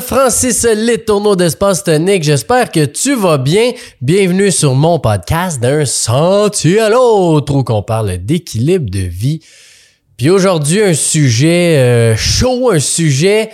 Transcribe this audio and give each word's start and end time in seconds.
Francis 0.00 0.64
Letourneau 0.64 1.36
d'Espace 1.36 1.84
Tonique. 1.84 2.22
J'espère 2.22 2.70
que 2.70 2.84
tu 2.84 3.14
vas 3.14 3.38
bien. 3.38 3.72
Bienvenue 4.00 4.50
sur 4.50 4.74
mon 4.74 4.98
podcast 4.98 5.60
d'un 5.60 5.84
sentier 5.84 6.80
à 6.80 6.88
l'autre 6.88 7.54
où 7.54 7.62
qu'on 7.62 7.82
parle 7.82 8.18
d'équilibre 8.18 8.90
de 8.90 9.00
vie. 9.00 9.40
Puis 10.16 10.30
aujourd'hui, 10.30 10.82
un 10.82 10.94
sujet 10.94 11.76
euh, 11.78 12.16
chaud, 12.16 12.70
un 12.70 12.80
sujet 12.80 13.50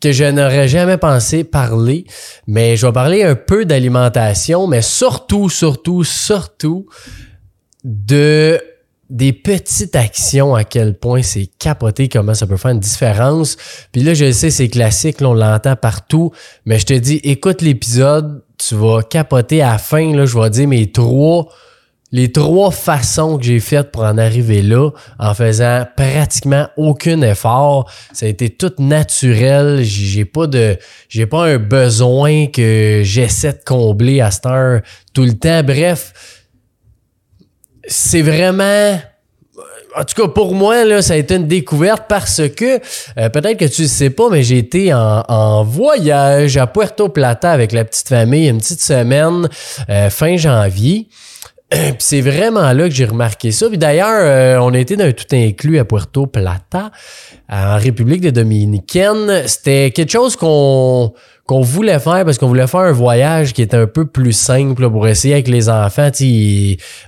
que 0.00 0.12
je 0.12 0.24
n'aurais 0.24 0.68
jamais 0.68 0.96
pensé 0.96 1.44
parler, 1.44 2.04
mais 2.46 2.76
je 2.76 2.86
vais 2.86 2.92
parler 2.92 3.22
un 3.22 3.34
peu 3.34 3.64
d'alimentation, 3.64 4.66
mais 4.66 4.82
surtout, 4.82 5.48
surtout, 5.48 6.04
surtout 6.04 6.86
de 7.84 8.60
des 9.14 9.32
petites 9.32 9.94
actions 9.94 10.56
à 10.56 10.64
quel 10.64 10.98
point 10.98 11.22
c'est 11.22 11.48
capoté, 11.60 12.08
comment 12.08 12.34
ça 12.34 12.48
peut 12.48 12.56
faire 12.56 12.72
une 12.72 12.80
différence. 12.80 13.56
Puis 13.92 14.02
là, 14.02 14.12
je 14.12 14.32
sais, 14.32 14.50
c'est 14.50 14.66
classique, 14.66 15.18
on 15.20 15.34
l'entend 15.34 15.76
partout, 15.76 16.32
mais 16.66 16.80
je 16.80 16.86
te 16.86 16.94
dis, 16.94 17.20
écoute 17.22 17.62
l'épisode, 17.62 18.42
tu 18.58 18.74
vas 18.74 19.02
capoter 19.02 19.62
à 19.62 19.70
la 19.70 19.78
fin, 19.78 20.12
là, 20.16 20.26
je 20.26 20.36
vais 20.36 20.50
dire 20.50 20.66
mes 20.66 20.90
trois, 20.90 21.46
les 22.10 22.32
trois 22.32 22.72
façons 22.72 23.38
que 23.38 23.44
j'ai 23.44 23.60
faites 23.60 23.92
pour 23.92 24.02
en 24.02 24.18
arriver 24.18 24.62
là, 24.62 24.90
en 25.20 25.32
faisant 25.32 25.86
pratiquement 25.96 26.66
aucun 26.76 27.22
effort. 27.22 27.88
Ça 28.12 28.26
a 28.26 28.28
été 28.28 28.50
tout 28.50 28.72
naturel, 28.80 29.84
j'ai 29.84 30.24
pas 30.24 30.48
de, 30.48 30.76
j'ai 31.08 31.26
pas 31.26 31.44
un 31.44 31.58
besoin 31.58 32.46
que 32.48 33.02
j'essaie 33.04 33.52
de 33.52 33.62
combler 33.64 34.20
à 34.20 34.32
cette 34.32 34.46
heure 34.46 34.80
tout 35.12 35.22
le 35.22 35.34
temps. 35.34 35.62
Bref, 35.62 36.43
c'est 37.86 38.22
vraiment 38.22 38.98
en 39.96 40.04
tout 40.04 40.20
cas, 40.20 40.28
pour 40.28 40.54
moi, 40.54 40.84
là, 40.84 41.02
ça 41.02 41.14
a 41.14 41.16
été 41.16 41.36
une 41.36 41.46
découverte 41.46 42.04
parce 42.08 42.42
que 42.48 42.80
euh, 43.18 43.28
peut-être 43.28 43.58
que 43.58 43.64
tu 43.64 43.82
ne 43.82 43.86
sais 43.86 44.10
pas, 44.10 44.28
mais 44.28 44.42
j'ai 44.42 44.58
été 44.58 44.92
en, 44.92 45.62
voyage 45.64 46.56
à 46.56 46.66
Puerto 46.66 47.08
Plata 47.08 47.50
avec 47.50 47.72
la 47.72 47.84
petite 47.84 48.08
famille 48.08 48.48
une 48.48 48.58
petite 48.58 48.80
semaine 48.82 49.48
euh, 49.88 50.10
fin 50.10 50.36
janvier. 50.36 51.08
Puis 51.70 51.94
c'est 51.98 52.20
vraiment 52.20 52.72
là 52.72 52.88
que 52.88 52.94
j'ai 52.94 53.04
remarqué 53.04 53.50
ça. 53.50 53.68
Puis 53.68 53.78
d'ailleurs, 53.78 54.20
euh, 54.20 54.58
on 54.58 54.74
a 54.74 54.78
été 54.78 54.96
dans 54.96 55.04
un 55.04 55.12
tout 55.12 55.24
inclus 55.32 55.78
à 55.78 55.84
Puerto 55.84 56.26
Plata, 56.26 56.90
en 57.48 57.76
République 57.76 58.20
de 58.20 58.30
Dominicaine. 58.30 59.42
C'était 59.46 59.90
quelque 59.90 60.12
chose 60.12 60.36
qu'on 60.36 61.12
qu'on 61.46 61.60
voulait 61.60 61.98
faire 61.98 62.24
parce 62.24 62.38
qu'on 62.38 62.46
voulait 62.48 62.66
faire 62.66 62.80
un 62.80 62.92
voyage 62.92 63.52
qui 63.52 63.60
était 63.60 63.76
un 63.76 63.86
peu 63.86 64.06
plus 64.06 64.32
simple 64.32 64.88
pour 64.88 65.06
essayer 65.06 65.34
avec 65.34 65.48
les 65.48 65.68
enfants. 65.68 66.08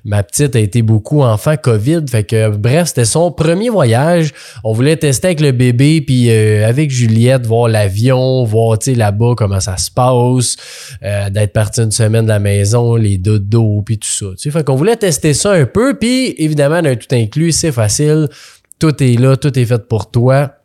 ma 0.04 0.22
petite 0.22 0.54
a 0.54 0.58
été 0.58 0.82
beaucoup 0.82 1.22
enfant 1.22 1.56
COVID, 1.56 2.02
fait 2.06 2.24
que 2.24 2.50
bref, 2.50 2.88
c'était 2.88 3.06
son 3.06 3.32
premier 3.32 3.70
voyage. 3.70 4.34
On 4.62 4.74
voulait 4.74 4.96
tester 4.96 5.28
avec 5.28 5.40
le 5.40 5.52
bébé 5.52 6.02
puis 6.02 6.30
euh, 6.30 6.68
avec 6.68 6.90
Juliette 6.90 7.46
voir 7.46 7.68
l'avion, 7.68 8.44
voir 8.44 8.78
là-bas 8.86 9.34
comment 9.36 9.60
ça 9.60 9.78
se 9.78 9.90
passe, 9.90 10.56
euh, 11.02 11.30
d'être 11.30 11.54
parti 11.54 11.80
une 11.80 11.90
semaine 11.90 12.24
de 12.24 12.30
la 12.30 12.38
maison, 12.38 12.94
les 12.94 13.16
dodos 13.16 13.82
puis 13.86 13.98
tout 13.98 14.08
ça. 14.08 14.26
T'sais. 14.36 14.50
Fait 14.50 14.64
qu'on 14.64 14.76
voulait 14.76 14.96
tester 14.96 15.32
ça 15.32 15.52
un 15.52 15.64
peu 15.64 15.94
puis 15.98 16.34
évidemment 16.36 16.82
d'un 16.82 16.96
tout 16.96 17.14
inclus, 17.14 17.52
c'est 17.52 17.72
facile. 17.72 18.28
Tout 18.78 19.02
est 19.02 19.18
là, 19.18 19.38
tout 19.38 19.58
est 19.58 19.64
fait 19.64 19.88
pour 19.88 20.10
toi 20.10 20.55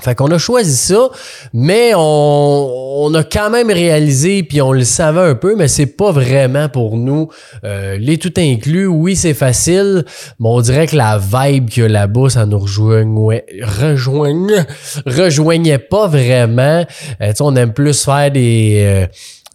fait 0.00 0.14
qu'on 0.14 0.30
a 0.30 0.38
choisi 0.38 0.76
ça, 0.76 1.10
mais 1.52 1.92
on, 1.94 3.12
a 3.14 3.24
quand 3.24 3.50
même 3.50 3.70
réalisé, 3.70 4.42
puis 4.42 4.62
on 4.62 4.72
le 4.72 4.84
savait 4.84 5.20
un 5.20 5.34
peu, 5.34 5.56
mais 5.56 5.68
c'est 5.68 5.86
pas 5.86 6.10
vraiment 6.12 6.68
pour 6.68 6.96
nous. 6.96 7.28
Euh, 7.64 7.96
les 7.98 8.18
tout 8.18 8.32
inclus, 8.38 8.86
oui, 8.86 9.16
c'est 9.16 9.34
facile, 9.34 10.04
mais 10.38 10.48
on 10.48 10.60
dirait 10.60 10.86
que 10.86 10.96
la 10.96 11.18
vibe 11.18 11.68
qu'il 11.68 11.82
y 11.82 11.86
a 11.86 11.88
là-bas, 11.88 12.30
ça 12.30 12.46
nous 12.46 12.58
rejoignait, 12.58 13.44
rejoignait, 13.62 14.66
rejoignait 15.06 15.78
pas 15.78 16.06
vraiment. 16.06 16.84
Euh, 17.20 17.32
on 17.40 17.56
aime 17.56 17.72
plus 17.72 18.04
faire 18.04 18.30
des... 18.30 18.82
Euh, 18.84 19.06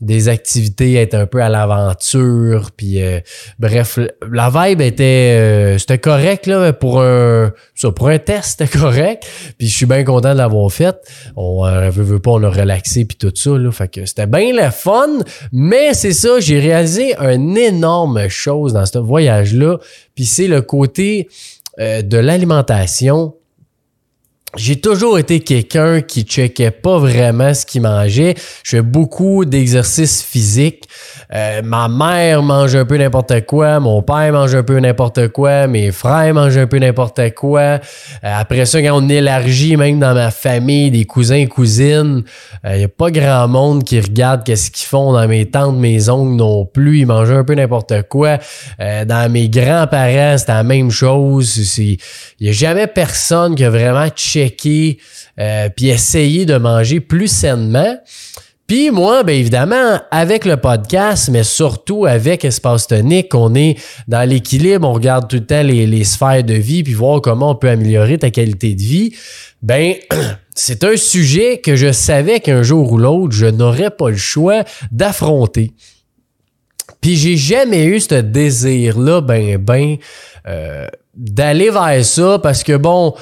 des 0.01 0.27
activités, 0.27 0.95
être 0.95 1.13
un 1.13 1.25
peu 1.25 1.41
à 1.41 1.47
l'aventure, 1.47 2.71
puis 2.75 3.01
euh, 3.01 3.21
bref, 3.59 3.97
la 4.29 4.49
vibe 4.49 4.81
était 4.81 5.03
euh, 5.03 5.77
c'était 5.77 5.99
correct 5.99 6.47
là 6.47 6.73
pour 6.73 7.01
un 7.01 7.53
pour 7.95 8.09
un 8.09 8.19
test, 8.19 8.59
c'était 8.59 8.77
correct. 8.79 9.25
Puis 9.57 9.67
je 9.67 9.75
suis 9.75 9.85
bien 9.85 10.03
content 10.03 10.33
de 10.33 10.37
l'avoir 10.37 10.69
fait. 10.69 10.97
On 11.37 11.65
euh, 11.65 11.89
veut, 11.89 12.03
veut 12.03 12.19
pas 12.19 12.31
on 12.31 12.43
a 12.43 12.49
relaxé 12.49 13.05
puis 13.05 13.17
tout 13.17 13.31
ça 13.33 13.51
là, 13.51 13.71
fait 13.71 13.87
que 13.87 14.05
c'était 14.05 14.27
bien 14.27 14.51
le 14.53 14.69
fun, 14.69 15.19
mais 15.53 15.93
c'est 15.93 16.13
ça, 16.13 16.41
j'ai 16.41 16.59
réalisé 16.59 17.15
une 17.17 17.57
énorme 17.57 18.27
chose 18.27 18.73
dans 18.73 18.85
ce 18.85 18.97
voyage 18.97 19.53
là, 19.53 19.77
puis 20.13 20.25
c'est 20.25 20.47
le 20.47 20.61
côté 20.61 21.29
de 21.77 22.17
l'alimentation 22.17 23.33
j'ai 24.57 24.77
toujours 24.77 25.19
été 25.19 25.41
quelqu'un 25.41 26.01
qui 26.01 26.23
checkait 26.23 26.71
pas 26.71 26.97
vraiment 26.97 27.53
ce 27.53 27.65
qu'il 27.65 27.81
mangeait. 27.81 28.35
Je 28.63 28.77
fais 28.77 28.81
beaucoup 28.81 29.45
d'exercices 29.45 30.23
physiques. 30.23 30.85
Euh, 31.33 31.61
ma 31.63 31.87
mère 31.87 32.43
mange 32.43 32.75
un 32.75 32.85
peu 32.85 32.97
n'importe 32.97 33.45
quoi, 33.45 33.79
mon 33.79 34.01
père 34.01 34.31
mange 34.31 34.53
un 34.53 34.63
peu 34.63 34.79
n'importe 34.79 35.29
quoi, 35.29 35.67
mes 35.67 35.91
frères 35.91 36.33
mangent 36.33 36.57
un 36.57 36.67
peu 36.67 36.77
n'importe 36.77 37.33
quoi. 37.33 37.61
Euh, 37.61 37.79
après 38.21 38.65
ça, 38.65 38.81
quand 38.81 39.01
on 39.01 39.09
élargit, 39.09 39.75
même 39.75 39.99
dans 39.99 40.13
ma 40.13 40.31
famille, 40.31 40.91
des 40.91 41.05
cousins 41.05 41.35
et 41.35 41.47
cousines, 41.47 42.23
il 42.63 42.69
euh, 42.69 42.77
y 42.77 42.83
a 42.83 42.87
pas 42.87 43.09
grand 43.09 43.47
monde 43.47 43.83
qui 43.83 43.99
regarde 43.99 44.43
qu'est-ce 44.43 44.69
qu'ils 44.71 44.87
font 44.87 45.13
dans 45.13 45.27
mes 45.27 45.47
tantes, 45.47 45.77
mes 45.77 46.09
oncles 46.09 46.35
non 46.35 46.65
plus. 46.65 46.99
Ils 46.99 47.07
mangent 47.07 47.31
un 47.31 47.43
peu 47.43 47.55
n'importe 47.55 48.03
quoi. 48.03 48.37
dans 48.79 49.31
mes 49.31 49.49
grands-parents, 49.49 50.37
c'était 50.37 50.53
la 50.53 50.63
même 50.63 50.91
chose. 50.91 51.77
Il 51.79 51.97
y 52.39 52.49
a 52.49 52.51
jamais 52.51 52.87
personne 52.87 53.55
qui 53.55 53.63
a 53.63 53.69
vraiment 53.69 54.07
checké 54.09 54.44
euh, 55.39 55.69
puis 55.75 55.89
essayer 55.89 56.45
de 56.45 56.57
manger 56.57 56.99
plus 56.99 57.27
sainement. 57.27 57.97
Puis 58.67 58.89
moi, 58.89 59.23
bien 59.23 59.35
évidemment, 59.35 59.99
avec 60.09 60.43
le 60.43 60.57
podcast, 60.57 61.29
mais 61.29 61.43
surtout 61.43 62.07
avec 62.07 62.43
Espace 62.43 62.87
Tonique, 62.87 63.35
on 63.35 63.53
est 63.53 63.77
dans 64.07 64.27
l'équilibre, 64.27 64.89
on 64.89 64.93
regarde 64.93 65.27
tout 65.27 65.35
le 65.35 65.45
temps 65.45 65.61
les, 65.61 66.03
sphères 66.03 66.43
de 66.43 66.55
vie, 66.55 66.81
puis 66.81 66.93
voir 66.93 67.21
comment 67.21 67.51
on 67.51 67.55
peut 67.55 67.69
améliorer 67.69 68.17
ta 68.17 68.31
qualité 68.31 68.73
de 68.73 68.81
vie. 68.81 69.15
Ben, 69.61 69.93
c'est 70.55 70.83
un 70.83 70.97
sujet 70.97 71.59
que 71.59 71.75
je 71.75 71.91
savais 71.91 72.39
qu'un 72.39 72.63
jour 72.63 72.91
ou 72.91 72.97
l'autre, 72.97 73.35
je 73.35 73.45
n'aurais 73.45 73.91
pas 73.91 74.09
le 74.09 74.17
choix 74.17 74.63
d'affronter. 74.91 75.71
Puis 77.01 77.17
j'ai 77.17 77.37
jamais 77.37 77.85
eu 77.85 77.99
ce 77.99 78.15
désir-là, 78.15 79.21
ben, 79.21 79.57
ben, 79.57 79.97
euh, 80.47 80.87
d'aller 81.13 81.69
vers 81.69 82.03
ça, 82.03 82.39
parce 82.41 82.63
que 82.63 82.75
bon, 82.75 83.13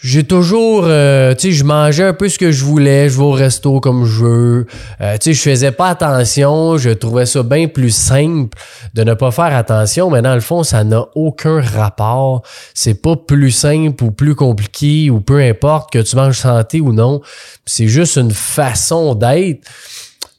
j'ai 0.00 0.22
toujours, 0.22 0.84
euh, 0.84 1.34
tu 1.34 1.48
sais, 1.48 1.52
je 1.52 1.64
mangeais 1.64 2.04
un 2.04 2.12
peu 2.12 2.28
ce 2.28 2.38
que 2.38 2.52
je 2.52 2.64
voulais, 2.64 3.08
je 3.08 3.16
vais 3.16 3.24
au 3.24 3.32
resto 3.32 3.80
comme 3.80 4.04
je 4.04 4.24
veux. 4.24 4.66
Euh, 5.00 5.14
tu 5.18 5.24
sais, 5.24 5.32
je 5.34 5.42
faisais 5.42 5.72
pas 5.72 5.88
attention, 5.88 6.78
je 6.78 6.90
trouvais 6.90 7.26
ça 7.26 7.42
bien 7.42 7.66
plus 7.66 7.90
simple 7.90 8.56
de 8.94 9.02
ne 9.02 9.14
pas 9.14 9.32
faire 9.32 9.56
attention, 9.56 10.10
mais 10.10 10.22
dans 10.22 10.34
le 10.34 10.40
fond, 10.40 10.62
ça 10.62 10.84
n'a 10.84 11.04
aucun 11.14 11.60
rapport. 11.60 12.42
C'est 12.74 13.02
pas 13.02 13.16
plus 13.16 13.50
simple 13.50 14.04
ou 14.04 14.12
plus 14.12 14.36
compliqué 14.36 15.10
ou 15.10 15.20
peu 15.20 15.40
importe 15.40 15.92
que 15.92 15.98
tu 15.98 16.14
manges 16.14 16.38
santé 16.38 16.80
ou 16.80 16.92
non. 16.92 17.20
C'est 17.66 17.88
juste 17.88 18.16
une 18.16 18.32
façon 18.32 19.14
d'être. 19.14 19.66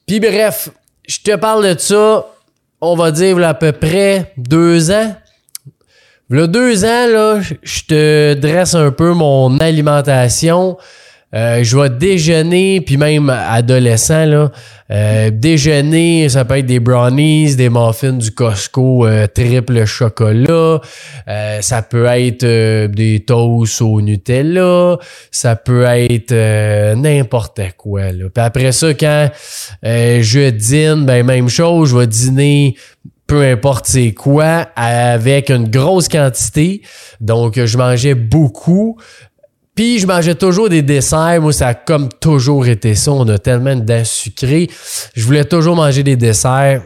Puis 0.07 0.19
bref, 0.19 0.69
je 1.07 1.19
te 1.19 1.35
parle 1.35 1.75
de 1.75 1.79
ça, 1.79 2.25
on 2.81 2.95
va 2.95 3.11
dire 3.11 3.37
à 3.45 3.53
peu 3.53 3.73
près 3.73 4.31
deux 4.37 4.89
ans, 4.91 5.15
a 6.37 6.47
deux 6.47 6.85
ans, 6.85 7.07
là, 7.07 7.39
je 7.63 7.81
te 7.87 8.33
dresse 8.35 8.75
un 8.75 8.91
peu 8.91 9.13
mon 9.13 9.57
alimentation. 9.57 10.77
Euh, 11.35 11.63
je 11.63 11.77
vais 11.77 11.91
déjeuner, 11.91 12.81
puis 12.81 12.97
même 12.97 13.29
adolescent, 13.29 14.25
là, 14.25 14.51
euh, 14.89 15.29
déjeuner, 15.31 16.27
ça 16.27 16.43
peut 16.43 16.57
être 16.57 16.65
des 16.65 16.79
brownies, 16.79 17.55
des 17.55 17.69
muffins 17.69 18.13
du 18.13 18.31
Costco 18.31 19.05
euh, 19.05 19.27
triple 19.27 19.85
chocolat, 19.85 20.81
ça 21.61 21.83
peut 21.83 22.05
être 22.05 22.87
des 22.87 23.23
toasts 23.27 23.81
au 23.83 24.01
Nutella, 24.01 24.97
ça 25.29 25.55
peut 25.55 25.83
être 25.83 26.33
n'importe 26.95 27.61
quoi. 27.77 28.11
Là. 28.11 28.25
Puis 28.33 28.43
après 28.43 28.71
ça, 28.71 28.91
quand 28.95 29.29
je 29.83 30.49
dîne, 30.49 31.05
ben 31.05 31.23
même 31.23 31.49
chose, 31.49 31.89
je 31.89 31.97
vais 31.97 32.07
dîner 32.07 32.75
peu 33.29 33.43
importe 33.43 33.85
c'est 33.85 34.11
quoi, 34.11 34.67
avec 34.75 35.51
une 35.51 35.69
grosse 35.69 36.09
quantité. 36.09 36.81
Donc, 37.21 37.63
je 37.63 37.77
mangeais 37.77 38.15
beaucoup. 38.15 38.97
Puis, 39.75 39.99
je 39.99 40.07
mangeais 40.07 40.33
toujours 40.33 40.67
des 40.67 40.81
desserts. 40.81 41.39
Moi, 41.39 41.53
ça 41.53 41.67
a 41.67 41.73
comme 41.75 42.09
toujours 42.09 42.67
été 42.67 42.95
ça. 42.95 43.11
On 43.11 43.27
a 43.29 43.37
tellement 43.37 43.75
de 43.75 43.81
dents. 43.81 44.03
Je 44.03 45.23
voulais 45.23 45.45
toujours 45.45 45.75
manger 45.75 46.01
des 46.01 46.15
desserts. 46.15 46.81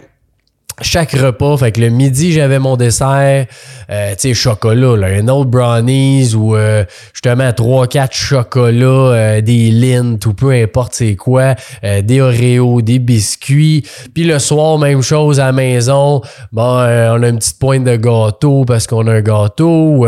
Chaque 0.81 1.11
repas. 1.11 1.57
Fait 1.57 1.71
que 1.71 1.81
le 1.81 1.89
midi, 1.89 2.31
j'avais 2.31 2.59
mon 2.59 2.75
dessert, 2.75 3.45
euh, 3.89 4.11
tu 4.11 4.15
sais, 4.19 4.33
chocolat, 4.33 4.97
là, 4.97 5.07
un 5.07 5.27
autre 5.27 5.49
brownies 5.49 6.33
ou 6.35 6.55
euh, 6.55 6.83
justement 7.13 7.49
3-4 7.49 8.13
chocolats, 8.13 8.85
euh, 8.85 9.41
des 9.41 9.71
lint 9.71 10.17
ou 10.25 10.33
peu 10.33 10.51
importe 10.51 10.93
c'est 10.93 11.15
quoi, 11.15 11.55
des 11.83 12.21
Oreos, 12.21 12.81
des 12.81 12.99
biscuits. 12.99 13.83
Puis 14.13 14.23
le 14.23 14.39
soir, 14.39 14.77
même 14.77 15.01
chose 15.01 15.39
à 15.39 15.45
la 15.47 15.51
maison. 15.51 16.21
Bon, 16.51 16.61
on 16.61 17.23
a 17.23 17.27
une 17.27 17.37
petite 17.37 17.59
pointe 17.59 17.83
de 17.83 17.95
gâteau 17.95 18.65
parce 18.65 18.87
qu'on 18.87 19.07
a 19.07 19.13
un 19.13 19.21
gâteau, 19.21 20.05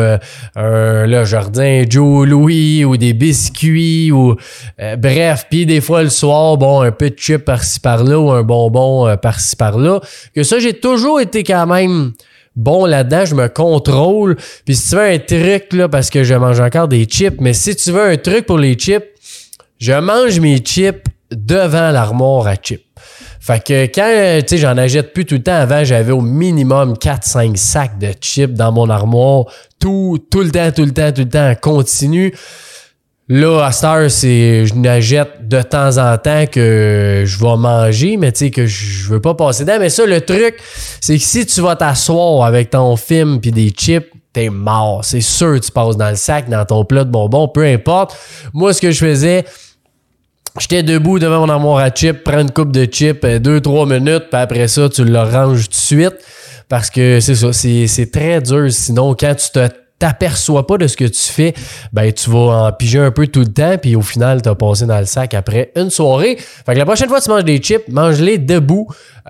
un 0.56 1.06
là, 1.06 1.24
jardin 1.24 1.84
Joe 1.90 2.28
Louis 2.28 2.86
ou 2.86 2.98
des 2.98 3.14
biscuits 3.14 4.12
ou 4.12 4.36
bref. 4.98 5.48
Puis 5.50 5.66
des 5.66 5.82
fois 5.82 6.04
le 6.04 6.10
soir, 6.10 6.58
bon, 6.58 6.82
un 6.82 6.92
peu 6.92 7.10
de 7.10 7.18
chip 7.18 7.46
par-ci 7.46 7.80
par-là 7.80 8.20
ou 8.20 8.32
un 8.32 8.44
bonbon 8.44 9.16
par-ci 9.18 9.56
par-là. 9.56 10.00
Que 10.36 10.44
ça, 10.44 10.60
j'ai 10.66 10.74
toujours 10.74 11.22
été 11.22 11.44
quand 11.44 11.68
même 11.68 12.14
bon 12.56 12.86
là-dedans, 12.86 13.26
je 13.26 13.36
me 13.36 13.48
contrôle. 13.48 14.36
Puis 14.66 14.76
si 14.76 14.90
tu 14.90 14.96
veux 14.96 15.02
un 15.04 15.20
truc, 15.20 15.74
là, 15.74 15.88
parce 15.88 16.10
que 16.10 16.24
je 16.24 16.34
mange 16.34 16.60
encore 16.60 16.88
des 16.88 17.06
chips, 17.06 17.40
mais 17.40 17.54
si 17.54 17.76
tu 17.76 17.92
veux 17.92 18.02
un 18.02 18.18
truc 18.18 18.48
pour 18.48 18.58
les 18.58 18.74
chips, 18.74 19.06
je 19.80 19.94
mange 19.94 20.40
mes 20.40 20.58
chips 20.58 21.06
devant 21.32 21.92
l'armoire 21.92 22.48
à 22.48 22.56
chips. 22.56 22.84
Fait 23.40 23.64
que 23.64 23.86
quand, 23.86 24.42
tu 24.42 24.56
sais, 24.56 24.58
j'en 24.58 24.76
achète 24.76 25.14
plus 25.14 25.26
tout 25.26 25.36
le 25.36 25.44
temps, 25.44 25.54
avant, 25.54 25.84
j'avais 25.84 26.12
au 26.12 26.22
minimum 26.22 26.94
4-5 26.94 27.56
sacs 27.58 28.00
de 28.00 28.12
chips 28.20 28.54
dans 28.54 28.72
mon 28.72 28.90
armoire, 28.90 29.46
tout, 29.80 30.18
tout 30.32 30.42
le 30.42 30.50
temps, 30.50 30.72
tout 30.72 30.86
le 30.86 30.92
temps, 30.92 31.12
tout 31.12 31.22
le 31.22 31.30
temps, 31.30 31.54
continu. 31.62 32.34
Là, 33.28 33.66
à 33.66 33.72
cette 33.72 34.10
c'est, 34.10 34.68
je 34.68 34.76
n'achète 34.76 35.48
de 35.48 35.60
temps 35.64 35.98
en 35.98 36.16
temps 36.20 36.46
que 36.46 37.24
je 37.26 37.40
vais 37.40 37.58
manger, 37.58 38.18
mais 38.18 38.32
tu 38.32 38.46
sais, 38.46 38.52
que 38.52 38.68
je 38.68 39.10
veux 39.10 39.20
pas 39.20 39.34
passer 39.34 39.66
dedans. 39.66 39.78
Mais 39.80 39.90
ça, 39.90 40.06
le 40.06 40.22
truc, 40.22 40.58
c'est 41.02 41.18
que 41.18 41.24
si 41.24 41.44
tu 41.48 41.62
vas 41.62 41.76
t'asseoir 41.76 42.46
avec 42.46 42.70
ton 42.70 42.96
film 42.96 43.42
puis 43.42 43.52
des 43.52 43.70
chips, 43.70 44.06
t'es 44.32 44.50
mort. 44.50 45.04
C'est 45.04 45.22
sûr 45.22 45.60
tu 45.60 45.72
passes 45.72 45.98
dans 45.98 46.12
le 46.12 46.16
sac, 46.16 46.50
dans 46.50 46.66
ton 46.66 46.86
plat 46.86 47.04
de 47.04 47.10
bonbons, 47.10 47.48
peu 47.48 47.66
importe. 47.66 48.16
Moi, 48.54 48.74
ce 48.74 48.82
que 48.82 48.92
je 48.92 49.00
faisais, 49.00 49.44
j'étais 50.60 50.84
debout 50.84 51.18
devant 51.18 51.40
mon 51.40 51.50
armoire 51.50 51.80
à 51.80 51.90
chips, 51.90 52.24
prends 52.24 52.42
une 52.42 52.52
coupe 52.52 52.72
de 52.72 52.86
chips, 52.86 53.24
euh, 53.24 53.40
deux, 53.40 53.60
trois 53.60 53.88
minutes, 53.88 54.26
puis 54.30 54.40
après 54.40 54.68
ça, 54.68 54.88
tu 54.88 55.04
le 55.04 55.20
ranges 55.20 55.64
tout 55.64 55.70
de 55.70 55.76
suite. 55.76 56.16
Parce 56.70 56.92
que 56.92 57.20
c'est 57.20 57.36
ça, 57.36 57.54
c'est, 57.54 57.88
c'est 57.88 58.12
très 58.12 58.40
dur. 58.40 58.72
Sinon, 58.72 59.16
quand 59.16 59.34
tu 59.34 59.50
te 59.50 59.68
t'aperçois 60.00 60.68
pas 60.68 60.78
de 60.78 60.88
ce 60.88 60.98
que 60.98 61.06
tu 61.06 61.22
fais, 61.22 61.54
ben 61.94 62.12
tu 62.12 62.30
vas 62.30 62.68
en 62.68 62.72
piger 62.72 63.00
un 63.00 63.12
peu 63.12 63.28
tout 63.28 63.40
le 63.40 63.54
temps, 63.54 63.78
puis 63.78 63.96
au 63.96 64.02
final, 64.02 64.42
tu 64.42 64.50
as 64.50 64.56
passé 64.56 64.86
dans 64.86 65.00
le 65.00 65.06
sac 65.06 65.34
après 65.34 65.72
une 65.76 65.90
soirée. 65.90 66.38
Fait 66.38 66.74
que 66.74 66.78
la 66.78 66.86
prochaine 66.86 67.08
fois 67.08 67.20
que 67.20 67.24
tu 67.24 67.30
manges 67.30 67.46
des 67.46 67.58
chips, 67.58 67.88
mange-les 67.88 68.38
debout 68.38 68.88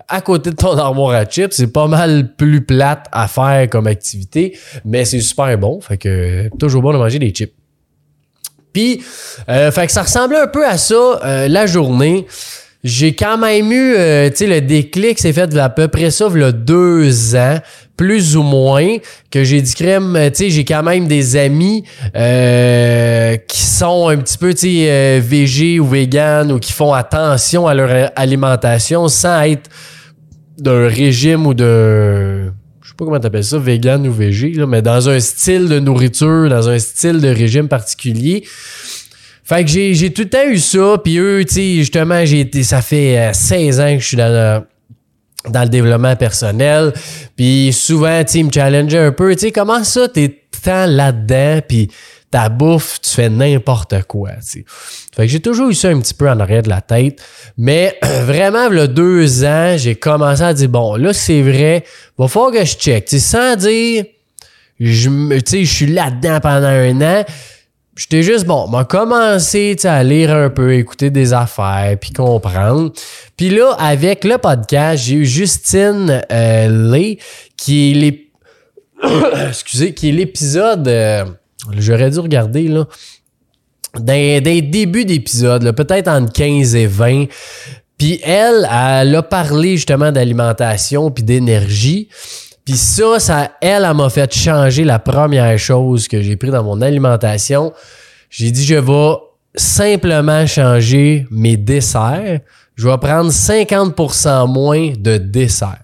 à 0.07 0.21
côté 0.21 0.49
de 0.49 0.55
ton 0.55 0.77
armoire 0.77 1.15
à 1.15 1.25
chips. 1.25 1.53
C'est 1.53 1.71
pas 1.71 1.87
mal 1.87 2.35
plus 2.35 2.65
plate 2.65 3.05
à 3.11 3.27
faire 3.27 3.69
comme 3.69 3.87
activité, 3.87 4.57
mais 4.83 5.05
c'est 5.05 5.21
super 5.21 5.57
bon. 5.57 5.79
Fait 5.81 5.97
que 5.97 6.49
toujours 6.57 6.81
bon 6.81 6.93
de 6.93 6.97
manger 6.97 7.19
des 7.19 7.29
chips. 7.29 7.53
Puis, 8.73 9.01
euh, 9.47 9.71
fait 9.71 9.85
que 9.85 9.93
ça 9.93 10.03
ressemblait 10.03 10.39
un 10.39 10.47
peu 10.47 10.67
à 10.67 10.77
ça 10.77 10.95
euh, 11.23 11.47
la 11.47 11.65
journée 11.65 12.27
j'ai 12.85 13.15
quand 13.15 13.39
même 13.39 13.71
eu, 13.71 13.95
euh, 13.97 14.29
tu 14.29 14.37
sais, 14.37 14.47
le 14.47 14.61
déclic 14.61 15.17
s'est 15.17 15.33
fait 15.33 15.57
à 15.57 15.69
peu 15.69 15.87
près 15.87 16.11
ça, 16.11 16.27
il 16.31 16.39
y 16.39 16.43
a 16.43 16.51
deux 16.51 17.35
ans, 17.35 17.57
plus 17.97 18.37
ou 18.37 18.43
moins, 18.43 18.97
que 19.31 19.43
j'ai 19.43 19.59
dit 19.59 19.73
crème, 19.73 20.15
euh, 20.15 20.29
tu 20.29 20.35
sais, 20.35 20.49
j'ai 20.51 20.65
quand 20.65 20.83
même 20.83 21.07
des 21.07 21.35
amis 21.35 21.83
euh, 22.15 23.37
qui 23.47 23.63
sont 23.63 24.09
un 24.09 24.17
petit 24.17 24.37
peu, 24.37 24.53
tu 24.53 24.59
sais, 24.59 24.85
euh, 24.87 25.19
végé 25.23 25.79
ou 25.79 25.87
vegan 25.87 26.51
ou 26.51 26.59
qui 26.59 26.73
font 26.73 26.93
attention 26.93 27.65
à 27.65 27.73
leur 27.73 28.11
alimentation 28.15 29.07
sans 29.07 29.41
être 29.41 29.67
d'un 30.59 30.87
régime 30.87 31.47
ou 31.47 31.55
de 31.55 32.51
je 32.83 32.89
sais 32.89 32.95
pas 32.95 33.05
comment 33.05 33.19
t'appelles 33.19 33.43
ça, 33.43 33.57
vegan 33.57 34.07
ou 34.07 34.13
végé, 34.13 34.51
là, 34.51 34.67
mais 34.67 34.83
dans 34.83 35.09
un 35.09 35.19
style 35.19 35.69
de 35.69 35.79
nourriture, 35.79 36.49
dans 36.49 36.69
un 36.69 36.77
style 36.77 37.19
de 37.19 37.29
régime 37.29 37.67
particulier. 37.67 38.45
Fait 39.45 39.63
que 39.63 39.69
j'ai, 39.69 40.11
tout 40.11 40.23
le 40.23 40.29
temps 40.29 40.47
eu 40.47 40.57
ça. 40.57 40.97
Puis 41.03 41.17
eux, 41.19 41.45
tu 41.45 41.53
sais, 41.53 41.75
justement, 41.75 42.17
été, 42.17 42.63
ça 42.63 42.81
fait 42.81 43.31
16 43.31 43.79
euh, 43.79 43.83
ans 43.83 43.95
que 43.95 44.01
je 44.01 44.07
suis 44.07 44.17
dans 44.17 44.27
le, 44.27 45.51
dans 45.51 45.61
le 45.61 45.69
développement 45.69 46.15
personnel. 46.15 46.93
Puis 47.37 47.71
souvent, 47.71 48.23
tu 48.23 48.43
me 48.43 48.51
challengeaient 48.51 48.97
un 48.97 49.11
peu. 49.11 49.33
Tu 49.35 49.41
sais, 49.41 49.51
comment 49.51 49.83
ça, 49.83 50.07
t'es 50.07 50.41
tant 50.63 50.87
là-dedans, 50.87 51.59
puis 51.67 51.91
ta 52.31 52.49
bouffe, 52.49 52.99
tu 53.01 53.11
fais 53.11 53.29
n'importe 53.29 54.03
quoi, 54.07 54.31
tu 54.31 54.41
sais. 54.41 54.65
Fait 55.15 55.21
que 55.21 55.27
j'ai 55.27 55.39
toujours 55.39 55.69
eu 55.69 55.75
ça 55.75 55.89
un 55.89 55.99
petit 55.99 56.15
peu 56.15 56.27
en 56.27 56.39
arrière 56.39 56.63
de 56.63 56.69
la 56.69 56.81
tête. 56.81 57.21
Mais 57.55 57.97
vraiment, 58.23 58.65
a 58.65 58.87
deux 58.87 59.45
ans, 59.45 59.75
j'ai 59.77 59.93
commencé 59.93 60.41
à 60.41 60.53
dire, 60.55 60.69
bon, 60.69 60.95
là, 60.95 61.13
c'est 61.13 61.43
vrai, 61.43 61.83
va 62.17 62.27
falloir 62.27 62.51
que 62.51 62.65
je 62.65 62.75
check. 62.75 63.07
Sans 63.09 63.55
dire, 63.55 64.05
je, 64.79 65.09
je 65.51 65.63
suis 65.63 65.85
là-dedans 65.85 66.39
pendant 66.41 66.67
un 66.67 67.01
an 67.01 67.23
j'étais 67.95 68.23
juste 68.23 68.45
bon, 68.45 68.67
m'a 68.67 68.83
commencé 68.83 69.75
à 69.83 70.03
lire 70.03 70.33
un 70.33 70.49
peu, 70.49 70.73
écouter 70.73 71.09
des 71.09 71.33
affaires, 71.33 71.97
puis 71.99 72.11
comprendre. 72.11 72.91
Puis 73.37 73.49
là, 73.49 73.71
avec 73.79 74.23
le 74.23 74.37
podcast, 74.37 75.03
j'ai 75.05 75.15
eu 75.15 75.25
Justine 75.25 76.21
euh, 76.31 77.15
qui 77.57 77.91
est 77.91 78.25
excusez, 79.49 79.93
qui 79.93 80.09
est 80.09 80.11
l'épisode. 80.11 80.87
Euh, 80.87 81.25
j'aurais 81.77 82.09
dû 82.09 82.19
regarder 82.19 82.67
là. 82.67 82.85
Des 83.97 84.61
débuts 84.61 85.05
d'épisode, 85.05 85.71
peut-être 85.71 86.09
entre 86.09 86.33
15 86.33 86.75
et 86.75 86.85
20. 86.85 87.25
Puis 87.97 88.19
elle, 88.23 88.67
elle 88.69 89.15
a 89.15 89.23
parlé 89.23 89.77
justement 89.77 90.11
d'alimentation 90.11 91.11
puis 91.11 91.23
d'énergie. 91.23 92.09
Puis 92.65 92.77
ça, 92.77 93.19
ça, 93.19 93.51
elle, 93.61 93.85
elle 93.85 93.93
m'a 93.93 94.09
fait 94.09 94.33
changer 94.33 94.83
la 94.83 94.97
première 94.97 95.57
chose 95.59 96.07
que 96.07 96.21
j'ai 96.21 96.35
pris 96.35 96.49
dans 96.49 96.63
mon 96.63 96.81
alimentation. 96.81 97.71
J'ai 98.31 98.49
dit, 98.49 98.65
je 98.65 98.75
vais 98.75 99.13
simplement 99.55 100.47
changer 100.47 101.27
mes 101.29 101.57
desserts. 101.57 102.39
Je 102.75 102.87
vais 102.87 102.97
prendre 102.97 103.29
50% 103.29 104.51
moins 104.51 104.93
de 104.97 105.17
desserts. 105.17 105.83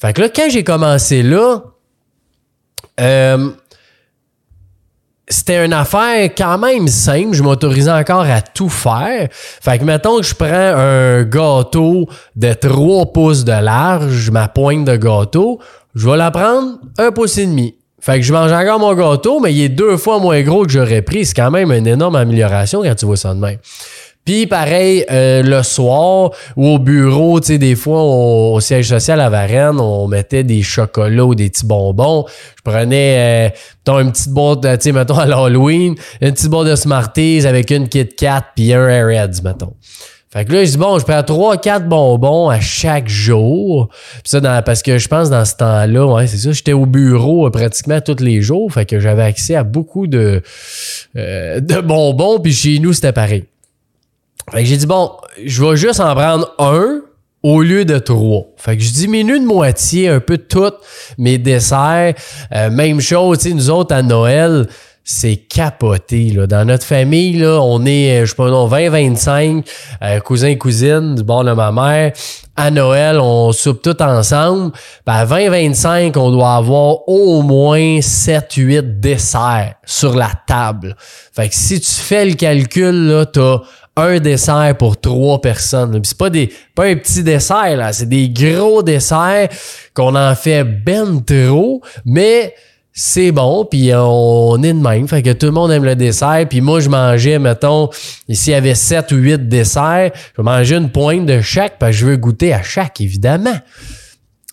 Fait 0.00 0.12
que 0.12 0.22
là, 0.22 0.28
quand 0.28 0.50
j'ai 0.50 0.64
commencé 0.64 1.22
là, 1.22 1.62
euh, 3.00 3.50
c'était 5.30 5.64
une 5.64 5.72
affaire 5.72 6.24
quand 6.36 6.58
même 6.58 6.88
simple. 6.88 7.34
Je 7.34 7.42
m'autorisais 7.42 7.92
encore 7.92 8.22
à 8.22 8.42
tout 8.42 8.68
faire. 8.68 9.28
Fait 9.30 9.78
que 9.78 9.84
mettons 9.84 10.18
que 10.18 10.24
je 10.24 10.34
prends 10.34 10.48
un 10.48 11.22
gâteau 11.22 12.08
de 12.34 12.52
3 12.52 13.12
pouces 13.12 13.44
de 13.44 13.52
large, 13.52 14.30
ma 14.30 14.48
pointe 14.48 14.84
de 14.84 14.96
gâteau, 14.96 15.60
je 15.94 16.08
vais 16.08 16.16
la 16.16 16.30
prendre 16.30 16.78
un 16.98 17.12
pouce 17.12 17.38
et 17.38 17.46
demi. 17.46 17.74
Fait 18.00 18.16
que 18.16 18.22
je 18.22 18.32
mange 18.32 18.50
encore 18.50 18.78
mon 18.78 18.94
gâteau, 18.94 19.40
mais 19.40 19.52
il 19.52 19.62
est 19.62 19.68
deux 19.68 19.98
fois 19.98 20.18
moins 20.18 20.40
gros 20.42 20.64
que 20.64 20.72
j'aurais 20.72 21.02
pris. 21.02 21.26
C'est 21.26 21.34
quand 21.34 21.50
même 21.50 21.70
une 21.70 21.86
énorme 21.86 22.16
amélioration 22.16 22.82
quand 22.82 22.94
tu 22.94 23.04
vois 23.04 23.16
ça 23.16 23.34
de 23.34 23.40
même. 23.40 23.58
Puis 24.24 24.46
pareil, 24.46 25.04
euh, 25.10 25.42
le 25.42 25.62
soir 25.62 26.30
ou 26.56 26.68
au 26.68 26.78
bureau, 26.78 27.40
tu 27.40 27.48
sais, 27.48 27.58
des 27.58 27.74
fois, 27.74 28.02
au 28.02 28.60
siège 28.60 28.88
social 28.88 29.20
à 29.20 29.30
Varennes, 29.30 29.80
on 29.80 30.06
mettait 30.08 30.44
des 30.44 30.62
chocolats 30.62 31.24
ou 31.24 31.34
des 31.34 31.48
petits 31.48 31.66
bonbons. 31.66 32.26
Je 32.56 32.70
prenais, 32.70 33.52
euh, 33.88 34.00
une 34.00 34.12
petite 34.12 34.28
boîte, 34.28 34.60
tu 34.60 34.68
sais, 34.80 34.92
mettons, 34.92 35.18
à 35.18 35.26
l'Halloween, 35.26 35.94
une 36.20 36.32
petite 36.32 36.48
boîte 36.48 36.68
de 36.68 36.76
Smarties 36.76 37.46
avec 37.46 37.70
une 37.70 37.88
Kit 37.88 38.08
Kat 38.08 38.44
puis 38.54 38.72
un 38.72 38.88
Airheads, 38.88 39.42
mettons. 39.42 39.74
Fait 40.32 40.44
que 40.44 40.52
là, 40.52 40.64
je 40.64 40.70
dis, 40.70 40.76
bon, 40.76 40.96
je 40.96 41.04
prends 41.04 41.22
3-4 41.22 41.88
bonbons 41.88 42.48
à 42.48 42.60
chaque 42.60 43.08
jour. 43.08 43.88
Puis 44.22 44.22
ça, 44.26 44.62
parce 44.62 44.80
que 44.80 44.96
je 44.96 45.08
pense 45.08 45.28
dans 45.28 45.44
ce 45.44 45.56
temps-là, 45.56 46.06
ouais, 46.06 46.28
c'est 46.28 46.36
ça, 46.36 46.52
j'étais 46.52 46.72
au 46.72 46.86
bureau 46.86 47.48
euh, 47.48 47.50
pratiquement 47.50 48.00
tous 48.00 48.22
les 48.22 48.40
jours. 48.40 48.72
Fait 48.72 48.86
que 48.86 49.00
j'avais 49.00 49.24
accès 49.24 49.56
à 49.56 49.64
beaucoup 49.64 50.06
de, 50.06 50.40
euh, 51.16 51.58
de 51.58 51.80
bonbons. 51.80 52.38
Puis 52.38 52.52
chez 52.52 52.78
nous, 52.78 52.92
c'était 52.92 53.12
pareil. 53.12 53.44
Fait 54.52 54.60
que 54.60 54.68
j'ai 54.68 54.76
dit, 54.76 54.86
bon, 54.86 55.10
je 55.44 55.64
vais 55.64 55.76
juste 55.76 55.98
en 55.98 56.14
prendre 56.14 56.54
un 56.60 57.00
au 57.42 57.62
lieu 57.62 57.84
de 57.84 57.98
trois. 57.98 58.46
Fait 58.56 58.76
que 58.76 58.82
je 58.84 58.92
diminue 58.92 59.40
de 59.40 59.44
moitié 59.44 60.08
un 60.08 60.20
peu 60.20 60.38
toutes 60.38 60.78
mes 61.18 61.38
desserts. 61.38 62.14
Euh, 62.54 62.70
même 62.70 63.00
chose, 63.00 63.38
tu 63.38 63.48
sais, 63.48 63.54
nous 63.54 63.70
autres 63.70 63.94
à 63.94 64.02
Noël, 64.02 64.68
c'est 65.04 65.36
capoté. 65.36 66.30
Là. 66.30 66.46
Dans 66.46 66.66
notre 66.66 66.84
famille, 66.84 67.38
là, 67.38 67.60
on 67.62 67.84
est, 67.84 68.20
euh, 68.20 68.26
je 68.26 68.30
sais 68.30 68.36
pas, 68.36 68.48
20-25 68.48 69.66
euh, 70.02 70.20
cousins 70.20 70.54
cousines 70.56 71.14
du 71.14 71.22
bord 71.22 71.44
de 71.44 71.52
ma 71.52 71.72
mère. 71.72 72.12
À 72.56 72.70
Noël, 72.70 73.18
on 73.18 73.52
soupe 73.52 73.82
tout 73.82 74.00
ensemble. 74.02 74.72
Puis 74.72 74.82
à 75.06 75.24
20-25, 75.24 76.18
on 76.18 76.30
doit 76.30 76.54
avoir 76.54 77.08
au 77.08 77.42
moins 77.42 77.98
7-8 78.00 79.00
desserts 79.00 79.74
sur 79.84 80.14
la 80.14 80.30
table. 80.46 80.94
Fait 81.32 81.48
que 81.48 81.54
si 81.54 81.80
tu 81.80 81.90
fais 81.90 82.24
le 82.24 82.34
calcul, 82.34 83.08
là, 83.08 83.26
t'as 83.26 83.60
un 83.96 84.18
dessert 84.18 84.76
pour 84.78 85.00
trois 85.00 85.40
personnes. 85.40 86.00
C'est 86.04 86.16
pas 86.16 86.30
des 86.30 86.52
pas 86.74 86.84
un 86.84 86.96
petit 86.96 87.22
dessert, 87.22 87.76
là, 87.76 87.92
c'est 87.92 88.08
des 88.08 88.28
gros 88.28 88.82
desserts 88.82 89.48
qu'on 89.94 90.14
en 90.14 90.34
fait 90.34 90.64
ben 90.64 91.22
trop, 91.24 91.82
mais 92.04 92.54
c'est 92.92 93.32
bon, 93.32 93.64
puis 93.64 93.92
on 93.94 94.62
est 94.62 94.72
de 94.72 94.80
même. 94.80 95.06
Fait 95.08 95.22
que 95.22 95.32
tout 95.32 95.46
le 95.46 95.52
monde 95.52 95.70
aime 95.70 95.84
le 95.84 95.96
dessert. 95.96 96.44
Puis 96.48 96.60
moi, 96.60 96.80
je 96.80 96.88
mangeais, 96.88 97.38
mettons, 97.38 97.88
ici, 98.28 98.50
il 98.50 98.52
y 98.52 98.56
avait 98.56 98.74
7 98.74 99.12
ou 99.12 99.16
8 99.16 99.48
desserts. 99.48 100.10
Je 100.36 100.42
mangeais 100.42 100.76
une 100.76 100.90
pointe 100.90 101.26
de 101.26 101.40
chaque, 101.40 101.78
parce 101.78 101.92
que 101.92 101.98
je 101.98 102.06
veux 102.06 102.16
goûter 102.16 102.52
à 102.52 102.62
chaque, 102.62 103.00
évidemment. 103.00 103.58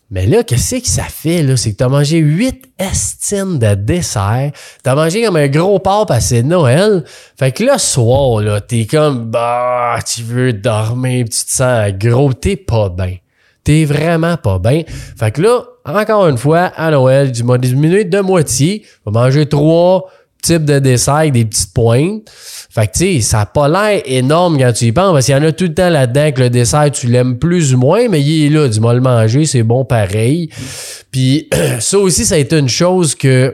Mais 0.09 0.25
là, 0.25 0.41
qu'est-ce 0.43 0.75
que 0.75 0.87
ça 0.87 1.03
fait, 1.03 1.43
là? 1.43 1.57
C'est 1.57 1.73
que 1.73 1.77
t'as 1.77 1.89
mangé 1.89 2.19
8 2.19 2.69
estines 2.79 3.59
de 3.59 3.75
dessert. 3.75 4.51
T'as 4.81 4.95
mangé 4.95 5.25
comme 5.25 5.35
un 5.35 5.49
gros 5.49 5.79
porc 5.79 6.05
passé 6.05 6.43
de 6.43 6.47
Noël. 6.47 7.03
Fait 7.37 7.51
que 7.51 7.65
là, 7.65 7.77
soir, 7.77 8.39
là, 8.41 8.61
t'es 8.61 8.85
comme, 8.85 9.29
bah, 9.29 9.99
tu 10.05 10.23
veux 10.23 10.53
dormir, 10.53 11.25
tu 11.25 11.43
te 11.43 11.51
sens 11.51 11.91
gros. 11.91 12.31
T'es 12.31 12.55
pas 12.55 12.87
bien. 12.87 13.17
T'es 13.67 13.83
vraiment 13.83 14.37
pas 14.37 14.59
bien. 14.59 14.83
Fait 14.87 15.29
que 15.29 15.41
là, 15.41 15.61
encore 15.83 16.29
une 16.29 16.37
fois, 16.37 16.71
à 16.77 16.89
Noël, 16.89 17.33
du 17.33 17.43
mois 17.43 17.57
diminué 17.57 18.05
de 18.05 18.19
moitié. 18.21 18.85
On 19.05 19.11
va 19.11 19.25
manger 19.25 19.45
trois 19.45 20.09
types 20.41 20.63
de 20.63 20.79
desserts 20.79 21.31
des 21.33 21.43
petites 21.43 21.73
pointes. 21.73 22.31
Fait 22.69 22.87
que, 22.87 22.93
tu 22.93 22.99
sais, 22.99 23.19
ça 23.19 23.39
n'a 23.39 23.45
pas 23.45 23.67
l'air 23.67 24.01
énorme 24.05 24.57
quand 24.57 24.71
tu 24.71 24.85
y 24.85 24.93
penses, 24.93 25.11
parce 25.11 25.25
qu'il 25.25 25.35
y 25.35 25.37
en 25.37 25.43
a 25.43 25.51
tout 25.51 25.65
le 25.65 25.73
temps 25.73 25.89
là-dedans 25.89 26.31
que 26.31 26.43
le 26.43 26.49
dessert, 26.49 26.89
tu 26.93 27.07
l'aimes 27.07 27.39
plus 27.39 27.73
ou 27.73 27.77
moins, 27.77 28.07
mais 28.07 28.21
il 28.21 28.45
est 28.45 28.49
là. 28.57 28.69
Dis-moi 28.69 28.93
le 28.93 29.01
manger, 29.01 29.43
c'est 29.43 29.63
bon 29.63 29.83
pareil. 29.83 30.49
Puis, 31.11 31.49
ça 31.81 31.99
aussi, 31.99 32.23
ça 32.23 32.35
a 32.35 32.37
été 32.37 32.57
une 32.57 32.69
chose 32.69 33.15
que 33.15 33.53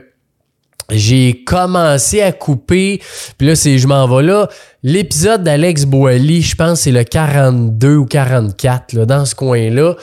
j'ai 0.90 1.44
commencé 1.44 2.20
à 2.20 2.32
couper. 2.32 3.00
Puis 3.38 3.46
là, 3.46 3.56
c'est 3.56 3.78
je 3.78 3.86
m'en 3.86 4.06
vais 4.06 4.22
là. 4.22 4.48
L'épisode 4.82 5.42
d'Alex 5.42 5.84
Boily, 5.84 6.42
je 6.42 6.56
pense 6.56 6.80
c'est 6.80 6.92
le 6.92 7.04
42 7.04 7.96
ou 7.96 8.06
44, 8.06 8.92
là, 8.92 9.06
dans 9.06 9.24
ce 9.24 9.34
coin-là. 9.34 9.94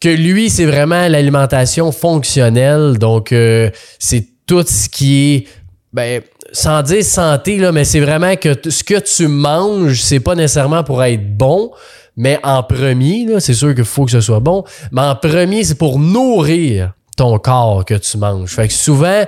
Que 0.00 0.08
lui, 0.08 0.50
c'est 0.50 0.66
vraiment 0.66 1.08
l'alimentation 1.08 1.92
fonctionnelle. 1.92 2.98
Donc, 2.98 3.32
euh, 3.32 3.70
c'est 3.98 4.26
tout 4.46 4.64
ce 4.66 4.88
qui 4.88 5.34
est 5.34 5.46
ben, 5.92 6.22
sans 6.52 6.82
dire 6.82 7.04
santé, 7.04 7.56
là, 7.56 7.70
mais 7.70 7.84
c'est 7.84 8.00
vraiment 8.00 8.34
que 8.34 8.54
ce 8.68 8.82
que 8.82 8.98
tu 8.98 9.28
manges, 9.28 10.02
c'est 10.02 10.20
pas 10.20 10.34
nécessairement 10.34 10.82
pour 10.82 11.02
être 11.04 11.36
bon, 11.36 11.70
mais 12.16 12.38
en 12.42 12.62
premier, 12.64 13.24
là, 13.26 13.40
c'est 13.40 13.54
sûr 13.54 13.74
qu'il 13.74 13.84
faut 13.84 14.04
que 14.04 14.10
ce 14.10 14.20
soit 14.20 14.40
bon, 14.40 14.64
mais 14.90 15.02
en 15.02 15.14
premier, 15.14 15.62
c'est 15.62 15.76
pour 15.76 16.00
nourrir 16.00 16.94
ton 17.16 17.38
corps 17.38 17.84
que 17.84 17.94
tu 17.94 18.18
manges. 18.18 18.50
Fait 18.50 18.68
que 18.68 18.74
souvent, 18.74 19.24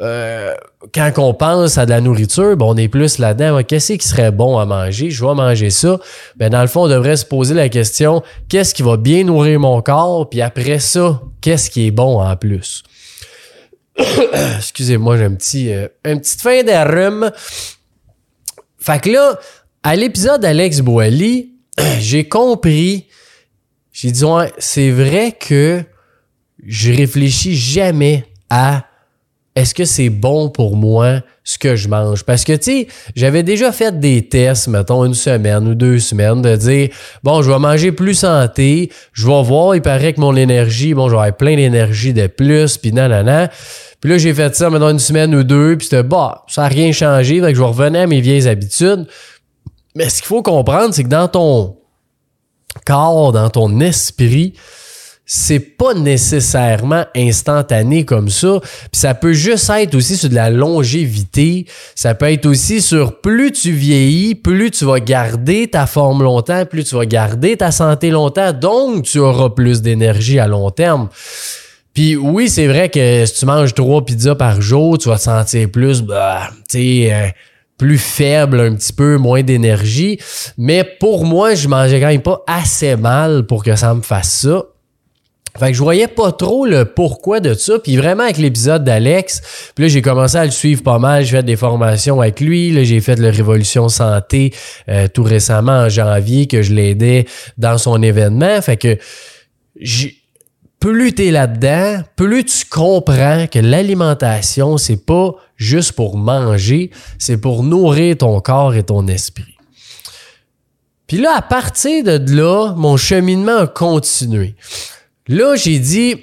euh, 0.00 0.54
quand 0.94 1.12
on 1.18 1.34
pense 1.34 1.78
à 1.78 1.84
de 1.84 1.90
la 1.90 2.00
nourriture, 2.00 2.56
ben, 2.56 2.66
on 2.66 2.76
est 2.76 2.88
plus 2.88 3.18
là-dedans. 3.18 3.62
Qu'est-ce 3.62 3.94
qui 3.94 4.06
serait 4.06 4.30
bon 4.30 4.58
à 4.58 4.66
manger? 4.66 5.10
Je 5.10 5.24
vais 5.24 5.34
manger 5.34 5.70
ça. 5.70 5.98
Ben, 6.36 6.50
dans 6.50 6.62
le 6.62 6.68
fond, 6.68 6.84
on 6.84 6.88
devrait 6.88 7.16
se 7.16 7.24
poser 7.24 7.54
la 7.54 7.68
question, 7.68 8.22
qu'est-ce 8.48 8.74
qui 8.74 8.82
va 8.82 8.96
bien 8.96 9.24
nourrir 9.24 9.60
mon 9.60 9.80
corps? 9.82 10.28
Puis 10.30 10.40
après 10.40 10.78
ça, 10.78 11.20
qu'est-ce 11.40 11.70
qui 11.70 11.86
est 11.86 11.90
bon 11.90 12.22
en 12.22 12.36
plus? 12.36 12.82
Excusez-moi, 14.56 15.16
j'ai 15.16 15.24
un 15.24 15.34
petit, 15.34 15.72
euh, 15.72 15.88
fin 16.04 16.62
de 16.62 17.30
Fait 18.78 19.00
que 19.00 19.10
là, 19.10 19.38
à 19.82 19.96
l'épisode 19.96 20.40
d'Alex 20.40 20.80
Boily, 20.80 21.54
j'ai 21.98 22.28
compris, 22.28 23.08
j'ai 23.92 24.10
dit, 24.12 24.24
ouais, 24.24 24.52
c'est 24.58 24.90
vrai 24.90 25.36
que 25.38 25.82
je 26.64 26.92
réfléchis 26.92 27.56
jamais 27.56 28.24
à 28.50 28.87
est-ce 29.58 29.74
que 29.74 29.84
c'est 29.84 30.08
bon 30.08 30.50
pour 30.50 30.76
moi 30.76 31.20
ce 31.42 31.58
que 31.58 31.74
je 31.74 31.88
mange? 31.88 32.22
Parce 32.22 32.44
que, 32.44 32.52
tu 32.52 32.62
sais, 32.62 32.88
j'avais 33.16 33.42
déjà 33.42 33.72
fait 33.72 33.98
des 33.98 34.28
tests, 34.28 34.68
mettons, 34.68 35.04
une 35.04 35.14
semaine 35.14 35.66
ou 35.66 35.74
deux 35.74 35.98
semaines, 35.98 36.42
de 36.42 36.54
dire, 36.54 36.90
bon, 37.24 37.42
je 37.42 37.50
vais 37.50 37.58
manger 37.58 37.90
plus 37.90 38.14
santé, 38.14 38.92
je 39.12 39.26
vais 39.26 39.42
voir, 39.42 39.74
il 39.74 39.82
paraît 39.82 40.12
que 40.12 40.20
mon 40.20 40.36
énergie, 40.36 40.94
bon, 40.94 41.08
j'aurai 41.08 41.32
plein 41.32 41.56
d'énergie 41.56 42.12
de 42.12 42.28
plus, 42.28 42.76
puis 42.76 42.92
nanana. 42.92 43.50
Puis 44.00 44.10
là, 44.10 44.18
j'ai 44.18 44.32
fait 44.32 44.54
ça 44.54 44.70
pendant 44.70 44.90
une 44.90 45.00
semaine 45.00 45.34
ou 45.34 45.42
deux, 45.42 45.76
puis 45.76 45.88
c'était, 45.90 46.04
bah, 46.04 46.44
ça 46.46 46.62
n'a 46.62 46.68
rien 46.68 46.92
changé, 46.92 47.40
donc 47.40 47.52
je 47.52 47.58
vais 47.58 47.66
revenir 47.66 48.02
à 48.02 48.06
mes 48.06 48.20
vieilles 48.20 48.46
habitudes. 48.46 49.08
Mais 49.96 50.08
ce 50.08 50.18
qu'il 50.18 50.26
faut 50.26 50.42
comprendre, 50.42 50.94
c'est 50.94 51.02
que 51.02 51.08
dans 51.08 51.26
ton 51.26 51.78
corps, 52.86 53.32
dans 53.32 53.50
ton 53.50 53.80
esprit, 53.80 54.54
c'est 55.30 55.60
pas 55.60 55.92
nécessairement 55.92 57.04
instantané 57.14 58.06
comme 58.06 58.30
ça. 58.30 58.60
Puis 58.62 58.98
ça 58.98 59.12
peut 59.12 59.34
juste 59.34 59.68
être 59.68 59.94
aussi 59.94 60.16
sur 60.16 60.30
de 60.30 60.34
la 60.34 60.48
longévité. 60.48 61.66
Ça 61.94 62.14
peut 62.14 62.32
être 62.32 62.46
aussi 62.46 62.80
sur 62.80 63.20
plus 63.20 63.52
tu 63.52 63.70
vieillis, 63.72 64.34
plus 64.34 64.70
tu 64.70 64.86
vas 64.86 65.00
garder 65.00 65.68
ta 65.68 65.86
forme 65.86 66.22
longtemps, 66.22 66.64
plus 66.64 66.84
tu 66.84 66.96
vas 66.96 67.04
garder 67.04 67.58
ta 67.58 67.70
santé 67.70 68.08
longtemps. 68.08 68.54
Donc, 68.54 69.04
tu 69.04 69.18
auras 69.18 69.50
plus 69.50 69.82
d'énergie 69.82 70.38
à 70.38 70.46
long 70.46 70.70
terme. 70.70 71.10
Puis 71.92 72.16
oui, 72.16 72.48
c'est 72.48 72.66
vrai 72.66 72.88
que 72.88 73.26
si 73.26 73.34
tu 73.34 73.44
manges 73.44 73.74
trois 73.74 74.02
pizzas 74.02 74.34
par 74.34 74.62
jour, 74.62 74.96
tu 74.96 75.10
vas 75.10 75.18
te 75.18 75.22
sentir 75.24 75.70
plus, 75.70 76.00
bah, 76.00 76.48
tu 76.70 76.78
sais, 76.78 77.12
euh, 77.12 77.28
plus 77.76 77.98
faible 77.98 78.60
un 78.60 78.74
petit 78.74 78.94
peu, 78.94 79.18
moins 79.18 79.42
d'énergie. 79.42 80.18
Mais 80.56 80.84
pour 80.84 81.26
moi, 81.26 81.54
je 81.54 81.68
mangeais 81.68 82.00
quand 82.00 82.06
même 82.06 82.22
pas 82.22 82.42
assez 82.46 82.96
mal 82.96 83.44
pour 83.44 83.62
que 83.62 83.76
ça 83.76 83.92
me 83.92 84.00
fasse 84.00 84.32
ça. 84.32 84.64
Fait 85.58 85.68
que 85.68 85.74
je 85.74 85.82
voyais 85.82 86.08
pas 86.08 86.32
trop 86.32 86.66
le 86.66 86.84
pourquoi 86.84 87.40
de 87.40 87.54
ça. 87.54 87.78
Puis 87.78 87.96
vraiment 87.96 88.24
avec 88.24 88.38
l'épisode 88.38 88.84
d'Alex, 88.84 89.72
puis 89.74 89.84
là 89.84 89.88
j'ai 89.88 90.02
commencé 90.02 90.36
à 90.36 90.44
le 90.44 90.50
suivre 90.50 90.82
pas 90.82 90.98
mal. 90.98 91.24
J'ai 91.24 91.36
fait 91.36 91.42
des 91.42 91.56
formations 91.56 92.20
avec 92.20 92.40
lui. 92.40 92.70
Là 92.70 92.84
j'ai 92.84 93.00
fait 93.00 93.16
le 93.16 93.28
Révolution 93.28 93.88
Santé 93.88 94.54
euh, 94.88 95.08
tout 95.08 95.22
récemment 95.22 95.72
en 95.72 95.88
janvier 95.88 96.46
que 96.46 96.62
je 96.62 96.72
l'aidais 96.72 97.26
dans 97.56 97.78
son 97.78 98.02
événement. 98.02 98.60
Fait 98.62 98.76
que 98.76 98.98
j'ai 99.80 100.18
plus 100.80 101.12
tu 101.12 101.26
es 101.26 101.30
là-dedans, 101.30 102.02
plus 102.14 102.44
tu 102.44 102.64
comprends 102.70 103.46
que 103.50 103.58
l'alimentation, 103.58 104.78
c'est 104.78 105.04
pas 105.04 105.34
juste 105.56 105.92
pour 105.92 106.16
manger, 106.16 106.90
c'est 107.18 107.38
pour 107.38 107.64
nourrir 107.64 108.18
ton 108.18 108.40
corps 108.40 108.74
et 108.74 108.84
ton 108.84 109.06
esprit. 109.08 109.56
Puis 111.08 111.16
là, 111.16 111.34
à 111.36 111.42
partir 111.42 112.04
de 112.04 112.36
là, 112.36 112.74
mon 112.76 112.96
cheminement 112.96 113.56
a 113.56 113.66
continué. 113.66 114.54
Là, 115.28 115.56
j'ai 115.56 115.78
dit, 115.78 116.16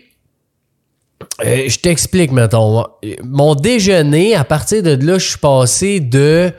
euh, 1.44 1.66
je 1.68 1.80
t'explique, 1.80 2.32
mettons, 2.32 2.86
mon 3.24 3.56
déjeuner, 3.56 4.36
à 4.36 4.44
partir 4.44 4.84
de 4.84 4.98
là, 5.06 5.18
je 5.18 5.30
suis 5.30 5.38
passé 5.38 6.00
de 6.00 6.52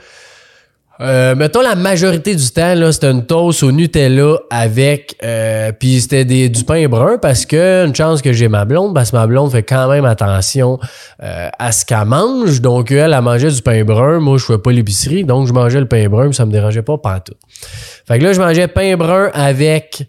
euh, 1.01 1.35
mettons 1.35 1.61
la 1.61 1.75
majorité 1.75 2.35
du 2.35 2.51
temps, 2.51 2.75
là, 2.75 2.91
c'était 2.91 3.11
une 3.11 3.27
toast 3.27 3.63
au 3.63 3.71
Nutella 3.71 4.37
avec 4.49 5.17
euh, 5.23 5.71
puis 5.79 6.01
c'était 6.01 6.25
du 6.25 6.65
pain 6.65 6.89
brun 6.89 7.19
parce 7.19 7.45
que 7.45 7.85
une 7.87 7.95
chance 7.95 8.23
que 8.23 8.33
j'ai 8.33 8.49
ma 8.49 8.65
blonde, 8.65 8.95
parce 8.95 9.11
que 9.11 9.17
ma 9.17 9.27
blonde 9.27 9.53
fait 9.53 9.63
quand 9.63 9.89
même 9.89 10.07
attention 10.07 10.79
euh, 11.23 11.51
à 11.59 11.73
ce 11.73 11.85
qu'elle 11.85 12.07
mange. 12.07 12.63
Donc 12.63 12.91
elle, 12.91 13.13
elle 13.13 13.21
mangeait 13.21 13.51
du 13.51 13.61
pain 13.61 13.85
brun. 13.85 14.21
Moi, 14.21 14.39
je 14.39 14.47
fais 14.47 14.59
pas 14.59 14.73
l'épicerie, 14.73 15.25
donc 15.25 15.47
je 15.47 15.53
mangeais 15.53 15.81
le 15.81 15.89
pain 15.89 16.09
brun, 16.09 16.29
mais 16.29 16.33
ça 16.33 16.47
me 16.47 16.53
dérangeait 16.53 16.83
pas 16.83 16.99
tout. 17.21 17.35
Fait 18.09 18.19
que 18.19 18.25
là, 18.25 18.33
je 18.33 18.41
mangeais 18.41 18.69
pain 18.69 18.97
brun 18.97 19.31
avec 19.35 20.07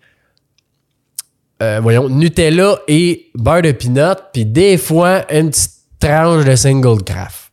voyons, 1.60 2.10
Nutella 2.10 2.80
et 2.88 3.30
beurre 3.36 3.62
de 3.62 3.72
peanut, 3.72 4.18
puis 4.34 4.46
des 4.46 4.78
fois 4.78 5.32
une 5.34 5.50
petite 5.50 5.72
tranche 6.00 6.46
de 6.46 6.56
single 6.56 7.04
craft. 7.04 7.52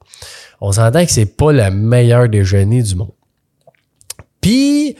On 0.60 0.72
s'entend 0.72 1.04
que 1.04 1.12
c'est 1.12 1.36
pas 1.36 1.52
le 1.52 1.70
meilleur 1.70 2.28
déjeuner 2.28 2.82
du 2.82 2.94
monde. 2.94 3.12
Puis, 4.40 4.96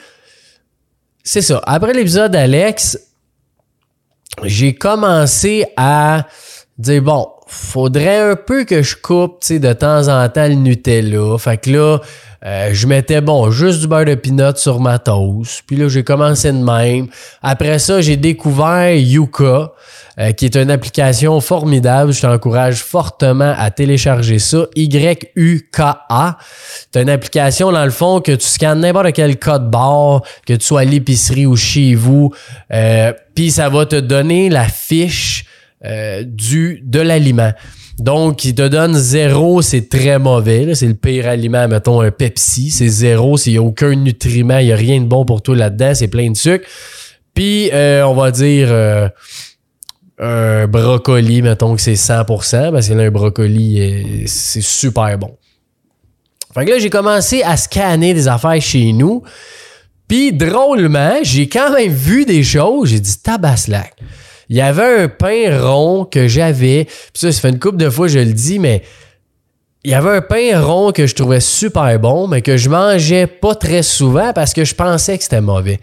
c'est 1.23 1.43
ça. 1.43 1.63
Après 1.67 1.93
l'épisode 1.93 2.33
d'Alex, 2.33 2.99
j'ai 4.43 4.75
commencé 4.75 5.67
à 5.77 6.27
dire, 6.79 7.03
bon, 7.03 7.29
faudrait 7.55 8.31
un 8.33 8.37
peu 8.37 8.65
que 8.65 8.83
je 8.83 8.97
coupe, 8.97 9.41
tu 9.41 9.61
de 9.61 9.73
temps 9.73 10.09
en 10.09 10.29
temps 10.29 10.47
le 10.47 10.55
Nutella. 10.55 11.39
Fait 11.39 11.57
que 11.57 11.71
là, 11.71 11.99
euh, 12.45 12.71
je 12.73 12.87
mettais, 12.87 13.21
bon, 13.21 13.51
juste 13.51 13.81
du 13.81 13.87
beurre 13.87 14.05
de 14.05 14.15
pinot 14.15 14.57
sur 14.57 14.81
ma 14.81 14.99
toast. 14.99 15.63
Puis 15.67 15.77
là, 15.77 15.89
j'ai 15.89 16.05
commencé 16.05 16.53
de 16.53 16.59
même. 16.59 17.09
Après 17.43 17.79
ça, 17.79 18.01
j'ai 18.01 18.17
découvert 18.17 18.95
Yuka. 18.95 19.73
Euh, 20.17 20.31
qui 20.31 20.45
est 20.45 20.55
une 20.55 20.71
application 20.71 21.41
formidable. 21.41 22.13
Je 22.13 22.21
t'encourage 22.21 22.77
fortement 22.77 23.53
à 23.59 23.73
télécharger 23.73 24.39
ça. 24.39 24.67
Y-U-K-A. 24.77 26.39
C'est 26.93 27.03
une 27.03 27.11
application, 27.11 27.73
dans 27.73 27.85
le 27.85 27.91
fond, 27.91 28.21
que 28.21 28.31
tu 28.31 28.47
scannes 28.47 28.79
n'importe 28.79 29.13
quel 29.13 29.41
code 29.41 29.73
barre, 29.73 30.23
que 30.47 30.53
tu 30.53 30.65
sois 30.65 30.83
à 30.83 30.85
l'épicerie 30.85 31.47
ou 31.47 31.57
chez 31.57 31.97
vous. 31.97 32.33
Euh, 32.73 33.13
Puis 33.35 33.51
ça 33.51 33.69
va 33.69 33.87
te 33.87 33.97
donner 33.97 34.51
la 34.51 34.69
fiche 34.69 35.34
euh, 35.85 36.25
du 36.27 36.81
de 36.85 37.01
l'aliment. 37.01 37.53
Donc, 37.99 38.45
il 38.45 38.55
te 38.55 38.67
donne 38.67 38.95
zéro, 38.95 39.63
c'est 39.63 39.89
très 39.89 40.19
mauvais. 40.19 40.75
C'est 40.75 40.89
le 40.89 40.95
pire 40.95 41.29
aliment, 41.29 41.69
mettons 41.69 42.01
un 42.01 42.11
Pepsi. 42.11 42.71
C'est 42.71 42.89
zéro, 42.89 43.37
il 43.47 43.53
n'y 43.53 43.59
a 43.59 43.63
aucun 43.63 43.95
nutriment, 43.95 44.59
il 44.59 44.67
n'y 44.67 44.73
a 44.73 44.77
rien 44.77 45.01
de 45.01 45.07
bon 45.07 45.25
pour 45.25 45.43
toi 45.43 45.55
là-dedans, 45.55 45.95
c'est 45.95 46.09
plein 46.09 46.31
de 46.31 46.37
sucre. 46.37 46.67
Puis, 47.35 47.71
euh, 47.73 48.05
on 48.07 48.15
va 48.15 48.31
dire 48.31 48.73
un 50.19 50.67
brocoli, 50.67 51.43
mettons 51.43 51.75
que 51.75 51.81
c'est 51.81 51.95
100%, 51.95 52.73
parce 52.73 52.89
que 52.89 52.95
là, 52.95 53.05
un 53.05 53.11
brocoli, 53.11 54.25
c'est 54.27 54.63
super 54.63 55.19
bon. 55.19 55.37
Fait 56.55 56.65
que 56.65 56.71
là, 56.71 56.79
j'ai 56.79 56.91
commencé 56.91 57.43
à 57.43 57.57
scanner 57.57 58.15
des 58.15 58.29
affaires 58.29 58.61
chez 58.63 58.93
nous. 58.93 59.23
Puis, 60.07 60.33
drôlement, 60.33 61.17
j'ai 61.23 61.49
quand 61.49 61.73
même 61.73 61.93
vu 61.93 62.25
des 62.25 62.45
choses. 62.45 62.91
J'ai 62.91 63.01
dit, 63.01 63.19
tabaslac. 63.19 63.93
Il 64.55 64.59
y 64.59 64.61
avait 64.61 65.03
un 65.03 65.09
pain 65.09 65.61
rond 65.61 66.05
que 66.05 66.29
j'avais. 66.29 66.85
Puis 66.85 67.11
ça, 67.15 67.33
ça 67.33 67.41
fait 67.41 67.49
une 67.49 67.59
couple 67.59 67.79
de 67.79 67.91
fois, 67.91 68.07
je 68.07 68.21
le 68.21 68.33
dis, 68.33 68.61
mais 68.61 68.85
il 69.83 69.91
y 69.91 69.95
avait 69.95 70.11
un 70.11 70.21
pain 70.21 70.61
rond 70.61 70.93
que 70.93 71.09
je 71.09 71.15
trouvais 71.17 71.41
super 71.41 71.99
bon, 71.99 72.29
mais 72.29 72.41
que 72.41 72.57
je 72.57 72.71
mangeais 72.71 73.27
pas 73.27 73.57
très 73.57 73.83
souvent 73.83 74.33
parce 74.33 74.53
que 74.53 74.65
je 74.65 74.77
pensais 74.77 75.19
que 75.19 75.25
c'était 75.25 75.41
mauvais. 75.41 75.81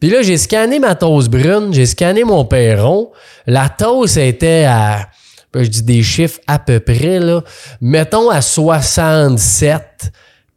Puis 0.00 0.08
là, 0.08 0.22
j'ai 0.22 0.38
scanné 0.38 0.78
ma 0.78 0.94
toast 0.94 1.28
brune, 1.28 1.74
j'ai 1.74 1.84
scanné 1.84 2.24
mon 2.24 2.46
perron. 2.46 3.10
La 3.46 3.68
toast 3.68 4.16
était 4.16 4.64
à, 4.66 5.06
je 5.54 5.68
dis 5.68 5.82
des 5.82 6.02
chiffres 6.02 6.40
à 6.46 6.58
peu 6.58 6.80
près, 6.80 7.20
là, 7.20 7.42
mettons 7.82 8.30
à 8.30 8.40
67 8.40 9.82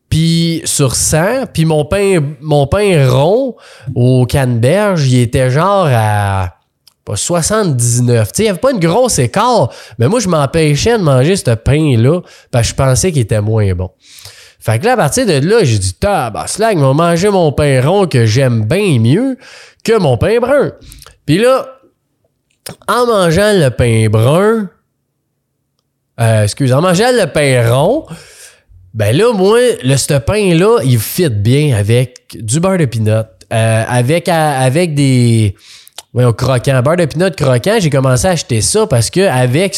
puis 0.07 0.61
sur 0.63 0.95
100, 0.95 1.47
puis 1.53 1.65
mon 1.65 1.83
pain, 1.83 2.21
mon 2.39 2.65
pain 2.65 3.09
rond 3.09 3.57
au 3.93 4.25
canneberge, 4.25 5.05
il 5.11 5.19
était 5.19 5.49
genre 5.49 5.89
à 5.91 6.56
pas 7.07 7.15
79. 7.15 8.31
Tu 8.31 8.35
sais, 8.35 8.43
il 8.43 8.45
n'y 8.45 8.49
avait 8.49 8.59
pas 8.59 8.71
une 8.71 8.79
grosse 8.79 9.17
écart, 9.17 9.73
mais 9.97 10.07
moi, 10.07 10.19
je 10.19 10.27
m'empêchais 10.27 10.97
de 10.97 11.03
manger 11.03 11.37
ce 11.37 11.51
pain-là 11.51 12.21
parce 12.51 12.67
que 12.67 12.69
je 12.71 12.75
pensais 12.75 13.11
qu'il 13.11 13.21
était 13.21 13.41
moins 13.41 13.73
bon. 13.73 13.91
Fait 14.59 14.79
que 14.79 14.85
là, 14.85 14.93
à 14.93 14.97
partir 14.97 15.25
de 15.25 15.33
là, 15.33 15.63
j'ai 15.63 15.77
dit, 15.77 15.93
tabaslac, 15.93 16.73
ils 16.73 16.79
vont 16.79 16.93
manger 16.93 17.29
mon 17.29 17.53
pain 17.53 17.81
rond 17.81 18.07
que 18.07 18.25
j'aime 18.25 18.65
bien 18.65 18.99
mieux 18.99 19.37
que 19.83 19.97
mon 19.97 20.17
pain 20.17 20.39
brun. 20.39 20.73
Puis 21.25 21.37
là, 21.37 21.67
en 22.89 23.05
mangeant 23.05 23.53
le 23.53 23.69
pain 23.69 24.07
brun, 24.09 24.69
euh, 26.19 26.43
excuse, 26.43 26.73
en 26.73 26.81
mangeant 26.81 27.11
le 27.13 27.25
pain 27.27 27.73
rond, 27.73 28.05
ben 28.93 29.15
là, 29.15 29.31
moi, 29.31 29.59
le, 29.81 29.95
ce 29.95 30.17
pain-là, 30.17 30.79
il 30.83 30.99
fit 30.99 31.29
bien 31.29 31.77
avec 31.77 32.35
du 32.37 32.59
beurre 32.59 32.79
de 32.79 32.85
pinot, 32.85 33.11
euh, 33.53 33.83
avec, 33.87 34.27
avec 34.27 34.93
des 34.93 35.55
voyons, 36.13 36.33
croquant, 36.33 36.81
beurre 36.81 36.97
de 36.97 37.05
pinot 37.05 37.31
croquant. 37.31 37.77
J'ai 37.79 37.89
commencé 37.89 38.27
à 38.27 38.31
acheter 38.31 38.61
ça 38.61 38.87
parce 38.87 39.09
que 39.09 39.21
avec 39.21 39.75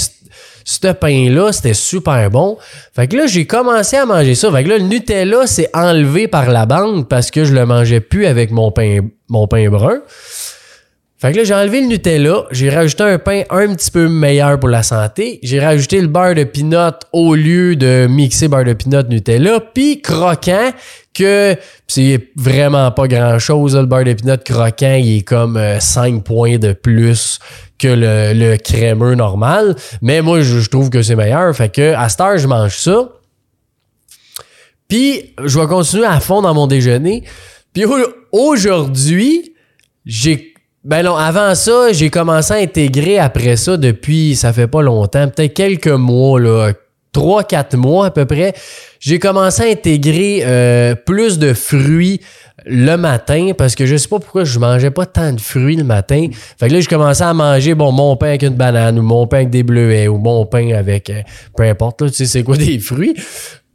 ce 0.64 0.88
pain-là, 0.92 1.52
c'était 1.52 1.74
super 1.74 2.30
bon. 2.30 2.58
Fait 2.96 3.08
que 3.08 3.18
là, 3.18 3.28
j'ai 3.28 3.46
commencé 3.48 3.98
à 3.98 4.06
manger 4.06 4.36
ça. 4.36 4.52
Fait 4.52 4.64
que 4.64 4.70
là, 4.70 4.78
le 4.78 4.84
Nutella 4.84 5.48
s'est 5.48 5.70
enlevé 5.74 6.28
par 6.28 6.50
la 6.50 6.66
bande 6.66 7.08
parce 7.08 7.32
que 7.32 7.44
je 7.44 7.54
le 7.54 7.66
mangeais 7.66 8.02
plus 8.02 8.26
avec 8.26 8.52
mon 8.52 8.72
pain, 8.72 9.00
mon 9.30 9.48
pain 9.48 9.68
brun. 9.70 10.02
Fait 11.22 11.34
que 11.34 11.38
là, 11.38 11.44
j'ai 11.44 11.54
enlevé 11.54 11.82
le 11.82 11.88
Nutella, 11.88 12.46
j'ai 12.50 12.70
rajouté 12.70 13.04
un 13.04 13.20
pain 13.20 13.44
un 13.50 13.76
petit 13.76 13.92
peu 13.92 14.08
meilleur 14.08 14.58
pour 14.58 14.70
la 14.70 14.84
santé, 14.84 15.42
j'ai 15.44 15.60
rajouté 15.60 16.00
le 16.00 16.08
beurre 16.08 16.34
de 16.34 16.46
pinot 16.46 16.94
au 17.12 17.36
lieu 17.36 17.76
de 17.76 18.08
mixer 18.10 18.48
beurre 18.48 18.64
de 18.64 18.72
pinot 18.72 19.04
Nutella, 19.10 19.60
puis 19.60 20.02
croquant, 20.02 20.72
que 21.14 21.58
c'est 21.88 22.30
vraiment 22.38 22.90
pas 22.92 23.10
grand-chose, 23.10 23.76
le 23.76 23.86
beurre 23.86 24.06
de 24.06 24.14
pinot 24.14 24.38
croquant, 24.46 24.96
il 24.96 25.18
est 25.18 25.22
comme 25.24 25.60
5 25.80 26.14
euh, 26.14 26.20
points 26.20 26.58
de 26.58 26.72
plus 26.72 27.40
que 27.78 27.90
le, 27.90 28.56
crémeux 28.56 29.16
normal, 29.16 29.76
mais 30.02 30.22
moi, 30.22 30.40
je, 30.40 30.70
trouve 30.70 30.90
que 30.90 31.02
c'est 31.02 31.18
meilleur, 31.18 31.54
fait 31.54 31.68
que 31.68 31.96
à 31.96 32.08
cette 32.08 32.22
heure, 32.22 32.38
je 32.38 32.48
mange 32.48 32.78
ça. 32.78 33.10
Puis, 34.88 35.36
je 35.44 35.60
vais 35.60 35.68
continuer 35.68 36.06
à 36.06 36.22
fond 36.22 36.42
dans 36.42 36.54
mon 36.54 36.66
déjeuner. 36.66 37.26
Puis 37.74 37.84
aujourd'hui, 38.32 39.54
j'ai 40.06 40.49
ben 40.84 41.04
non, 41.04 41.16
avant 41.16 41.56
ça, 41.56 41.92
j'ai 41.92 42.10
commencé 42.10 42.54
à 42.54 42.58
intégrer 42.58 43.20
après 43.20 43.58
ça 43.58 43.76
depuis, 43.76 44.36
ça 44.36 44.54
fait 44.54 44.68
pas 44.68 44.82
longtemps, 44.82 45.28
peut-être 45.28 45.54
quelques 45.54 45.88
mois, 45.88 46.40
là, 46.40 46.72
3-4 47.14 47.76
mois 47.76 48.08
à 48.08 48.12
peu 48.12 48.26
près. 48.26 48.54
J'ai 49.00 49.20
commencé 49.20 49.64
à 49.64 49.66
intégrer 49.66 50.42
euh, 50.44 50.96
plus 50.96 51.40
de 51.40 51.54
fruits 51.54 52.22
le 52.66 52.98
matin 52.98 53.52
parce 53.58 53.76
que 53.76 53.86
je 53.86 53.96
sais 53.96 54.08
pas 54.08 54.20
pourquoi 54.20 54.44
je 54.44 54.60
mangeais 54.60 54.92
pas 54.92 55.06
tant 55.06 55.34
de 55.34 55.42
fruits 55.42 55.76
le 55.76 55.84
matin. 55.84 56.28
Fait 56.60 56.68
que 56.68 56.74
là, 56.74 56.80
je 56.82 56.90
commençais 56.90 57.24
à 57.24 57.34
manger 57.34 57.74
bon 57.74 57.92
mon 57.92 58.16
pain 58.16 58.28
avec 58.28 58.44
une 58.44 58.56
banane 58.56 59.00
ou 59.00 59.02
mon 59.02 59.28
pain 59.28 59.38
avec 59.38 59.50
des 59.50 59.64
bleuets 59.64 60.08
ou 60.08 60.18
mon 60.18 60.46
pain 60.46 60.74
avec 60.74 61.10
euh, 61.10 61.22
peu 61.58 61.64
importe, 61.64 62.02
là, 62.02 62.10
tu 62.10 62.16
sais 62.16 62.26
c'est 62.26 62.44
quoi 62.44 62.58
des 62.58 62.80
fruits. 62.80 63.16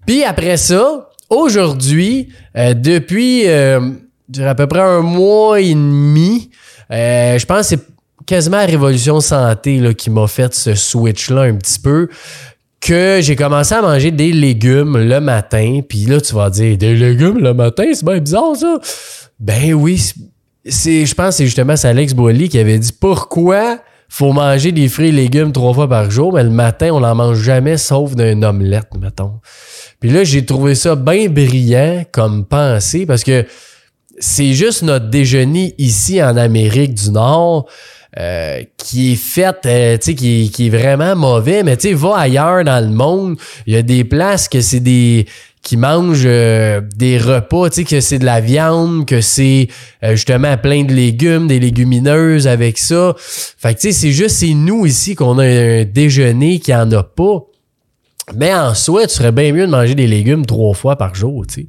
Puis 0.06 0.22
après 0.22 0.56
ça, 0.56 1.10
aujourd'hui, 1.30 2.28
euh, 2.56 2.74
depuis 2.74 3.46
à 3.48 4.54
peu 4.54 4.66
près 4.66 4.80
un 4.80 5.00
mois 5.00 5.60
et 5.60 5.74
demi, 5.74 6.50
euh, 6.94 7.38
je 7.38 7.46
pense 7.46 7.60
que 7.60 7.76
c'est 7.76 7.80
quasiment 8.26 8.58
la 8.58 8.66
Révolution 8.66 9.20
Santé 9.20 9.78
là, 9.78 9.92
qui 9.94 10.10
m'a 10.10 10.26
fait 10.26 10.54
ce 10.54 10.74
switch-là 10.74 11.42
un 11.42 11.54
petit 11.56 11.78
peu. 11.78 12.08
Que 12.80 13.20
j'ai 13.22 13.34
commencé 13.34 13.74
à 13.74 13.80
manger 13.80 14.10
des 14.10 14.30
légumes 14.32 14.98
le 14.98 15.18
matin. 15.18 15.80
Puis 15.88 16.04
là, 16.04 16.20
tu 16.20 16.34
vas 16.34 16.50
dire, 16.50 16.76
des 16.76 16.94
légumes 16.94 17.38
le 17.38 17.54
matin, 17.54 17.84
c'est 17.94 18.04
bien 18.04 18.18
bizarre 18.18 18.56
ça. 18.56 18.78
Ben 19.40 19.72
oui, 19.72 20.12
c'est, 20.66 21.06
je 21.06 21.14
pense 21.14 21.28
que 21.28 21.34
c'est 21.36 21.46
justement 21.46 21.74
Alex 21.82 22.12
Boily 22.12 22.48
qui 22.48 22.58
avait 22.58 22.78
dit 22.78 22.92
pourquoi 22.92 23.78
faut 24.08 24.32
manger 24.32 24.70
des 24.70 24.88
fruits 24.88 25.08
et 25.08 25.12
légumes 25.12 25.50
trois 25.50 25.74
fois 25.74 25.88
par 25.88 26.10
jour, 26.10 26.32
mais 26.32 26.44
le 26.44 26.50
matin, 26.50 26.90
on 26.92 27.00
n'en 27.00 27.14
mange 27.16 27.40
jamais 27.40 27.76
sauf 27.76 28.14
d'un 28.14 28.42
omelette, 28.42 28.94
mettons. 29.00 29.40
Puis 29.98 30.10
là, 30.10 30.22
j'ai 30.22 30.44
trouvé 30.44 30.74
ça 30.74 30.94
bien 30.94 31.28
brillant 31.28 32.04
comme 32.12 32.44
pensée 32.44 33.06
parce 33.06 33.24
que 33.24 33.44
c'est 34.18 34.52
juste 34.52 34.82
notre 34.82 35.10
déjeuner 35.10 35.74
ici 35.78 36.22
en 36.22 36.36
Amérique 36.36 36.94
du 36.94 37.10
Nord 37.10 37.66
euh, 38.16 38.62
qui 38.76 39.12
est 39.12 39.16
fait, 39.16 39.56
euh, 39.66 39.98
tu 39.98 40.04
sais, 40.04 40.14
qui, 40.14 40.48
qui, 40.54 40.66
est 40.66 40.70
vraiment 40.70 41.16
mauvais. 41.16 41.64
Mais 41.64 41.76
tu 41.76 41.92
va 41.94 42.16
ailleurs 42.18 42.62
dans 42.62 42.78
le 42.84 42.94
monde, 42.94 43.36
il 43.66 43.74
y 43.74 43.76
a 43.76 43.82
des 43.82 44.04
places 44.04 44.48
que 44.48 44.60
c'est 44.60 44.78
des 44.78 45.26
qui 45.62 45.76
mangent 45.76 46.22
euh, 46.26 46.80
des 46.94 47.18
repas, 47.18 47.70
tu 47.70 47.76
sais, 47.76 47.84
que 47.84 48.00
c'est 48.00 48.20
de 48.20 48.24
la 48.24 48.40
viande, 48.40 49.06
que 49.06 49.20
c'est 49.20 49.66
justement 50.02 50.56
plein 50.58 50.84
de 50.84 50.92
légumes, 50.92 51.48
des 51.48 51.58
légumineuses 51.58 52.46
avec 52.46 52.78
ça. 52.78 53.16
Fait 53.16 53.74
que 53.74 53.80
tu 53.80 53.88
sais, 53.88 53.92
c'est 53.92 54.12
juste 54.12 54.36
c'est 54.36 54.54
nous 54.54 54.86
ici 54.86 55.16
qu'on 55.16 55.38
a 55.38 55.44
un 55.44 55.84
déjeuner 55.84 56.60
qui 56.60 56.72
en 56.72 56.92
a 56.92 57.02
pas. 57.02 57.40
Mais 58.36 58.54
en 58.54 58.74
soi, 58.74 59.08
tu 59.08 59.14
serais 59.14 59.32
bien 59.32 59.52
mieux 59.52 59.66
de 59.66 59.72
manger 59.72 59.96
des 59.96 60.06
légumes 60.06 60.46
trois 60.46 60.74
fois 60.74 60.94
par 60.94 61.16
jour, 61.16 61.46
tu 61.48 61.62
sais. 61.62 61.66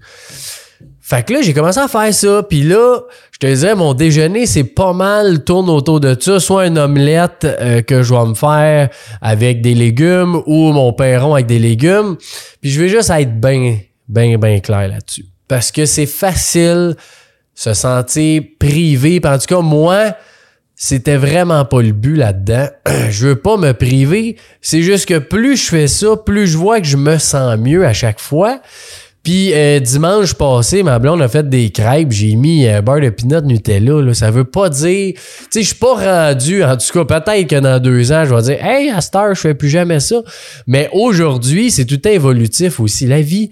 Fait 1.07 1.23
que 1.23 1.33
là, 1.33 1.43
j'ai 1.43 1.53
commencé 1.53 1.79
à 1.79 1.87
faire 1.87 2.11
ça. 2.11 2.41
Puis 2.49 2.63
là, 2.63 3.01
je 3.31 3.37
te 3.37 3.45
disais, 3.45 3.75
mon 3.75 3.93
déjeuner, 3.93 4.47
c'est 4.47 4.63
pas 4.63 4.91
mal 4.91 5.43
tourne 5.43 5.69
autour 5.69 5.99
de 5.99 6.17
ça. 6.19 6.39
Soit 6.39 6.65
une 6.65 6.79
omelette 6.79 7.45
euh, 7.45 7.83
que 7.83 8.01
je 8.01 8.11
vais 8.11 8.25
me 8.25 8.33
faire 8.33 8.89
avec 9.21 9.61
des 9.61 9.75
légumes 9.75 10.41
ou 10.47 10.71
mon 10.71 10.93
pain 10.93 11.19
rond 11.19 11.35
avec 11.35 11.45
des 11.45 11.59
légumes. 11.59 12.17
Puis 12.59 12.71
je 12.71 12.81
vais 12.81 12.89
juste 12.89 13.11
être 13.11 13.39
bien, 13.39 13.77
bien, 14.07 14.39
bien 14.39 14.59
clair 14.61 14.87
là-dessus. 14.87 15.27
Parce 15.47 15.71
que 15.71 15.85
c'est 15.85 16.07
facile 16.07 16.95
se 17.53 17.75
sentir 17.75 18.41
privé. 18.57 19.21
en 19.23 19.37
tout 19.37 19.45
cas, 19.45 19.61
moi, 19.61 20.15
c'était 20.73 21.17
vraiment 21.17 21.65
pas 21.65 21.83
le 21.83 21.91
but 21.91 22.15
là-dedans. 22.15 22.67
je 23.11 23.27
veux 23.27 23.35
pas 23.35 23.57
me 23.57 23.73
priver. 23.73 24.37
C'est 24.59 24.81
juste 24.81 25.05
que 25.05 25.19
plus 25.19 25.55
je 25.57 25.69
fais 25.69 25.87
ça, 25.87 26.17
plus 26.17 26.47
je 26.47 26.57
vois 26.57 26.81
que 26.81 26.87
je 26.87 26.97
me 26.97 27.19
sens 27.19 27.59
mieux 27.59 27.85
à 27.85 27.93
chaque 27.93 28.19
fois. 28.19 28.59
Puis 29.25 29.53
euh, 29.53 29.79
dimanche 29.79 30.35
passé, 30.35 30.83
ma 30.83 30.99
blonde 30.99 31.19
a 31.23 31.27
fait 31.27 31.49
des 31.49 31.71
crêpes. 31.71 32.11
J'ai 32.11 32.35
mis 32.35 32.67
un 32.67 32.83
beurre 32.83 33.01
de 33.01 33.09
peanut 33.09 33.43
Nutella. 33.43 33.99
Là. 33.99 34.13
Ça 34.13 34.29
veut 34.29 34.43
pas 34.43 34.69
dire... 34.69 35.15
Tu 35.15 35.21
sais, 35.49 35.61
je 35.61 35.65
suis 35.65 35.75
pas 35.75 36.27
rendu... 36.29 36.63
En 36.63 36.77
tout 36.77 36.93
cas, 36.93 37.19
peut-être 37.19 37.47
que 37.47 37.59
dans 37.59 37.81
deux 37.81 38.11
ans, 38.11 38.23
je 38.23 38.35
vais 38.35 38.41
dire 38.43 38.57
«Hey, 38.63 38.91
à 38.91 39.01
Star, 39.01 39.33
je 39.33 39.41
fais 39.41 39.55
plus 39.55 39.69
jamais 39.69 39.99
ça.» 39.99 40.21
Mais 40.67 40.89
aujourd'hui, 40.93 41.71
c'est 41.71 41.85
tout 41.85 42.07
évolutif 42.07 42.79
aussi. 42.79 43.07
La 43.07 43.21
vie, 43.21 43.49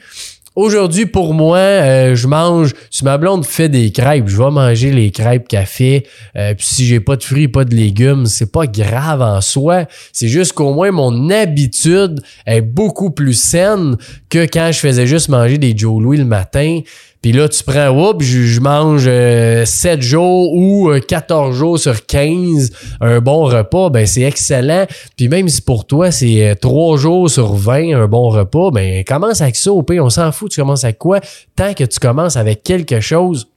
Aujourd'hui, 0.55 1.07
pour 1.07 1.33
moi, 1.33 1.57
euh, 1.57 2.15
je 2.15 2.27
mange. 2.27 2.73
Si 2.91 3.03
ma 3.03 3.17
blonde 3.17 3.43
fait 3.43 3.69
des 3.69 3.91
crêpes, 3.91 4.27
je 4.27 4.37
vais 4.37 4.51
manger 4.51 4.91
les 4.91 5.09
crêpes 5.09 5.47
qu'elle 5.47 5.65
fait. 5.65 6.05
Euh, 6.35 6.53
puis 6.53 6.65
si 6.65 6.85
j'ai 6.85 6.99
pas 6.99 7.15
de 7.15 7.23
fruits, 7.23 7.47
pas 7.47 7.65
de 7.65 7.73
légumes, 7.73 8.27
c'est 8.27 8.51
pas 8.51 8.67
grave 8.67 9.23
en 9.23 9.41
soi. 9.41 9.85
C'est 10.11 10.27
juste 10.27 10.53
qu'au 10.53 10.71
moins 10.71 10.91
mon 10.91 11.31
habitude 11.31 12.21
est 12.45 12.61
beaucoup 12.61 13.09
plus 13.09 13.33
saine 13.33 13.97
que 14.29 14.45
quand 14.45 14.69
je 14.71 14.79
faisais 14.79 15.07
juste 15.07 15.29
manger 15.29 15.57
des 15.57 15.75
Joe 15.75 15.99
Louis 15.99 16.17
le 16.17 16.25
matin. 16.25 16.81
Puis 17.23 17.31
là, 17.31 17.47
tu 17.47 17.63
prends, 17.63 17.88
oups, 17.88 18.21
je, 18.21 18.59
mange 18.59 19.03
7 19.03 19.09
euh, 19.09 20.01
jours 20.01 20.53
ou 20.53 20.91
14 21.07 21.55
euh, 21.55 21.57
jours 21.57 21.79
sur 21.79 22.05
15, 22.05 22.69
un 22.99 23.21
bon 23.21 23.45
repas, 23.45 23.89
ben 23.89 24.05
c'est 24.05 24.23
excellent. 24.23 24.86
Puis 25.15 25.29
même 25.29 25.47
si 25.47 25.62
pour 25.62 25.88
toi, 25.88 26.12
c'est 26.12 26.57
3 26.59 26.93
euh, 26.93 26.97
jours 26.97 27.29
sur 27.29 27.53
20, 27.53 27.95
un 27.95 28.07
bon 28.07 28.27
repas, 28.27 28.71
ben 28.71 29.05
commence 29.05 29.39
avec 29.39 29.55
ça 29.55 29.71
au 29.71 29.83
pays, 29.83 30.01
on 30.01 30.09
s'en 30.09 30.33
fout, 30.33 30.51
tu 30.51 30.59
commences 30.59 30.83
avec 30.83 30.97
quoi? 30.97 31.21
Tant 31.55 31.73
que 31.73 31.86
tu 31.86 31.97
commences 31.97 32.36
avec 32.36 32.62
quelque 32.62 32.99
chose 32.99 33.47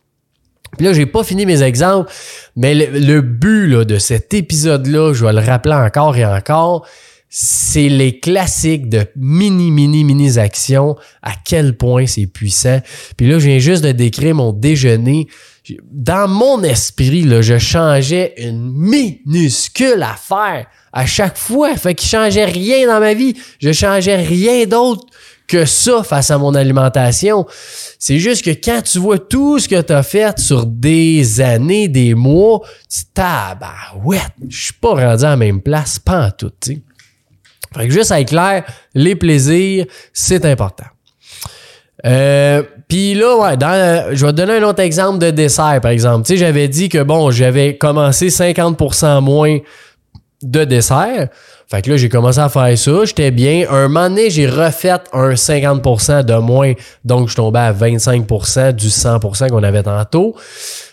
puis 0.76 0.84
là, 0.84 0.92
j'ai 0.92 1.06
pas 1.06 1.22
fini 1.22 1.46
mes 1.46 1.62
exemples, 1.62 2.10
mais 2.54 2.74
le, 2.74 3.20
but 3.22 3.70
de 3.84 3.98
cet 3.98 4.34
épisode-là, 4.34 5.14
je 5.14 5.24
vais 5.24 5.32
le 5.32 5.40
rappeler 5.40 5.74
encore 5.74 6.16
et 6.16 6.26
encore, 6.26 6.86
c'est 7.38 7.90
les 7.90 8.18
classiques 8.18 8.88
de 8.88 9.04
mini, 9.14 9.70
mini, 9.70 10.04
mini 10.04 10.38
actions, 10.38 10.96
à 11.20 11.32
quel 11.44 11.76
point 11.76 12.06
c'est 12.06 12.26
puissant. 12.26 12.80
Puis 13.18 13.28
là, 13.28 13.38
je 13.38 13.48
viens 13.48 13.58
juste 13.58 13.84
de 13.84 13.92
décrire 13.92 14.36
mon 14.36 14.54
déjeuner. 14.54 15.28
Dans 15.92 16.28
mon 16.28 16.62
esprit, 16.62 17.24
là, 17.24 17.42
je 17.42 17.58
changeais 17.58 18.32
une 18.38 18.72
minuscule 18.72 20.02
affaire 20.02 20.64
à 20.94 21.04
chaque 21.04 21.36
fois. 21.36 21.76
Fait 21.76 21.94
qu'il 21.94 22.08
changeait 22.08 22.46
rien 22.46 22.86
dans 22.86 23.00
ma 23.00 23.12
vie. 23.12 23.34
Je 23.60 23.70
changeais 23.70 24.16
rien 24.16 24.64
d'autre 24.64 25.04
que 25.46 25.66
ça 25.66 26.02
face 26.04 26.30
à 26.30 26.38
mon 26.38 26.54
alimentation. 26.54 27.44
C'est 27.98 28.18
juste 28.18 28.46
que 28.46 28.50
quand 28.50 28.80
tu 28.80 28.98
vois 28.98 29.18
tout 29.18 29.58
ce 29.58 29.68
que 29.68 29.82
tu 29.82 29.92
as 29.92 30.02
fait 30.02 30.38
sur 30.38 30.64
des 30.64 31.42
années, 31.42 31.88
des 31.88 32.14
mois, 32.14 32.62
tu 32.88 33.22
ouais, 34.06 34.20
je 34.48 34.64
suis 34.64 34.72
pas 34.72 34.94
rendu 34.94 35.24
à 35.24 35.30
la 35.30 35.36
même 35.36 35.60
place, 35.60 35.98
pas 35.98 36.28
en 36.28 36.30
tout, 36.30 36.50
tu 36.58 36.82
fait 37.76 37.88
que 37.88 37.92
juste 37.92 38.12
à 38.12 38.20
être 38.20 38.28
clair, 38.28 38.64
les 38.94 39.14
plaisirs, 39.14 39.86
c'est 40.12 40.44
important. 40.44 40.86
Euh, 42.04 42.62
Puis 42.88 43.14
là, 43.14 43.36
ouais, 43.36 43.56
dans, 43.56 44.14
je 44.14 44.24
vais 44.24 44.32
te 44.32 44.36
donner 44.36 44.54
un 44.54 44.62
autre 44.62 44.80
exemple 44.80 45.18
de 45.18 45.30
dessert, 45.30 45.80
par 45.82 45.90
exemple. 45.90 46.26
Tu 46.26 46.34
sais, 46.34 46.36
j'avais 46.38 46.68
dit 46.68 46.88
que 46.88 47.02
bon, 47.02 47.30
j'avais 47.30 47.76
commencé 47.76 48.28
50% 48.28 49.20
moins 49.22 49.58
de 50.42 50.64
dessert. 50.64 51.28
Fait 51.68 51.82
que 51.82 51.90
là, 51.90 51.96
j'ai 51.96 52.08
commencé 52.08 52.38
à 52.38 52.48
faire 52.48 52.78
ça. 52.78 53.04
J'étais 53.04 53.32
bien. 53.32 53.66
Un 53.68 53.88
moment 53.88 54.08
donné, 54.08 54.30
j'ai 54.30 54.46
refait 54.46 54.94
un 55.12 55.30
50% 55.32 56.24
de 56.24 56.34
moins. 56.34 56.74
Donc, 57.04 57.28
je 57.28 57.34
tombais 57.34 57.58
à 57.58 57.72
25% 57.72 58.72
du 58.72 58.88
100% 58.88 59.48
qu'on 59.48 59.62
avait 59.64 59.82
tantôt. 59.82 60.36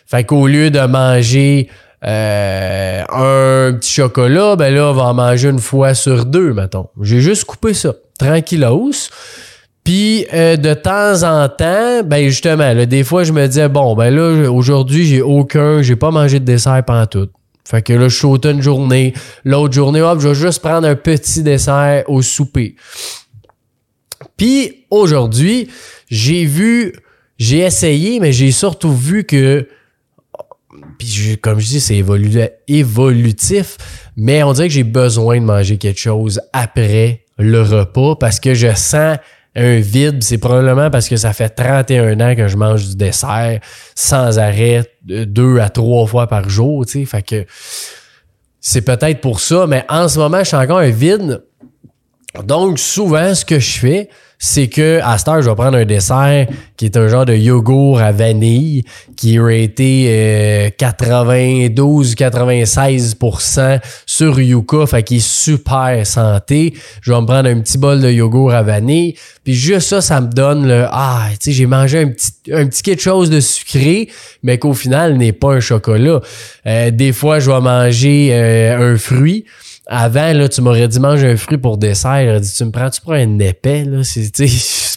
Fait 0.08 0.24
qu'au 0.24 0.48
lieu 0.48 0.72
de 0.72 0.80
manger 0.80 1.70
euh, 2.06 3.02
un 3.10 3.74
petit 3.74 3.92
chocolat, 3.92 4.56
ben 4.56 4.74
là, 4.74 4.90
on 4.90 4.94
va 4.94 5.04
en 5.04 5.14
manger 5.14 5.50
une 5.50 5.60
fois 5.60 5.94
sur 5.94 6.26
deux, 6.26 6.54
mettons. 6.54 6.88
J'ai 7.02 7.22
juste 7.22 7.46
coupé 7.46 7.74
ça. 7.74 7.94
Tranquillos. 8.20 9.10
Puis 9.84 10.26
euh, 10.34 10.56
de 10.56 10.74
temps 10.74 11.24
en 11.24 11.50
temps, 11.50 12.04
ben 12.06 12.30
justement, 12.30 12.74
là, 12.74 12.86
des 12.86 13.04
fois 13.04 13.26
je 13.26 13.34
me 13.34 13.46
disais 13.48 13.68
bon 13.68 13.96
ben 13.96 14.16
là 14.16 14.50
aujourd'hui 14.50 15.06
j'ai 15.06 15.22
aucun, 15.22 15.82
j'ai 15.82 15.98
pas 15.98 16.10
mangé 16.10 16.40
de 16.40 16.46
dessert 16.46 16.82
pendant 16.86 17.06
tout. 17.06 17.28
Fait 17.66 17.82
que 17.82 17.92
là 17.92 18.08
je 18.08 18.18
saute 18.18 18.46
une 18.46 18.62
journée, 18.62 19.14
l'autre 19.44 19.74
journée 19.74 20.02
hop, 20.02 20.22
je 20.22 20.30
vais 20.30 20.36
juste 20.36 20.62
prendre 20.62 20.88
un 20.88 20.96
petit 20.96 21.44
dessert 21.44 22.04
au 22.08 22.22
souper. 22.22 22.76
Puis 24.38 24.86
aujourd'hui, 24.90 25.70
j'ai 26.10 26.46
vu, 26.46 26.94
j'ai 27.38 27.60
essayé, 27.60 28.20
mais 28.20 28.32
j'ai 28.32 28.52
surtout 28.52 28.94
vu 28.94 29.26
que 29.26 29.68
puis 30.98 31.38
comme 31.42 31.60
je 31.60 31.68
dis, 31.68 31.80
c'est 31.80 32.04
évolutif, 32.68 33.78
mais 34.16 34.44
on 34.44 34.54
dirait 34.54 34.68
que 34.68 34.74
j'ai 34.74 34.84
besoin 34.84 35.40
de 35.40 35.46
manger 35.46 35.78
quelque 35.78 36.00
chose 36.00 36.42
après 36.54 37.26
le 37.38 37.62
repas 37.62 38.16
parce 38.16 38.40
que 38.40 38.54
je 38.54 38.74
sens 38.76 39.18
un 39.56 39.80
vide, 39.80 40.24
c'est 40.24 40.40
probablement 40.40 40.90
parce 40.90 41.08
que 41.08 41.16
ça 41.16 41.32
fait 41.32 41.50
31 41.50 42.20
ans 42.22 42.36
que 42.36 42.48
je 42.48 42.58
mange 42.58 42.88
du 42.88 42.96
dessert 42.96 43.60
sans 43.94 44.40
arrêt, 44.40 44.84
deux 45.04 45.60
à 45.60 45.70
trois 45.70 46.08
fois 46.08 46.28
par 46.28 46.50
jour, 46.50 46.86
tu 46.86 47.00
sais. 47.00 47.06
Fait 47.06 47.22
que 47.22 47.46
c'est 48.60 48.82
peut-être 48.82 49.22
pour 49.22 49.40
ça, 49.40 49.68
mais 49.68 49.86
en 49.90 50.08
ce 50.08 50.18
moment, 50.18 50.40
je 50.40 50.46
suis 50.46 50.58
encore 50.58 50.80
un 50.80 50.90
vide. 50.90 51.44
Donc, 52.46 52.80
souvent, 52.80 53.36
ce 53.36 53.46
que 53.46 53.60
je 53.60 53.78
fais, 53.78 54.10
c'est 54.46 54.68
que 54.68 55.00
à 55.02 55.18
cette 55.18 55.30
heure, 55.30 55.42
je 55.42 55.50
vais 55.50 55.56
prendre 55.56 55.78
un 55.78 55.86
dessert 55.86 56.48
qui 56.76 56.84
est 56.84 56.98
un 56.98 57.08
genre 57.08 57.26
de 57.26 57.34
yogourt 57.34 58.02
à 58.02 58.12
vanille 58.12 58.84
qui 59.16 59.36
est 59.36 59.40
raté 59.40 60.74
92-96% 60.78 63.60
euh, 63.60 63.78
sur 64.06 64.42
Yuka, 64.42 64.86
fait 64.86 65.04
qu'il 65.04 65.18
est 65.18 65.26
super 65.26 66.06
santé. 66.06 66.74
Je 67.02 67.14
vais 67.14 67.22
me 67.22 67.26
prendre 67.26 67.48
un 67.48 67.62
petit 67.62 67.78
bol 67.78 68.02
de 68.02 68.12
yogourt 68.12 68.52
à 68.52 68.64
vanille, 68.64 69.16
puis 69.46 69.54
juste 69.54 69.88
ça, 69.88 70.02
ça 70.02 70.20
me 70.20 70.28
donne 70.28 70.68
le 70.68 70.88
ah, 70.92 71.28
tu 71.32 71.38
sais, 71.40 71.54
j'ai 71.54 71.66
mangé 71.66 72.00
un 72.00 72.10
petit 72.10 72.34
un 72.52 72.68
petit 72.68 72.84
quelque 72.84 73.02
chose 73.02 73.30
de 73.30 73.40
sucré, 73.40 74.10
mais 74.44 74.58
qu'au 74.58 74.74
final 74.74 75.16
n'est 75.16 75.32
pas 75.32 75.54
un 75.54 75.62
chocolat. 75.62 76.20
Euh, 76.68 76.92
des 76.92 77.14
fois, 77.14 77.40
je 77.40 77.50
vais 77.50 77.62
manger 77.62 78.32
euh, 78.34 78.94
un 78.94 78.98
fruit 78.98 79.46
avant, 79.88 80.32
là, 80.34 80.48
tu 80.48 80.62
m'aurais 80.62 80.88
dit 80.88 81.00
mange 81.00 81.24
un 81.24 81.36
fruit 81.36 81.58
pour 81.58 81.78
dessert. 81.78 82.40
Tu 82.42 82.66
me 82.66 82.72
prends-tu 82.72 83.02
pour 83.02 83.14
un 83.14 83.40
épais, 83.40 83.84
là? 83.84 84.00
C'est, 84.04 84.32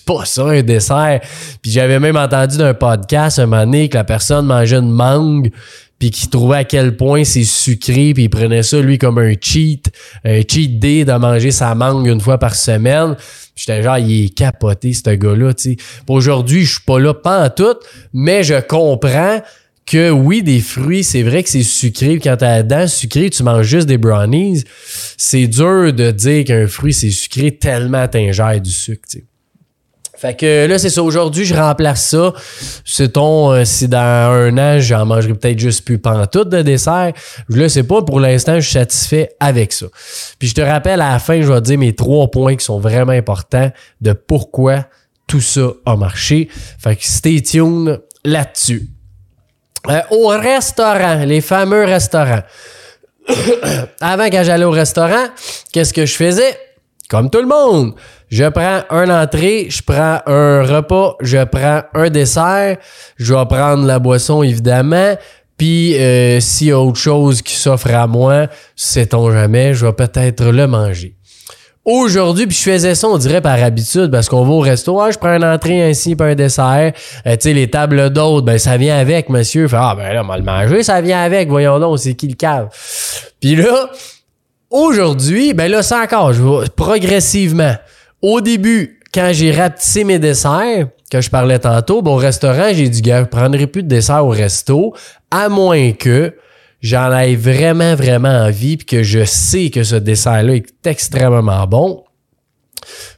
pas 0.04 0.24
ça, 0.24 0.44
un 0.44 0.62
dessert. 0.62 1.20
Puis 1.60 1.72
j'avais 1.72 1.98
même 1.98 2.16
entendu 2.16 2.58
d'un 2.58 2.74
podcast 2.74 3.40
un 3.40 3.46
moment 3.46 3.64
donné 3.64 3.88
que 3.88 3.96
la 3.96 4.04
personne 4.04 4.46
mangeait 4.46 4.76
une 4.76 4.92
mangue 4.92 5.50
puis 5.98 6.10
qui 6.10 6.28
trouvait 6.28 6.58
à 6.58 6.64
quel 6.64 6.96
point 6.96 7.24
c'est 7.24 7.44
sucré, 7.44 8.12
puis 8.12 8.24
il 8.24 8.28
prenait 8.28 8.62
ça, 8.62 8.80
lui, 8.80 8.98
comme 8.98 9.18
un 9.18 9.32
cheat, 9.40 9.90
un 10.24 10.42
cheat 10.46 10.78
day 10.78 11.04
de 11.04 11.12
manger 11.12 11.50
sa 11.50 11.74
mangue 11.74 12.06
une 12.06 12.20
fois 12.20 12.38
par 12.38 12.54
semaine. 12.54 13.16
J'étais 13.54 13.82
genre, 13.82 13.96
il 13.96 14.26
est 14.26 14.28
capoté, 14.28 14.92
ce 14.92 15.10
gars-là, 15.10 15.54
tu. 15.54 15.76
Aujourd'hui, 16.08 16.64
je 16.64 16.72
suis 16.72 16.82
pas 16.82 16.98
là, 16.98 17.14
pas 17.14 17.46
en 17.46 17.48
tout, 17.48 17.76
mais 18.12 18.44
je 18.44 18.60
comprends 18.60 19.40
que 19.86 20.10
oui, 20.10 20.42
des 20.42 20.60
fruits, 20.60 21.04
c'est 21.04 21.22
vrai 21.22 21.42
que 21.42 21.48
c'est 21.48 21.62
sucré. 21.62 22.18
Quand 22.18 22.36
t'as 22.38 22.56
la 22.56 22.62
dent 22.62 22.86
sucrée, 22.88 23.30
tu 23.30 23.42
manges 23.44 23.66
juste 23.66 23.86
des 23.86 23.98
brownies. 23.98 24.64
C'est 25.16 25.46
dur 25.46 25.92
de 25.92 26.10
dire 26.10 26.44
qu'un 26.44 26.66
fruit, 26.66 26.92
c'est 26.92 27.10
sucré 27.10 27.56
tellement 27.56 28.08
t'ingères 28.08 28.60
du 28.60 28.70
sucre, 28.70 29.02
tu 29.08 29.18
sais. 29.18 29.24
Fait 30.16 30.34
que 30.34 30.66
là, 30.66 30.78
c'est 30.78 30.88
ça. 30.88 31.02
Aujourd'hui, 31.02 31.44
je 31.44 31.54
remplace 31.54 32.08
ça. 32.08 32.32
C'est 32.86 33.12
ton, 33.12 33.52
euh, 33.52 33.64
si 33.66 33.86
dans 33.86 34.32
un 34.32 34.56
an, 34.56 34.80
j'en 34.80 35.04
mangerai 35.04 35.34
peut-être 35.34 35.58
juste 35.58 35.84
plus 35.84 35.98
pantoute 35.98 36.48
de 36.48 36.62
dessert. 36.62 37.12
Je 37.50 37.56
le 37.58 37.68
sais 37.68 37.82
pas. 37.82 38.00
Pour 38.00 38.18
l'instant, 38.18 38.54
je 38.54 38.60
suis 38.60 38.72
satisfait 38.72 39.28
avec 39.40 39.74
ça. 39.74 39.86
Puis 40.38 40.48
je 40.48 40.54
te 40.54 40.62
rappelle, 40.62 41.02
à 41.02 41.12
la 41.12 41.18
fin, 41.18 41.42
je 41.42 41.52
vais 41.52 41.60
te 41.60 41.66
dire 41.66 41.78
mes 41.78 41.94
trois 41.94 42.30
points 42.30 42.56
qui 42.56 42.64
sont 42.64 42.80
vraiment 42.80 43.12
importants 43.12 43.70
de 44.00 44.14
pourquoi 44.14 44.86
tout 45.26 45.42
ça 45.42 45.72
a 45.84 45.96
marché. 45.96 46.48
Fait 46.78 46.96
que 46.96 47.04
stay 47.04 47.42
tuned 47.42 48.00
là-dessus. 48.24 48.95
Euh, 49.88 50.00
au 50.10 50.28
restaurant, 50.28 51.24
les 51.24 51.40
fameux 51.40 51.84
restaurants. 51.84 52.42
Avant, 54.00 54.26
quand 54.26 54.42
j'allais 54.44 54.64
au 54.64 54.70
restaurant, 54.70 55.26
qu'est-ce 55.72 55.92
que 55.92 56.06
je 56.06 56.14
faisais? 56.14 56.58
Comme 57.08 57.30
tout 57.30 57.40
le 57.40 57.46
monde. 57.46 57.94
Je 58.28 58.44
prends 58.44 58.82
un 58.90 59.22
entrée, 59.22 59.68
je 59.70 59.82
prends 59.82 60.20
un 60.26 60.62
repas, 60.62 61.16
je 61.20 61.44
prends 61.44 61.82
un 61.94 62.10
dessert, 62.10 62.76
je 63.16 63.34
vais 63.34 63.46
prendre 63.46 63.86
la 63.86 64.00
boisson 64.00 64.42
évidemment, 64.42 65.16
puis 65.56 65.96
euh, 65.96 66.40
s'il 66.40 66.68
y 66.68 66.72
a 66.72 66.80
autre 66.80 66.98
chose 66.98 67.40
qui 67.40 67.54
s'offre 67.54 67.94
à 67.94 68.06
moi, 68.08 68.48
sait-on 68.74 69.30
jamais, 69.30 69.74
je 69.74 69.86
vais 69.86 69.92
peut-être 69.92 70.44
le 70.46 70.66
manger. 70.66 71.15
Aujourd'hui, 71.86 72.48
puis 72.48 72.56
je 72.56 72.62
faisais 72.68 72.96
ça, 72.96 73.06
on 73.06 73.16
dirait 73.16 73.40
par 73.40 73.62
habitude, 73.62 74.10
parce 74.10 74.28
qu'on 74.28 74.44
va 74.44 74.52
au 74.54 74.58
resto, 74.58 75.00
ah, 75.00 75.12
je 75.12 75.18
prends 75.18 75.36
une 75.36 75.44
entrée 75.44 75.88
ainsi, 75.88 76.16
puis 76.16 76.32
un 76.32 76.34
dessert. 76.34 76.92
Euh, 77.24 77.36
tu 77.36 77.42
sais, 77.42 77.52
les 77.52 77.70
tables 77.70 78.10
d'autres, 78.10 78.44
ben 78.44 78.58
ça 78.58 78.76
vient 78.76 78.98
avec, 78.98 79.28
monsieur. 79.28 79.68
Fait, 79.68 79.76
ah 79.78 79.94
ben 79.96 80.12
là, 80.12 80.24
on 80.24 80.26
va 80.26 80.36
le 80.36 80.42
manger, 80.42 80.82
ça 80.82 81.00
vient 81.00 81.22
avec, 81.22 81.48
voyons 81.48 81.78
donc, 81.78 82.00
c'est 82.00 82.14
qui 82.14 82.26
le 82.26 82.34
cave? 82.34 82.70
Puis 83.40 83.54
là, 83.54 83.88
aujourd'hui, 84.68 85.54
ben 85.54 85.70
là, 85.70 85.84
c'est 85.84 85.94
encore, 85.94 86.32
progressivement. 86.74 87.76
Au 88.20 88.40
début, 88.40 88.98
quand 89.14 89.30
j'ai 89.32 89.52
rapetissé 89.52 90.02
mes 90.02 90.18
desserts, 90.18 90.88
que 91.08 91.20
je 91.20 91.30
parlais 91.30 91.60
tantôt, 91.60 92.02
bon, 92.02 92.14
au 92.14 92.16
restaurant, 92.16 92.70
j'ai 92.72 92.88
dit, 92.88 93.00
gars, 93.00 93.20
je 93.20 93.26
prendrai 93.26 93.68
plus 93.68 93.84
de 93.84 93.88
dessert 93.88 94.26
au 94.26 94.30
resto, 94.30 94.92
à 95.30 95.48
moins 95.48 95.92
que 95.92 96.34
j'en 96.80 97.16
ai 97.16 97.36
vraiment, 97.36 97.94
vraiment 97.94 98.28
envie, 98.28 98.76
puis 98.76 98.86
que 98.86 99.02
je 99.02 99.24
sais 99.24 99.70
que 99.70 99.82
ce 99.82 99.96
dessert-là 99.96 100.56
est 100.56 100.86
extrêmement 100.86 101.66
bon. 101.66 102.04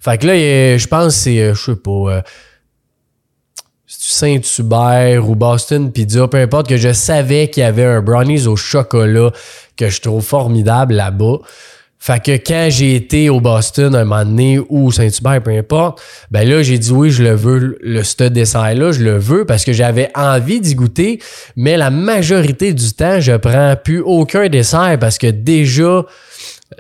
Fait 0.01 0.19
que 0.19 0.27
là, 0.27 0.79
je 0.79 0.87
pense 0.87 1.15
que 1.15 1.21
c'est, 1.21 1.41
euh, 1.41 1.55
je 1.55 1.73
sais 1.73 1.77
pas, 1.77 1.91
euh, 1.91 2.23
Saint-Hubert 3.87 5.29
ou 5.29 5.35
Boston 5.35 5.93
Pizza, 5.93 6.29
peu 6.29 6.39
importe, 6.39 6.69
que 6.69 6.77
je 6.77 6.93
savais 6.93 7.51
qu'il 7.51 7.63
y 7.63 7.67
avait 7.67 7.85
un 7.85 8.01
brownies 8.01 8.47
au 8.47 8.57
chocolat 8.57 9.33
que 9.77 9.89
je 9.89 10.01
trouve 10.01 10.23
formidable 10.23 10.95
là-bas. 10.95 11.39
Fait 12.01 12.23
que 12.23 12.33
quand 12.33 12.69
j'ai 12.71 12.95
été 12.95 13.29
au 13.29 13.41
Boston 13.41 13.95
un 13.95 14.05
moment 14.05 14.25
donné 14.25 14.61
ou 14.69 14.93
Saint-Hubert, 14.93 15.43
peu 15.43 15.51
importe, 15.51 16.01
ben 16.31 16.49
là, 16.49 16.63
j'ai 16.63 16.79
dit 16.79 16.93
oui, 16.93 17.11
je 17.11 17.25
le 17.25 17.35
veux, 17.35 17.77
le 17.81 18.03
ce 18.05 18.25
dessert-là, 18.25 18.93
je 18.93 19.03
le 19.03 19.19
veux 19.19 19.45
parce 19.45 19.65
que 19.65 19.73
j'avais 19.73 20.11
envie 20.15 20.61
d'y 20.61 20.75
goûter, 20.75 21.21
mais 21.57 21.77
la 21.77 21.91
majorité 21.91 22.73
du 22.73 22.93
temps, 22.93 23.21
je 23.21 23.33
prends 23.33 23.75
plus 23.83 24.01
aucun 24.01 24.49
dessert 24.49 24.97
parce 25.01 25.19
que 25.19 25.27
déjà, 25.27 26.05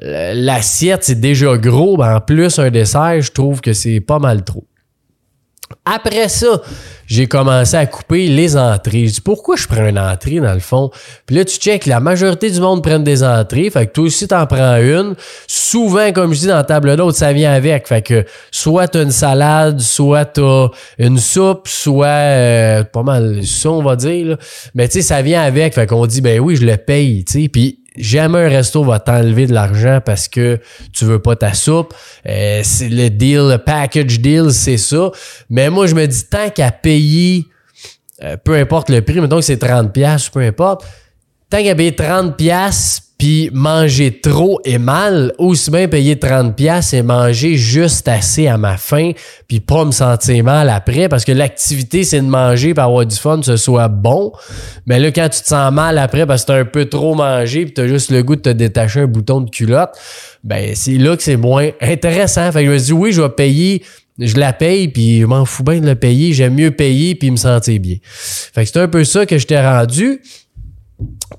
l'assiette, 0.00 1.04
c'est 1.04 1.20
déjà 1.20 1.56
gros. 1.56 1.96
Ben 1.96 2.16
en 2.16 2.20
plus, 2.20 2.58
un 2.58 2.70
dessert, 2.70 3.20
je 3.20 3.32
trouve 3.32 3.60
que 3.60 3.72
c'est 3.72 4.00
pas 4.00 4.18
mal 4.18 4.44
trop. 4.44 4.64
Après 5.84 6.28
ça, 6.28 6.60
j'ai 7.06 7.26
commencé 7.26 7.74
à 7.76 7.86
couper 7.86 8.28
les 8.28 8.56
entrées. 8.56 9.06
Je 9.06 9.14
dis 9.14 9.20
pourquoi 9.20 9.56
je 9.56 9.66
prends 9.66 9.86
une 9.86 9.98
entrée 9.98 10.40
dans 10.40 10.52
le 10.52 10.60
fond? 10.60 10.90
Puis 11.26 11.36
là, 11.36 11.44
tu 11.44 11.56
check, 11.56 11.86
la 11.86 12.00
majorité 12.00 12.50
du 12.50 12.60
monde 12.60 12.82
prennent 12.82 13.04
des 13.04 13.24
entrées. 13.24 13.70
Fait 13.70 13.86
que 13.86 13.92
toi 13.92 14.04
aussi, 14.04 14.28
t'en 14.28 14.46
prends 14.46 14.76
une. 14.76 15.14
Souvent, 15.46 16.12
comme 16.12 16.34
je 16.34 16.40
dis 16.40 16.46
dans 16.46 16.56
la 16.56 16.64
table 16.64 16.96
d'hôte, 16.96 17.14
ça 17.14 17.32
vient 17.32 17.52
avec. 17.52 17.88
Fait 17.88 18.02
que 18.02 18.24
soit 18.50 18.88
t'as 18.88 19.02
une 19.02 19.10
salade, 19.10 19.80
soit 19.80 20.26
t'as 20.26 20.68
une 20.98 21.18
soupe, 21.18 21.68
soit 21.68 22.06
euh, 22.06 22.84
pas 22.84 23.02
mal 23.02 23.44
ça, 23.46 23.70
on 23.70 23.82
va 23.82 23.96
dire. 23.96 24.36
Mais 24.74 24.88
tu 24.88 24.94
sais, 24.94 25.02
ça 25.02 25.22
vient 25.22 25.42
avec. 25.42 25.74
Fait 25.74 25.86
qu'on 25.86 26.06
dit 26.06 26.20
ben 26.20 26.40
oui, 26.40 26.56
je 26.56 26.66
le 26.66 26.76
paye. 26.76 27.24
Puis 27.24 27.80
jamais 27.98 28.38
un 28.38 28.48
resto 28.48 28.84
va 28.84 29.00
t'enlever 29.00 29.46
de 29.46 29.54
l'argent 29.54 30.00
parce 30.04 30.28
que 30.28 30.60
tu 30.92 31.04
veux 31.04 31.20
pas 31.20 31.36
ta 31.36 31.54
soupe. 31.54 31.94
Euh, 32.26 32.60
c'est 32.64 32.88
le 32.88 33.10
deal, 33.10 33.48
le 33.48 33.58
package 33.58 34.20
deal, 34.20 34.50
c'est 34.50 34.76
ça. 34.76 35.10
Mais 35.50 35.70
moi, 35.70 35.86
je 35.86 35.94
me 35.94 36.06
dis, 36.06 36.24
tant 36.28 36.50
qu'à 36.50 36.70
payer, 36.70 37.46
euh, 38.22 38.36
peu 38.36 38.54
importe 38.54 38.90
le 38.90 39.02
prix, 39.02 39.20
mettons 39.20 39.36
que 39.36 39.42
c'est 39.42 39.62
30$, 39.62 39.90
pièces 39.90 40.28
peu 40.28 40.40
importe, 40.40 40.84
tant 41.50 41.62
qu'à 41.62 41.74
payer 41.74 41.92
30$, 41.92 42.36
pièces 42.36 43.02
puis 43.18 43.50
manger 43.52 44.20
trop 44.20 44.60
et 44.64 44.78
mal, 44.78 45.32
aussi 45.38 45.72
bien 45.72 45.88
payer 45.88 46.16
30 46.16 46.54
pièces 46.54 46.94
et 46.94 47.02
manger 47.02 47.56
juste 47.56 48.06
assez 48.06 48.46
à 48.46 48.56
ma 48.56 48.76
faim, 48.76 49.10
puis 49.48 49.58
pas 49.58 49.84
me 49.84 49.90
sentir 49.90 50.44
mal 50.44 50.70
après, 50.70 51.08
parce 51.08 51.24
que 51.24 51.32
l'activité, 51.32 52.04
c'est 52.04 52.20
de 52.20 52.26
manger, 52.26 52.74
pour 52.74 52.84
avoir 52.84 53.04
du 53.04 53.16
fun, 53.16 53.40
ce 53.42 53.56
soit 53.56 53.88
bon. 53.88 54.32
Mais 54.86 55.00
là, 55.00 55.10
quand 55.10 55.28
tu 55.28 55.42
te 55.42 55.48
sens 55.48 55.72
mal 55.72 55.98
après 55.98 56.26
parce 56.26 56.42
que 56.42 56.46
t'as 56.46 56.60
un 56.60 56.64
peu 56.64 56.84
trop 56.84 57.16
mangé, 57.16 57.64
puis 57.64 57.74
t'as 57.74 57.88
juste 57.88 58.12
le 58.12 58.22
goût 58.22 58.36
de 58.36 58.42
te 58.42 58.50
détacher 58.50 59.00
un 59.00 59.06
bouton 59.06 59.40
de 59.40 59.50
culotte, 59.50 59.90
ben 60.44 60.70
c'est 60.76 60.96
là 60.96 61.16
que 61.16 61.22
c'est 61.24 61.36
moins 61.36 61.70
intéressant. 61.80 62.52
Fait 62.52 62.60
que 62.60 62.66
je 62.66 62.72
me 62.72 62.78
dis, 62.78 62.92
oui, 62.92 63.12
je 63.12 63.20
vais 63.20 63.28
payer 63.30 63.82
je 64.20 64.36
la 64.36 64.52
paye, 64.52 64.88
puis 64.88 65.20
je 65.20 65.26
m'en 65.26 65.44
fous 65.44 65.62
bien 65.62 65.80
de 65.80 65.86
le 65.86 65.94
payer. 65.94 66.32
J'aime 66.32 66.54
mieux 66.54 66.72
payer, 66.72 67.14
puis 67.14 67.30
me 67.30 67.36
sentir 67.36 67.78
bien. 67.80 67.98
Fait 68.02 68.64
que 68.64 68.70
c'est 68.70 68.80
un 68.80 68.88
peu 68.88 69.04
ça 69.04 69.26
que 69.26 69.38
je 69.38 69.46
t'ai 69.46 69.60
rendu. 69.60 70.20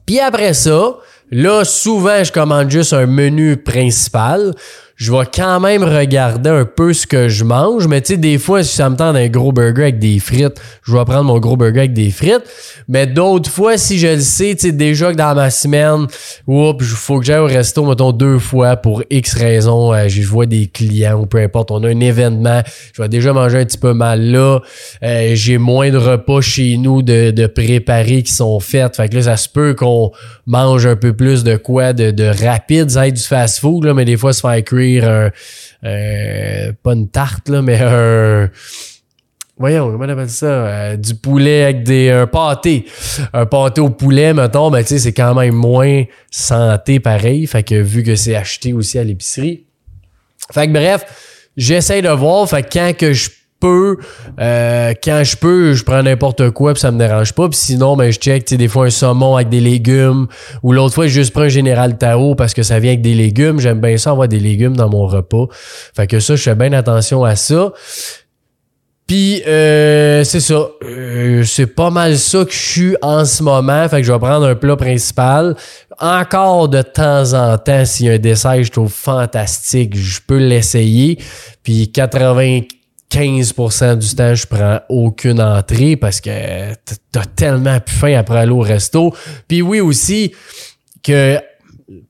Puis 0.05 0.19
après 0.19 0.53
ça, 0.53 0.95
là, 1.31 1.63
souvent, 1.63 2.23
je 2.23 2.31
commande 2.31 2.69
juste 2.69 2.93
un 2.93 3.05
menu 3.05 3.57
principal 3.57 4.53
je 4.99 5.13
vais 5.13 5.25
quand 5.33 5.61
même 5.61 5.81
regarder 5.81 6.49
un 6.49 6.65
peu 6.65 6.91
ce 6.91 7.07
que 7.07 7.29
je 7.29 7.45
mange. 7.45 7.87
Mais 7.87 8.01
tu 8.01 8.13
sais, 8.13 8.17
des 8.17 8.37
fois, 8.37 8.63
si 8.63 8.75
ça 8.75 8.89
me 8.89 8.97
tente 8.97 9.15
un 9.15 9.29
gros 9.29 9.53
burger 9.53 9.83
avec 9.83 9.99
des 9.99 10.19
frites, 10.19 10.59
je 10.83 10.91
vais 10.91 11.05
prendre 11.05 11.23
mon 11.23 11.39
gros 11.39 11.55
burger 11.55 11.79
avec 11.79 11.93
des 11.93 12.11
frites. 12.11 12.43
Mais 12.89 13.07
d'autres 13.07 13.49
fois, 13.49 13.77
si 13.77 13.97
je 13.97 14.07
le 14.07 14.19
sais, 14.19 14.55
tu 14.55 14.67
sais, 14.67 14.71
déjà 14.73 15.13
que 15.13 15.17
dans 15.17 15.33
ma 15.35 15.51
semaine, 15.51 16.05
oups, 16.47 16.77
il 16.81 16.85
faut 16.85 17.19
que 17.19 17.25
j'aille 17.25 17.39
au 17.39 17.45
resto, 17.45 17.85
mettons, 17.85 18.11
deux 18.11 18.39
fois 18.39 18.75
pour 18.75 19.01
X 19.09 19.35
raisons. 19.35 19.93
Euh, 19.93 20.09
je 20.09 20.21
vois 20.23 20.45
des 20.45 20.67
clients 20.67 21.21
ou 21.21 21.25
peu 21.25 21.37
importe, 21.37 21.71
on 21.71 21.81
a 21.85 21.87
un 21.87 21.99
événement, 22.01 22.61
je 22.93 23.01
vais 23.01 23.07
déjà 23.07 23.31
manger 23.31 23.59
un 23.59 23.65
petit 23.65 23.77
peu 23.77 23.93
mal 23.93 24.21
là. 24.21 24.59
Euh, 25.01 25.31
j'ai 25.33 25.57
moins 25.57 25.91
de 25.91 25.97
repas 25.97 26.41
chez 26.41 26.75
nous 26.75 27.03
de, 27.03 27.31
de 27.31 27.47
préparés 27.47 28.21
qui 28.23 28.33
sont 28.33 28.59
faits. 28.59 28.97
Fait 28.97 29.07
que 29.07 29.15
là, 29.15 29.21
ça 29.21 29.37
se 29.37 29.47
peut 29.47 29.75
qu'on 29.75 30.11
mange 30.45 30.85
un 30.85 30.97
peu 30.97 31.13
plus 31.13 31.45
de 31.45 31.55
quoi, 31.55 31.93
de, 31.93 32.11
de 32.11 32.25
rapide, 32.25 32.89
ça 32.89 33.09
du 33.09 33.21
fast-food, 33.21 33.85
là, 33.85 33.93
mais 33.93 34.03
des 34.03 34.17
fois, 34.17 34.33
se 34.33 34.41
faire 34.41 34.61
euh, 35.03 36.71
pas 36.83 36.93
une 36.93 37.09
tarte, 37.09 37.49
là, 37.49 37.61
mais 37.61 37.79
un, 37.81 38.49
voyons, 39.59 39.91
comment 39.91 40.05
on 40.05 40.09
appelle 40.09 40.29
ça? 40.29 40.47
Euh, 40.47 40.97
du 40.97 41.15
poulet 41.15 41.63
avec 41.63 41.83
des, 41.83 42.09
un 42.09 42.25
pâté. 42.25 42.85
Un 43.33 43.45
pâté 43.45 43.81
au 43.81 43.89
poulet, 43.89 44.33
mettons, 44.33 44.71
ben, 44.71 44.81
tu 44.81 44.87
sais, 44.87 44.99
c'est 44.99 45.13
quand 45.13 45.35
même 45.35 45.53
moins 45.53 46.05
santé 46.31 46.99
pareil. 46.99 47.45
Fait 47.45 47.63
que 47.63 47.75
vu 47.75 48.01
que 48.01 48.15
c'est 48.15 48.35
acheté 48.35 48.73
aussi 48.73 48.97
à 48.97 49.03
l'épicerie. 49.03 49.65
Fait 50.51 50.67
que 50.67 50.71
bref, 50.71 51.05
j'essaie 51.57 52.01
de 52.01 52.09
voir. 52.09 52.49
Fait 52.49 52.63
quand 52.63 52.93
que 52.97 53.13
je 53.13 53.29
peux, 53.59 53.97
euh, 54.39 54.93
quand 55.03 55.23
je 55.23 55.35
peux, 55.35 55.73
je 55.73 55.83
prends 55.83 56.01
n'importe 56.01 56.49
quoi 56.51 56.73
puis 56.73 56.81
ça 56.81 56.91
me 56.91 56.97
dérange 56.97 57.33
pas. 57.33 57.49
Puis 57.49 57.59
sinon, 57.59 57.95
ben 57.95 58.11
je 58.11 58.19
check, 58.19 58.47
des 58.53 58.67
fois 58.67 58.85
un 58.85 58.89
saumon 58.89 59.35
avec 59.35 59.49
des 59.49 59.59
légumes 59.59 60.27
ou 60.63 60.71
l'autre 60.71 60.95
fois, 60.95 61.07
je 61.07 61.13
juste 61.13 61.33
prends 61.33 61.43
un 61.43 61.49
général 61.49 61.97
Tao 61.97 62.35
parce 62.35 62.53
que 62.53 62.63
ça 62.63 62.79
vient 62.79 62.91
avec 62.91 63.01
des 63.01 63.15
légumes. 63.15 63.59
J'aime 63.59 63.81
bien 63.81 63.97
ça 63.97 64.11
avoir 64.11 64.27
des 64.27 64.39
légumes 64.39 64.75
dans 64.75 64.89
mon 64.89 65.05
repas. 65.07 65.47
Fait 65.95 66.07
que 66.07 66.19
ça, 66.19 66.35
je 66.35 66.43
fais 66.43 66.55
bien 66.55 66.73
attention 66.73 67.23
à 67.23 67.35
ça. 67.35 67.71
Puis 69.09 69.41
euh, 69.47 70.23
c'est 70.23 70.39
ça, 70.39 70.67
euh, 70.83 71.43
c'est 71.43 71.65
pas 71.65 71.89
mal 71.89 72.15
ça 72.19 72.45
que 72.45 72.51
je 72.51 72.57
suis 72.59 72.95
en 73.01 73.25
ce 73.25 73.41
moment. 73.41 73.89
Fait 73.89 74.01
que 74.01 74.03
je 74.07 74.11
vais 74.11 74.19
prendre 74.19 74.45
un 74.45 74.53
plat 74.53 74.75
principal. 74.75 75.55
Encore 75.99 76.69
de 76.69 76.83
temps 76.83 77.33
en 77.33 77.57
temps, 77.57 77.85
s'il 77.85 78.05
y 78.05 78.09
a 78.09 78.13
un 78.13 78.19
dessert 78.19 78.63
je 78.63 78.69
trouve 78.69 78.91
fantastique, 78.91 79.97
je 79.97 80.19
peux 80.25 80.37
l'essayer. 80.37 81.17
Puis 81.63 81.91
80 81.91 82.61
15% 83.11 83.97
du 83.97 84.15
temps, 84.15 84.35
je 84.35 84.45
prends 84.45 84.79
aucune 84.87 85.41
entrée 85.41 85.95
parce 85.95 86.21
que 86.21 86.73
t'as 87.11 87.25
tellement 87.25 87.79
plus 87.79 87.95
faim 87.95 88.15
après 88.15 88.39
aller 88.39 88.51
au 88.51 88.59
resto. 88.59 89.15
Puis 89.47 89.61
oui 89.61 89.79
aussi 89.79 90.33
que 91.01 91.39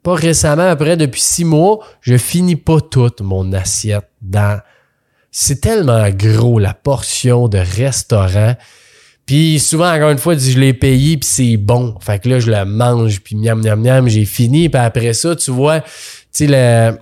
pas 0.04 0.16
récemment, 0.16 0.68
après 0.70 0.98
depuis 0.98 1.22
six 1.22 1.46
mois, 1.46 1.80
je 2.02 2.18
finis 2.18 2.58
pas 2.58 2.82
toute 2.82 3.22
mon 3.22 3.54
assiette 3.54 4.10
dans. 4.22 4.60
C'est 5.32 5.62
tellement 5.62 6.10
gros 6.10 6.60
la 6.60 6.74
portion 6.74 7.48
de 7.48 7.60
restaurant. 7.60 8.56
Puis 9.26 9.60
souvent, 9.60 9.94
encore 9.94 10.10
une 10.10 10.18
fois, 10.18 10.36
je 10.36 10.58
l'ai 10.58 10.74
payé 10.74 11.18
puis 11.18 11.30
c'est 11.30 11.58
bon. 11.58 11.96
Fait 12.02 12.20
que 12.20 12.28
là, 12.28 12.40
je 12.40 12.50
le 12.50 12.66
mange 12.66 13.22
puis 13.22 13.36
miam 13.36 13.62
miam 13.62 13.80
miam, 13.80 14.08
j'ai 14.10 14.26
fini. 14.26 14.70
Puis 14.70 14.82
après 14.82 15.14
ça, 15.14 15.36
tu 15.36 15.52
vois, 15.52 15.82
tu 15.82 15.88
sais, 16.32 16.48
le 16.48 16.98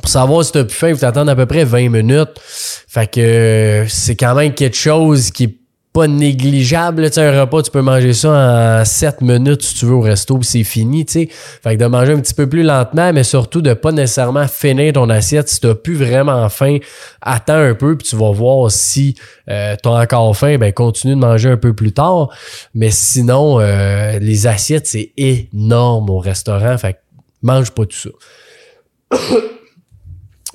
pour 0.00 0.10
savoir 0.10 0.44
si 0.44 0.52
t'as 0.52 0.64
plus 0.64 0.74
faim, 0.74 0.88
il 0.88 0.94
faut 0.94 1.00
t'attendre 1.00 1.30
à 1.30 1.36
peu 1.36 1.46
près 1.46 1.64
20 1.64 1.90
minutes. 1.90 2.40
Fait 2.88 3.10
que 3.10 3.20
euh, 3.20 3.88
c'est 3.88 4.16
quand 4.16 4.34
même 4.34 4.54
quelque 4.54 4.76
chose 4.76 5.30
qui 5.30 5.44
est 5.44 5.60
pas 5.92 6.06
négligeable. 6.06 7.10
Tu 7.10 7.18
un 7.18 7.40
repas, 7.40 7.62
tu 7.62 7.70
peux 7.70 7.82
manger 7.82 8.12
ça 8.12 8.80
en 8.80 8.84
7 8.84 9.22
minutes 9.22 9.62
si 9.62 9.74
tu 9.74 9.86
veux 9.86 9.94
au 9.94 10.00
resto, 10.00 10.38
puis 10.38 10.46
c'est 10.46 10.62
fini, 10.62 11.04
tu 11.04 11.12
sais. 11.12 11.28
Fait 11.30 11.76
que 11.76 11.82
de 11.82 11.86
manger 11.86 12.12
un 12.12 12.20
petit 12.20 12.34
peu 12.34 12.48
plus 12.48 12.62
lentement, 12.62 13.12
mais 13.12 13.24
surtout 13.24 13.60
de 13.60 13.74
pas 13.74 13.90
nécessairement 13.90 14.46
finir 14.46 14.92
ton 14.92 15.10
assiette. 15.10 15.48
Si 15.48 15.60
t'as 15.60 15.74
plus 15.74 15.96
vraiment 15.96 16.48
faim, 16.48 16.78
attends 17.20 17.54
un 17.54 17.74
peu, 17.74 17.96
puis 17.96 18.06
tu 18.08 18.16
vas 18.16 18.30
voir 18.30 18.70
si 18.70 19.16
euh, 19.48 19.74
t'as 19.82 20.02
encore 20.02 20.36
faim, 20.36 20.58
ben 20.58 20.72
continue 20.72 21.14
de 21.14 21.20
manger 21.20 21.50
un 21.50 21.56
peu 21.56 21.74
plus 21.74 21.92
tard. 21.92 22.28
Mais 22.72 22.90
sinon, 22.90 23.58
euh, 23.58 24.18
les 24.20 24.46
assiettes, 24.46 24.86
c'est 24.86 25.12
énorme 25.16 26.08
au 26.08 26.18
restaurant. 26.18 26.78
Fait 26.78 26.94
que 26.94 26.98
mange 27.42 27.72
pas 27.72 27.84
tout 27.84 27.96
ça. 27.96 29.18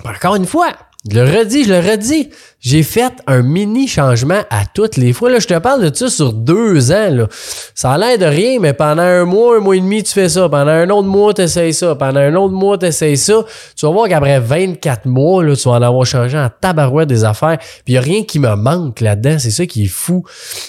Encore 0.05 0.35
une 0.35 0.45
fois, 0.45 0.73
je 1.09 1.19
le 1.19 1.37
redis, 1.37 1.65
je 1.65 1.73
le 1.73 1.79
redis. 1.79 2.29
J'ai 2.59 2.81
fait 2.81 3.13
un 3.27 3.43
mini 3.43 3.87
changement 3.87 4.41
à 4.49 4.65
toutes 4.73 4.97
les 4.97 5.13
fois. 5.13 5.29
Là, 5.29 5.37
je 5.37 5.45
te 5.45 5.57
parle 5.59 5.87
de 5.87 5.95
ça 5.95 6.09
sur 6.09 6.33
deux 6.33 6.91
ans. 6.91 7.09
Là. 7.11 7.27
Ça 7.75 7.91
a 7.91 7.97
l'air 7.97 8.17
de 8.17 8.25
rien, 8.25 8.59
mais 8.59 8.73
pendant 8.73 9.03
un 9.03 9.23
mois, 9.23 9.57
un 9.57 9.59
mois 9.59 9.75
et 9.75 9.81
demi, 9.81 10.01
tu 10.01 10.11
fais 10.13 10.29
ça. 10.29 10.49
Pendant 10.49 10.71
un 10.71 10.89
autre 10.89 11.07
mois, 11.07 11.33
tu 11.35 11.41
essaies 11.41 11.73
ça. 11.73 11.93
Pendant 11.93 12.21
un 12.21 12.33
autre 12.33 12.53
mois, 12.55 12.79
tu 12.79 12.87
essaies 12.87 13.17
ça. 13.17 13.45
Tu 13.75 13.85
vas 13.85 13.91
voir 13.91 14.07
qu'après 14.07 14.39
24 14.39 15.05
mois, 15.05 15.43
là, 15.43 15.55
tu 15.55 15.69
vas 15.69 15.75
en 15.75 15.81
avoir 15.83 16.05
changé 16.07 16.39
en 16.39 16.49
tabarouette 16.49 17.09
des 17.09 17.23
affaires. 17.23 17.59
Puis 17.59 17.83
il 17.87 17.91
n'y 17.93 17.97
a 17.97 18.01
rien 18.01 18.23
qui 18.23 18.39
me 18.39 18.55
manque 18.55 18.99
là-dedans. 18.99 19.37
C'est 19.37 19.51
ça 19.51 19.67
qui 19.67 19.85
est 19.85 19.89
fou 19.89 20.23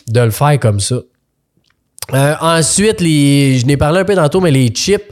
de 0.09 0.21
le 0.21 0.31
faire 0.31 0.61
comme 0.61 0.81
ça. 0.81 0.97
Euh, 2.15 2.35
ensuite, 2.41 3.01
les, 3.01 3.59
je 3.59 3.67
n'ai 3.67 3.77
parlé 3.77 4.01
un 4.01 4.05
peu 4.05 4.15
tantôt, 4.15 4.41
mais 4.41 4.53
les 4.53 4.69
chips, 4.69 5.03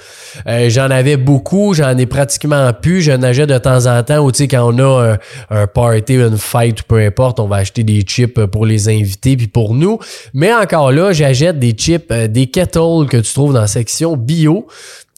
euh, 0.46 0.70
j'en 0.70 0.90
avais 0.90 1.16
beaucoup, 1.16 1.74
j'en 1.74 1.96
ai 1.98 2.06
pratiquement 2.06 2.72
plus. 2.72 3.02
Je 3.02 3.10
nageais 3.10 3.46
de 3.46 3.58
temps 3.58 3.86
en 3.86 4.02
temps, 4.04 4.18
ou 4.18 4.30
tu 4.30 4.38
sais, 4.38 4.48
quand 4.48 4.72
on 4.72 4.78
a 4.78 5.16
un, 5.50 5.66
party, 5.66 6.14
une 6.14 6.38
fête, 6.38 6.82
peu 6.84 6.98
importe, 7.00 7.40
on 7.40 7.48
va 7.48 7.56
acheter 7.56 7.82
des 7.82 8.02
chips 8.02 8.46
pour 8.46 8.64
les 8.64 8.88
invités 8.88 9.36
puis 9.36 9.48
pour 9.48 9.74
nous. 9.74 9.98
Mais 10.34 10.54
encore 10.54 10.92
là, 10.92 11.12
j'achète 11.12 11.58
des 11.58 11.72
chips, 11.72 12.06
euh, 12.12 12.28
des 12.28 12.46
kettles 12.46 13.06
que 13.10 13.16
tu 13.16 13.32
trouves 13.32 13.54
dans 13.54 13.62
la 13.62 13.66
section 13.66 14.16
bio 14.16 14.66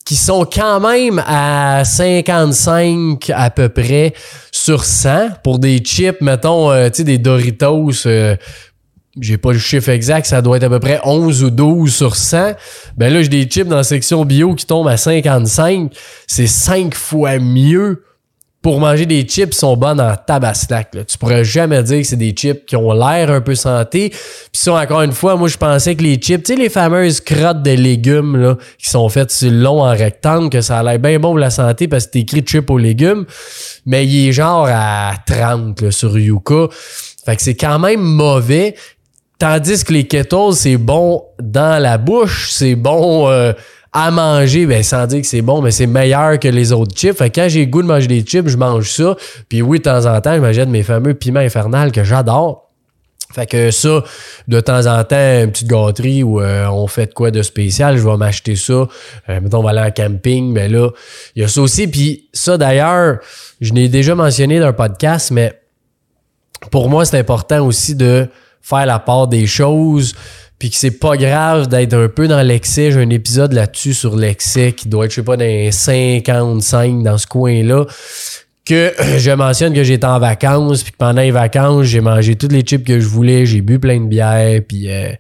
qui 0.07 0.15
sont 0.15 0.45
quand 0.45 0.79
même 0.79 1.21
à 1.27 1.85
55 1.85 3.29
à 3.35 3.51
peu 3.51 3.69
près 3.69 4.15
sur 4.53 4.85
100 4.85 5.31
pour 5.43 5.59
des 5.59 5.79
chips, 5.79 6.21
mettons, 6.21 6.71
tu 6.91 6.99
sais, 6.99 7.05
des 7.05 7.19
Doritos 7.19 8.07
j'ai 9.21 9.39
pas 9.39 9.53
le 9.53 9.59
chiffre 9.59 9.89
exact, 9.89 10.27
ça 10.27 10.43
doit 10.43 10.59
être 10.59 10.65
à 10.65 10.69
peu 10.69 10.81
près 10.81 11.01
11 11.05 11.45
ou 11.45 11.51
12 11.51 11.95
sur 11.95 12.17
100. 12.17 12.53
Ben 12.97 13.13
là, 13.13 13.23
j'ai 13.23 13.29
des 13.29 13.45
chips 13.45 13.69
dans 13.69 13.77
la 13.77 13.83
section 13.83 14.25
bio 14.25 14.55
qui 14.55 14.67
tombent 14.67 14.89
à 14.89 14.97
55. 14.97 15.93
C'est 16.27 16.47
5 16.47 16.95
fois 16.95 17.39
mieux 17.39 18.03
pour 18.67 18.81
manger 18.81 19.07
des 19.07 19.23
chips 19.23 19.51
qui 19.51 19.59
sont 19.59 19.77
bonnes 19.77 20.01
en 20.01 20.17
tabaslac. 20.17 20.93
Là. 20.93 21.05
Tu 21.05 21.17
pourrais 21.19 21.45
jamais 21.45 21.85
dire 21.85 21.99
que 21.99 22.03
c'est 22.05 22.17
des 22.17 22.33
chips 22.33 22.67
qui 22.67 22.75
ont 22.75 22.93
l'air 22.93 23.31
un 23.31 23.41
peu 23.41 23.55
santé. 23.55 24.09
Puis 24.11 24.19
ça, 24.55 24.75
encore 24.75 25.03
une 25.03 25.13
fois, 25.13 25.37
moi, 25.37 25.47
je 25.47 25.57
pensais 25.57 25.95
que 25.95 26.03
les 26.03 26.17
chips, 26.17 26.43
tu 26.43 26.55
sais, 26.55 26.59
les 26.59 26.69
fameuses 26.69 27.21
crottes 27.21 27.63
de 27.63 27.71
légumes 27.71 28.37
là, 28.37 28.57
qui 28.79 28.91
sont 28.91 29.09
faites 29.09 29.31
sur 29.31 29.53
le 29.53 29.59
long 29.59 29.85
en 29.85 29.91
rectangle, 29.91 30.51
que 30.51 30.63
ça 30.63 30.79
a 30.79 30.83
l'air 30.83 30.99
bien 30.99 31.21
bon 31.21 31.29
pour 31.29 31.39
la 31.39 31.51
santé 31.51 31.87
parce 31.87 32.07
que 32.07 32.13
t'es 32.13 32.21
écrit 32.21 32.43
chip 32.45 32.69
aux 32.69 32.79
légumes. 32.79 33.25
Mais 33.85 34.05
il 34.05 34.31
est 34.31 34.33
genre 34.33 34.67
à 34.69 35.15
30 35.25 35.93
sur 35.93 36.19
Yuka. 36.19 36.67
Fait 37.25 37.37
que 37.37 37.43
c'est 37.43 37.57
quand 37.57 37.79
même 37.79 38.01
mauvais. 38.01 38.75
Tandis 39.39 39.85
que 39.85 39.93
les 39.93 40.07
kettles, 40.07 40.55
c'est 40.55 40.79
bon 40.79 41.25
dans 41.41 41.81
la 41.83 41.99
bouche, 41.99 42.51
c'est 42.51 42.75
bon 42.75 43.29
euh, 43.29 43.53
à 43.93 44.11
manger, 44.11 44.67
ben 44.67 44.83
sans 44.83 45.07
dire 45.07 45.21
que 45.21 45.27
c'est 45.27 45.43
bon, 45.43 45.61
mais 45.61 45.71
c'est 45.71 45.87
meilleur 45.87 46.39
que 46.39 46.49
les 46.49 46.73
autres 46.73 46.97
chips. 46.97 47.17
Fait 47.17 47.31
que 47.31 47.41
quand 47.41 47.49
j'ai 47.49 47.67
le 47.67 47.71
goût 47.71 47.83
de 47.83 47.87
manger 47.87 48.07
des 48.07 48.23
chips, 48.23 48.49
je 48.49 48.57
mange 48.57 48.91
ça. 48.91 49.15
Puis 49.49 49.61
oui, 49.61 49.79
de 49.79 49.85
temps 49.85 50.07
en 50.07 50.21
temps, 50.21 50.35
je 50.35 50.41
m'achète 50.41 50.69
mes 50.69 50.83
fameux 50.83 51.15
piments 51.15 51.41
infernal 51.41 51.93
que 51.93 52.03
j'adore. 52.03 52.67
Fait 53.35 53.47
que 53.47 53.71
ça, 53.71 54.03
de 54.49 54.61
temps 54.61 54.87
en 54.87 55.05
temps, 55.05 55.43
une 55.43 55.51
petite 55.51 55.69
gâterie 55.69 56.23
où 56.23 56.41
euh, 56.41 56.67
on 56.69 56.87
fait 56.87 57.07
de 57.07 57.13
quoi 57.13 57.31
de 57.31 57.43
spécial, 57.43 57.99
je 57.99 58.09
vais 58.09 58.17
m'acheter 58.17 58.57
ça. 58.57 58.73
Euh, 58.73 59.41
mettons, 59.43 59.59
on 59.59 59.63
va 59.63 59.71
aller 59.71 59.81
en 59.81 59.91
camping, 59.91 60.53
mais 60.53 60.69
là, 60.69 60.91
il 61.35 61.43
y 61.43 61.45
a 61.45 61.49
ça 61.49 61.61
aussi. 61.61 61.87
Puis 61.89 62.29
ça, 62.33 62.57
d'ailleurs, 62.57 63.19
je 63.61 63.75
l'ai 63.75 63.89
déjà 63.89 64.15
mentionné 64.15 64.61
dans 64.61 64.69
un 64.69 64.73
podcast, 64.73 65.31
mais 65.31 65.61
pour 66.71 66.89
moi, 66.89 67.05
c'est 67.05 67.19
important 67.19 67.67
aussi 67.67 67.95
de 67.95 68.29
faire 68.67 68.87
la 68.87 68.99
part 68.99 69.29
des 69.29 69.47
choses, 69.47 70.15
puis 70.59 70.71
que 70.71 70.77
c'est 70.77 70.99
pas 70.99 71.17
grave 71.17 71.69
d'être 71.69 71.95
un 71.95 72.09
peu 72.09 72.27
dans 72.27 72.43
l'excès. 72.45 72.91
J'ai 72.91 73.01
un 73.01 73.11
épisode 73.11 73.53
là-dessus 73.53 73.95
sur 73.95 74.17
l'excès 74.17 74.73
qui 74.73 74.89
doit 74.89 75.05
être, 75.05 75.13
je 75.13 75.17
sais 75.17 75.23
pas, 75.23 75.37
dans 75.37 75.45
les 75.45 75.71
55 75.71 77.03
dans 77.03 77.17
ce 77.17 77.27
coin-là. 77.29 77.85
Que 78.65 78.93
je 79.19 79.31
mentionne 79.31 79.73
que 79.73 79.85
j'étais 79.85 80.07
en 80.07 80.19
vacances, 80.19 80.83
puis 80.83 80.91
que 80.91 80.97
pendant 80.97 81.23
les 81.23 81.31
vacances, 81.31 81.85
j'ai 81.85 82.01
mangé 82.01 82.35
toutes 82.35 82.53
les 82.53 82.63
chips 82.63 82.85
que 82.85 82.99
je 82.99 83.07
voulais, 83.07 83.47
j'ai 83.47 83.61
bu 83.61 83.79
plein 83.79 84.01
de 84.01 84.07
bière, 84.07 84.61
puis 84.67 84.91
euh, 84.91 85.13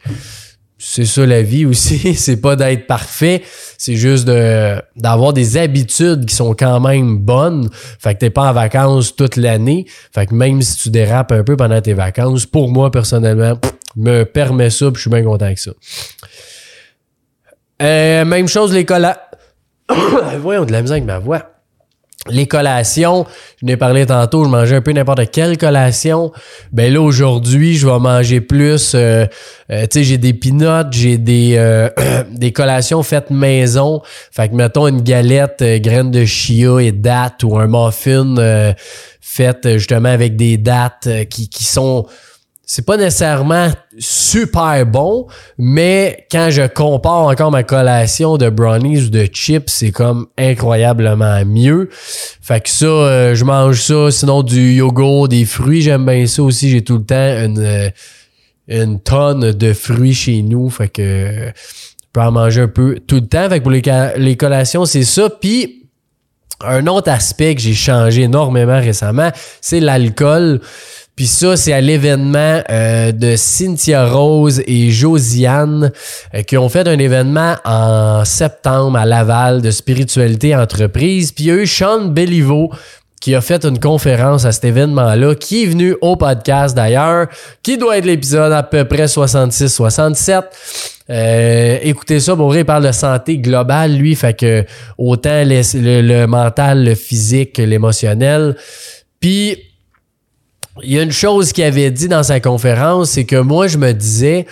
c'est 0.78 1.06
ça 1.06 1.24
la 1.24 1.42
vie 1.42 1.64
aussi. 1.64 2.14
c'est 2.16 2.40
pas 2.40 2.56
d'être 2.56 2.86
parfait, 2.86 3.42
c'est 3.78 3.96
juste 3.96 4.26
de 4.26 4.76
d'avoir 4.96 5.32
des 5.32 5.56
habitudes 5.56 6.26
qui 6.26 6.34
sont 6.34 6.54
quand 6.54 6.80
même 6.80 7.18
bonnes. 7.18 7.68
Fait 7.72 8.14
que 8.14 8.20
t'es 8.20 8.30
pas 8.30 8.50
en 8.50 8.52
vacances 8.52 9.16
toute 9.16 9.36
l'année. 9.36 9.86
Fait 10.12 10.26
que 10.26 10.34
même 10.34 10.62
si 10.62 10.76
tu 10.76 10.90
dérapes 10.90 11.32
un 11.32 11.44
peu 11.44 11.56
pendant 11.56 11.80
tes 11.80 11.94
vacances, 11.94 12.46
pour 12.46 12.70
moi 12.70 12.90
personnellement, 12.90 13.58
me 13.96 14.24
permet 14.24 14.70
ça, 14.70 14.86
puis 14.86 14.96
je 14.96 15.00
suis 15.02 15.10
bien 15.10 15.22
content 15.22 15.46
avec 15.46 15.58
ça. 15.58 15.72
Euh, 17.82 18.24
même 18.24 18.48
chose 18.48 18.72
les 18.72 18.84
collants. 18.84 19.16
Voyons 20.40 20.64
de 20.64 20.72
la 20.72 20.82
misère 20.82 20.94
avec 20.94 21.04
ma 21.04 21.18
voix. 21.18 21.55
Les 22.28 22.46
collations, 22.46 23.26
je 23.60 23.66
n'ai 23.66 23.76
parlé 23.76 24.06
tantôt, 24.06 24.44
je 24.44 24.48
mangeais 24.48 24.76
un 24.76 24.80
peu 24.80 24.92
n'importe 24.92 25.30
quelle 25.30 25.56
collation. 25.58 26.32
Ben 26.72 26.92
là, 26.92 27.00
aujourd'hui, 27.00 27.76
je 27.76 27.86
vais 27.86 27.98
manger 27.98 28.40
plus. 28.40 28.94
Euh, 28.94 29.26
euh, 29.70 29.82
tu 29.82 29.98
sais, 29.98 30.04
j'ai 30.04 30.18
des 30.18 30.34
peanuts, 30.34 30.90
j'ai 30.90 31.18
des, 31.18 31.54
euh, 31.56 31.88
des 32.30 32.52
collations 32.52 33.02
faites 33.02 33.30
maison. 33.30 34.02
Fait 34.30 34.48
que, 34.48 34.54
mettons, 34.54 34.86
une 34.88 35.02
galette 35.02 35.62
graines 35.80 36.10
de 36.10 36.24
chia 36.24 36.80
et 36.80 36.92
dattes 36.92 37.42
ou 37.42 37.58
un 37.58 37.66
muffin 37.66 38.74
fait 39.20 39.68
justement 39.78 40.08
avec 40.08 40.36
des 40.36 40.56
dattes 40.56 41.08
qui, 41.28 41.48
qui 41.48 41.64
sont 41.64 42.06
c'est 42.68 42.84
pas 42.84 42.96
nécessairement 42.96 43.70
super 43.96 44.84
bon, 44.86 45.28
mais 45.56 46.26
quand 46.32 46.48
je 46.50 46.66
compare 46.66 47.28
encore 47.28 47.52
ma 47.52 47.62
collation 47.62 48.38
de 48.38 48.50
brownies 48.50 49.04
ou 49.04 49.08
de 49.08 49.26
chips, 49.32 49.68
c'est 49.70 49.92
comme 49.92 50.26
incroyablement 50.36 51.44
mieux. 51.44 51.88
Fait 51.92 52.60
que 52.60 52.68
ça, 52.68 52.86
euh, 52.86 53.34
je 53.36 53.44
mange 53.44 53.80
ça. 53.80 54.10
Sinon, 54.10 54.42
du 54.42 54.72
yogourt, 54.72 55.28
des 55.28 55.44
fruits, 55.44 55.80
j'aime 55.80 56.04
bien 56.04 56.26
ça 56.26 56.42
aussi. 56.42 56.68
J'ai 56.68 56.82
tout 56.82 56.98
le 56.98 57.04
temps 57.04 57.14
une, 57.14 57.60
euh, 57.60 57.88
une 58.66 58.98
tonne 58.98 59.52
de 59.52 59.72
fruits 59.72 60.14
chez 60.14 60.42
nous. 60.42 60.68
Fait 60.68 60.88
que 60.88 61.02
je 61.02 62.06
peux 62.12 62.20
en 62.20 62.32
manger 62.32 62.62
un 62.62 62.68
peu 62.68 62.98
tout 63.06 63.20
le 63.20 63.28
temps. 63.28 63.48
Fait 63.48 63.60
que 63.60 63.62
pour 63.62 63.70
les, 63.70 63.82
les 64.16 64.36
collations, 64.36 64.86
c'est 64.86 65.04
ça. 65.04 65.30
Puis, 65.30 65.84
un 66.64 66.86
autre 66.88 67.10
aspect 67.10 67.54
que 67.54 67.60
j'ai 67.60 67.74
changé 67.74 68.22
énormément 68.22 68.80
récemment, 68.80 69.30
c'est 69.60 69.78
l'alcool. 69.78 70.60
Puis 71.16 71.26
ça, 71.26 71.56
c'est 71.56 71.72
à 71.72 71.80
l'événement 71.80 72.62
euh, 72.70 73.10
de 73.10 73.36
Cynthia 73.36 74.06
Rose 74.06 74.62
et 74.66 74.90
Josiane 74.90 75.90
euh, 76.34 76.42
qui 76.42 76.58
ont 76.58 76.68
fait 76.68 76.86
un 76.86 76.98
événement 76.98 77.54
en 77.64 78.26
septembre 78.26 78.98
à 78.98 79.06
Laval 79.06 79.62
de 79.62 79.70
spiritualité 79.70 80.54
entreprise. 80.54 81.32
Puis 81.32 81.44
il 81.44 81.46
y 81.46 81.50
a 81.52 81.54
eu 81.54 81.66
Sean 81.66 82.08
Belliveau 82.08 82.70
qui 83.18 83.34
a 83.34 83.40
fait 83.40 83.64
une 83.64 83.78
conférence 83.78 84.44
à 84.44 84.52
cet 84.52 84.66
événement-là, 84.66 85.34
qui 85.34 85.62
est 85.62 85.66
venu 85.66 85.96
au 86.02 86.16
podcast 86.16 86.76
d'ailleurs, 86.76 87.28
qui 87.62 87.78
doit 87.78 87.96
être 87.96 88.04
l'épisode 88.04 88.52
à 88.52 88.62
peu 88.62 88.84
près 88.84 89.06
66-67. 89.06 90.42
Euh, 91.08 91.78
écoutez 91.80 92.20
ça, 92.20 92.36
il 92.54 92.64
parle 92.66 92.86
de 92.86 92.92
santé 92.92 93.38
globale, 93.38 93.96
lui, 93.96 94.14
fait 94.16 94.38
que 94.38 94.66
autant 94.98 95.42
le, 95.44 96.02
le 96.02 96.26
mental, 96.26 96.84
le 96.84 96.94
physique, 96.94 97.56
l'émotionnel. 97.56 98.54
Puis 99.18 99.56
il 100.82 100.92
y 100.92 100.98
a 100.98 101.02
une 101.02 101.12
chose 101.12 101.52
qu'il 101.52 101.64
avait 101.64 101.90
dit 101.90 102.08
dans 102.08 102.22
sa 102.22 102.40
conférence, 102.40 103.10
c'est 103.10 103.24
que 103.24 103.36
moi, 103.36 103.66
je 103.66 103.78
me 103.78 103.92
disais, 103.92 104.46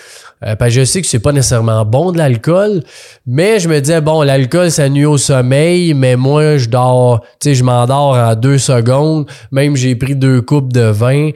euh, 0.44 0.56
parce 0.56 0.70
que 0.74 0.80
je 0.80 0.84
sais 0.84 1.00
que 1.00 1.06
c'est 1.06 1.18
pas 1.18 1.32
nécessairement 1.32 1.84
bon 1.84 2.12
de 2.12 2.18
l'alcool, 2.18 2.82
mais 3.26 3.60
je 3.60 3.68
me 3.68 3.80
disais, 3.80 4.00
bon, 4.00 4.22
l'alcool, 4.22 4.70
ça 4.70 4.88
nuit 4.88 5.04
au 5.04 5.18
sommeil, 5.18 5.94
mais 5.94 6.16
moi, 6.16 6.56
je 6.56 6.68
dors, 6.68 7.20
tu 7.40 7.48
sais, 7.48 7.54
je 7.54 7.64
m'endors 7.64 8.14
en 8.14 8.34
deux 8.34 8.58
secondes. 8.58 9.26
Même 9.52 9.76
j'ai 9.76 9.96
pris 9.96 10.16
deux 10.16 10.42
coupes 10.42 10.72
de 10.72 10.82
vin. 10.82 11.30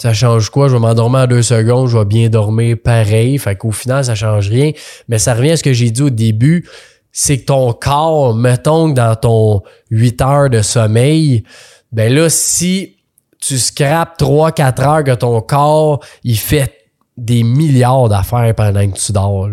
Ça 0.00 0.14
change 0.14 0.48
quoi? 0.48 0.68
Je 0.68 0.74
vais 0.74 0.78
m'endormir 0.78 1.20
en 1.20 1.26
deux 1.26 1.42
secondes, 1.42 1.88
je 1.88 1.98
vais 1.98 2.06
bien 2.06 2.30
dormir 2.30 2.76
pareil. 2.82 3.36
Fait 3.38 3.56
qu'au 3.56 3.70
final, 3.70 4.04
ça 4.04 4.14
change 4.14 4.48
rien. 4.48 4.72
Mais 5.08 5.18
ça 5.18 5.34
revient 5.34 5.50
à 5.50 5.56
ce 5.58 5.62
que 5.62 5.74
j'ai 5.74 5.90
dit 5.90 6.02
au 6.02 6.10
début. 6.10 6.66
C'est 7.12 7.38
que 7.38 7.46
ton 7.46 7.72
corps, 7.72 8.34
mettons 8.34 8.90
que 8.90 8.94
dans 8.94 9.14
ton 9.16 9.62
8 9.90 10.22
heures 10.22 10.48
de 10.48 10.62
sommeil, 10.62 11.42
ben 11.92 12.14
là, 12.14 12.30
si 12.30 12.96
tu 13.40 13.58
scrapes 13.58 14.20
3-4 14.20 14.82
heures 14.82 15.04
que 15.04 15.14
ton 15.14 15.40
corps, 15.40 16.00
il 16.24 16.38
fait 16.38 16.80
des 17.16 17.42
milliards 17.42 18.08
d'affaires 18.08 18.54
pendant 18.54 18.88
que 18.90 18.98
tu 18.98 19.12
dors. 19.12 19.48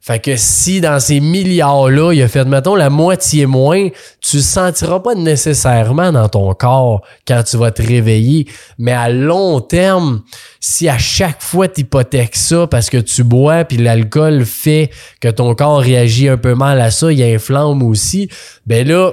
Fait 0.00 0.18
que 0.18 0.36
si 0.36 0.80
dans 0.80 0.98
ces 0.98 1.20
milliards-là, 1.20 2.14
il 2.14 2.22
a 2.22 2.28
fait, 2.28 2.46
mettons, 2.46 2.74
la 2.74 2.88
moitié 2.88 3.44
moins, 3.44 3.88
tu 4.22 4.38
ne 4.38 4.42
sentiras 4.42 5.00
pas 5.00 5.14
nécessairement 5.14 6.10
dans 6.10 6.28
ton 6.30 6.54
corps 6.54 7.02
quand 7.28 7.42
tu 7.42 7.58
vas 7.58 7.70
te 7.70 7.82
réveiller. 7.82 8.48
Mais 8.78 8.92
à 8.92 9.10
long 9.10 9.60
terme, 9.60 10.22
si 10.58 10.88
à 10.88 10.96
chaque 10.96 11.42
fois 11.42 11.68
tu 11.68 11.82
hypothèques 11.82 12.36
ça 12.36 12.66
parce 12.66 12.88
que 12.88 12.96
tu 12.96 13.24
bois 13.24 13.64
puis 13.64 13.76
l'alcool 13.76 14.46
fait 14.46 14.90
que 15.20 15.28
ton 15.28 15.54
corps 15.54 15.80
réagit 15.80 16.30
un 16.30 16.38
peu 16.38 16.54
mal 16.54 16.80
à 16.80 16.90
ça, 16.90 17.12
il 17.12 17.22
inflamme 17.22 17.82
aussi, 17.82 18.30
ben 18.66 18.88
là, 18.88 19.12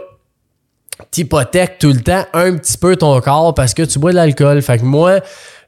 t'hypothèques 1.12 1.78
tout 1.80 1.92
le 1.92 2.02
temps 2.02 2.26
un 2.34 2.58
petit 2.58 2.78
peu 2.78 2.96
ton 2.96 3.20
corps 3.22 3.54
parce 3.54 3.74
que 3.74 3.84
tu 3.84 4.00
bois 4.00 4.12
de 4.12 4.16
l'alcool. 4.16 4.62
Fait 4.62 4.80
que 4.80 4.84
moi, 4.84 5.20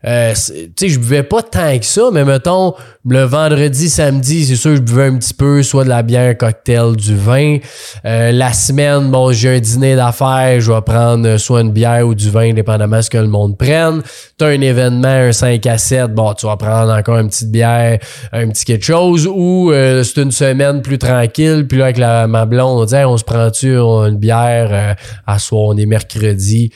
euh, 0.06 0.34
tu 0.34 0.72
sais, 0.78 0.90
je 0.90 0.98
buvais 0.98 1.24
pas 1.24 1.42
tant 1.42 1.78
que 1.78 1.86
ça, 1.86 2.04
mais 2.14 2.24
mettons, 2.24 2.74
le 3.06 3.24
vendredi, 3.24 3.90
samedi, 3.90 4.46
c'est 4.46 4.56
sûr, 4.56 4.76
je 4.78 4.82
buvais 4.82 5.08
un 5.08 5.18
petit 5.18 5.34
peu, 5.34 5.62
soit 5.62 5.84
de 5.84 5.90
la 5.90 6.04
bière, 6.04 6.38
cocktail, 6.38 6.96
du 6.96 7.18
vin. 7.18 7.58
Euh, 8.06 8.32
la 8.32 8.54
semaine, 8.54 9.12
bon, 9.12 9.34
j'ai 9.34 9.58
un 9.58 9.60
dîner 9.60 9.98
d'affaires, 9.98 10.62
je 10.62 10.72
vais 10.72 10.82
prendre 10.82 11.36
soit 11.36 11.62
une 11.62 11.72
bière 11.72 12.08
ou 12.08 12.16
du 12.16 12.30
vin, 12.30 12.54
dépendamment 12.54 12.98
de 12.98 13.02
ce 13.02 13.10
que 13.10 13.18
le 13.18 13.28
monde 13.28 13.58
prenne. 13.58 14.02
T'as 14.38 14.48
un 14.48 14.62
événement, 14.62 15.08
un 15.08 15.32
5 15.34 15.66
à 15.66 15.78
7, 15.78 16.14
bon, 16.14 16.34
tu 16.34 16.46
vas 16.46 16.56
prendre 16.56 16.94
encore 16.94 17.18
une 17.18 17.28
petite 17.28 17.52
bière, 17.52 18.00
un 18.32 18.48
petit 18.50 18.64
quelque 18.64 18.86
chose, 18.86 19.28
ou 19.28 19.72
euh, 19.72 20.04
c'est 20.04 20.22
une 20.22 20.32
semaine 20.32 20.82
plus 20.82 20.98
tranquille, 20.98 21.66
puis 21.68 21.78
là, 21.78 21.86
avec 21.86 21.98
la, 21.98 22.28
ma 22.28 22.46
blonde, 22.46 22.82
on 22.82 22.86
dit, 22.86 22.96
on 22.96 23.18
se 23.18 23.26
prend-tu 23.26 23.76
une 23.76 24.18
bière 24.18 24.96
à 25.28 25.40
soir, 25.40 25.64
on 25.64 25.78
est 25.78 25.86
mercredi. 25.86 26.72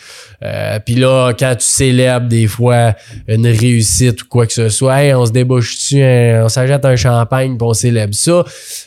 puis 0.85 0.95
là, 0.95 1.31
quand 1.37 1.55
tu 1.57 1.65
célèbres 1.65 2.27
des 2.27 2.47
fois 2.47 2.93
une 3.27 3.47
réussite 3.47 4.23
ou 4.23 4.25
quoi 4.27 4.45
que 4.45 4.53
ce 4.53 4.69
soit. 4.69 5.15
on 5.15 5.25
se 5.25 5.31
débouche 5.31 5.75
dessus, 5.75 6.03
on 6.03 6.49
s'achète 6.49 6.85
un 6.85 6.95
champagne 6.95 7.57
puis 7.57 7.67
on 7.67 7.73
célèbre 7.73 8.13
ça. 8.13 8.43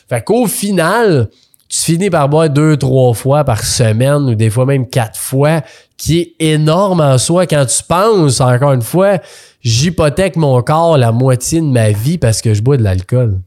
Fait 0.09 0.23
qu'au 0.23 0.47
final, 0.47 1.29
tu 1.69 1.79
finis 1.79 2.09
par 2.09 2.29
boire 2.29 2.49
deux, 2.49 2.77
trois 2.77 3.13
fois 3.13 3.43
par 3.43 3.63
semaine 3.63 4.29
ou 4.29 4.35
des 4.35 4.49
fois 4.49 4.65
même 4.65 4.87
quatre 4.87 5.19
fois, 5.19 5.61
qui 5.97 6.19
est 6.19 6.35
énorme 6.39 7.01
en 7.01 7.17
soi 7.17 7.45
quand 7.45 7.65
tu 7.65 7.83
penses, 7.83 8.39
encore 8.39 8.73
une 8.73 8.81
fois, 8.81 9.19
j'hypothèque 9.61 10.35
mon 10.37 10.61
corps 10.61 10.97
la 10.97 11.11
moitié 11.11 11.59
de 11.59 11.65
ma 11.65 11.91
vie 11.91 12.17
parce 12.17 12.41
que 12.41 12.53
je 12.53 12.61
bois 12.61 12.77
de 12.77 12.83
l'alcool. 12.83 13.41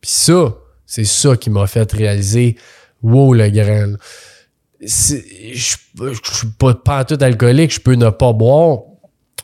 Puis 0.00 0.10
ça, 0.10 0.54
c'est 0.86 1.04
ça 1.04 1.36
qui 1.36 1.50
m'a 1.50 1.66
fait 1.66 1.90
réaliser, 1.92 2.56
wow, 3.02 3.34
le 3.34 3.50
grain. 3.50 3.94
Je, 4.80 5.16
je 5.54 5.76
suis 6.22 6.46
pas, 6.58 6.72
pas 6.72 7.04
tout 7.04 7.18
alcoolique, 7.20 7.74
je 7.74 7.80
peux 7.80 7.94
ne 7.94 8.10
pas 8.10 8.32
boire 8.32 8.78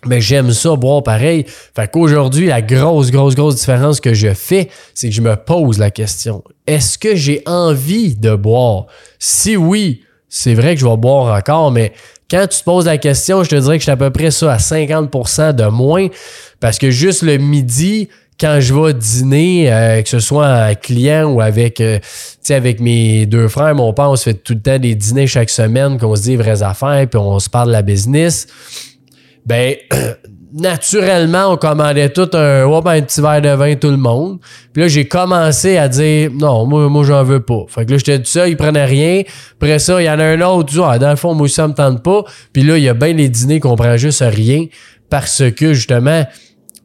mais 0.07 0.21
j'aime 0.21 0.53
ça 0.53 0.77
boire 0.77 1.03
pareil. 1.03 1.45
Fait 1.75 1.91
qu'aujourd'hui, 1.91 2.47
la 2.47 2.63
grosse, 2.63 3.11
grosse, 3.11 3.35
grosse 3.35 3.57
différence 3.57 4.01
que 4.01 4.15
je 4.15 4.33
fais, 4.35 4.69
c'est 4.95 5.09
que 5.09 5.15
je 5.15 5.23
me 5.23 5.37
pose 5.37 5.79
la 5.79 5.91
question. 5.91 6.43
Est-ce 6.67 6.99
que 6.99 7.15
j'ai 7.15 7.43
envie 7.47 8.15
de 8.17 8.35
boire? 8.35 8.87
Si 9.19 9.57
oui, 9.57 10.03
c'est 10.29 10.55
vrai 10.55 10.75
que 10.75 10.81
je 10.81 10.87
vais 10.87 10.97
boire 10.97 11.37
encore, 11.37 11.71
mais 11.71 11.93
quand 12.31 12.47
tu 12.49 12.59
te 12.59 12.65
poses 12.65 12.87
la 12.87 12.99
question, 12.99 13.45
je 13.45 13.51
te 13.51 13.55
dirais 13.55 13.77
que 13.77 13.81
je 13.81 13.85
suis 13.85 13.93
à 13.93 13.97
peu 13.97 14.11
près 14.11 14.31
ça 14.31 14.53
à 14.53 14.57
50% 14.57 15.53
de 15.53 15.67
moins. 15.67 16.09
Parce 16.59 16.79
que 16.79 16.91
juste 16.91 17.23
le 17.23 17.37
midi, 17.37 18.09
quand 18.41 18.59
je 18.61 18.75
vais 18.75 18.95
dîner, 18.95 19.73
euh, 19.73 20.03
que 20.03 20.09
ce 20.09 20.19
soit 20.19 20.47
un 20.47 20.75
client 20.75 21.31
ou 21.31 21.41
avec, 21.41 21.81
euh, 21.81 21.99
avec 22.51 22.81
mes 22.81 23.27
deux 23.27 23.49
frères, 23.49 23.75
mon 23.75 23.93
père, 23.93 24.11
on 24.11 24.17
se 24.17 24.25
fait 24.25 24.35
tout 24.35 24.55
le 24.55 24.61
temps 24.61 24.79
des 24.79 24.95
dîners 24.95 25.27
chaque 25.27 25.51
semaine, 25.51 25.99
qu'on 25.99 26.17
se 26.17 26.23
dit 26.23 26.37
vraies 26.37 26.63
affaires, 26.63 27.07
puis 27.09 27.19
on 27.19 27.39
se 27.39 27.49
parle 27.49 27.69
de 27.69 27.73
la 27.73 27.83
business 27.83 28.47
ben 29.47 29.77
naturellement, 30.55 31.53
on 31.53 31.57
commandait 31.57 32.11
tout 32.11 32.31
un, 32.35 32.81
ben, 32.81 32.91
un 32.91 33.03
petit 33.03 33.21
verre 33.21 33.43
de 33.43 33.49
vin, 33.49 33.75
tout 33.75 33.91
le 33.91 33.97
monde. 33.97 34.39
Puis 34.73 34.83
là, 34.83 34.89
j'ai 34.89 35.07
commencé 35.07 35.77
à 35.77 35.89
dire, 35.89 36.31
non, 36.33 36.65
moi, 36.65 36.89
moi 36.89 37.05
j'en 37.05 37.25
veux 37.25 37.41
pas. 37.41 37.65
Fait 37.69 37.85
que 37.85 37.93
là, 37.93 37.99
j'étais 37.99 38.19
tout 38.19 38.27
ça, 38.27 38.47
il 38.47 38.57
prenait 38.57 38.85
rien. 38.85 39.23
Après 39.57 39.79
ça, 39.79 40.01
il 40.01 40.05
y 40.05 40.11
en 40.11 40.19
a 40.19 40.25
un 40.25 40.41
autre, 40.43 40.73
tu 40.73 40.81
ah, 40.83 40.99
dans 40.99 41.11
le 41.11 41.17
fond, 41.17 41.35
moi, 41.35 41.49
ça 41.49 41.67
me 41.67 41.75
tente 41.75 42.03
pas. 42.03 42.23
Puis 42.53 42.63
là, 42.63 42.79
il 42.79 42.85
y 42.85 42.89
a 42.89 42.95
bien 42.95 43.13
les 43.13 43.29
dîners 43.29 43.61
qu'on 43.61 43.77
prend 43.77 43.97
juste 43.97 44.25
rien 44.27 44.67
parce 45.11 45.43
que, 45.51 45.75
justement, 45.75 46.25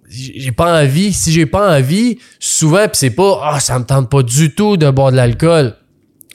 j'ai 0.10 0.52
pas 0.52 0.82
envie. 0.82 1.13
Si 1.13 1.32
j'ai 1.32 1.45
pas 1.45 1.78
envie, 1.78 2.17
souvent, 2.39 2.88
puis 2.88 2.95
c'est 2.95 3.12
pas, 3.12 3.39
ah, 3.43 3.60
ça 3.60 3.78
me 3.78 3.86
tente 3.86 4.10
pas 4.10 4.24
du 4.24 4.54
tout 4.54 4.78
de 4.78 4.89
boire 4.89 5.12
de 5.12 5.17
l'alcool. 5.17 5.76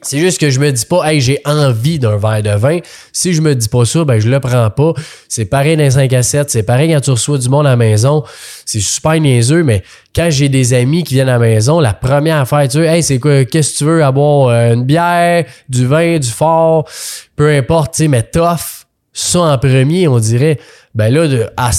C'est 0.04 0.18
juste 0.18 0.38
que 0.38 0.50
je 0.50 0.60
me 0.60 0.70
dis 0.70 0.84
pas, 0.84 1.10
hey, 1.10 1.20
j'ai 1.20 1.40
envie 1.44 1.98
d'un 1.98 2.16
verre 2.16 2.42
de 2.42 2.50
vin. 2.50 2.78
Si 3.12 3.32
je 3.32 3.40
me 3.40 3.54
dis 3.54 3.68
pas 3.68 3.84
ça, 3.84 4.04
ben, 4.04 4.18
je 4.20 4.28
le 4.28 4.38
prends 4.38 4.70
pas. 4.70 4.92
C'est 5.28 5.46
pareil 5.46 5.76
dans 5.76 5.82
les 5.82 5.90
5 5.90 6.12
à 6.12 6.22
7. 6.22 6.50
C'est 6.50 6.62
pareil 6.62 6.92
quand 6.92 7.00
tu 7.00 7.10
reçois 7.10 7.38
du 7.38 7.48
monde 7.48 7.66
à 7.66 7.70
la 7.70 7.76
maison. 7.76 8.22
C'est 8.66 8.80
super 8.80 9.18
niaiseux, 9.18 9.62
mais 9.62 9.82
quand 10.14 10.28
j'ai 10.30 10.48
des 10.48 10.74
amis 10.74 11.04
qui 11.04 11.14
viennent 11.14 11.28
à 11.28 11.32
la 11.32 11.38
maison, 11.38 11.80
la 11.80 11.94
première 11.94 12.36
affaire, 12.36 12.68
tu 12.68 12.78
sais, 12.78 12.86
hey, 12.86 13.02
c'est 13.02 13.18
quoi, 13.18 13.44
qu'est-ce 13.44 13.72
que 13.72 13.78
tu 13.78 13.84
veux? 13.84 14.04
Avoir 14.04 14.48
euh, 14.48 14.74
une 14.74 14.84
bière, 14.84 15.44
du 15.68 15.86
vin, 15.86 16.18
du 16.18 16.28
fort, 16.28 16.88
peu 17.34 17.50
importe, 17.50 17.94
tu 17.94 18.02
sais, 18.02 18.08
mais 18.08 18.22
tough. 18.22 18.84
Ça 19.16 19.40
en 19.40 19.58
premier, 19.58 20.08
on 20.08 20.18
dirait. 20.18 20.58
Ben 20.94 21.12
là, 21.12 21.28
de, 21.28 21.46
à 21.56 21.72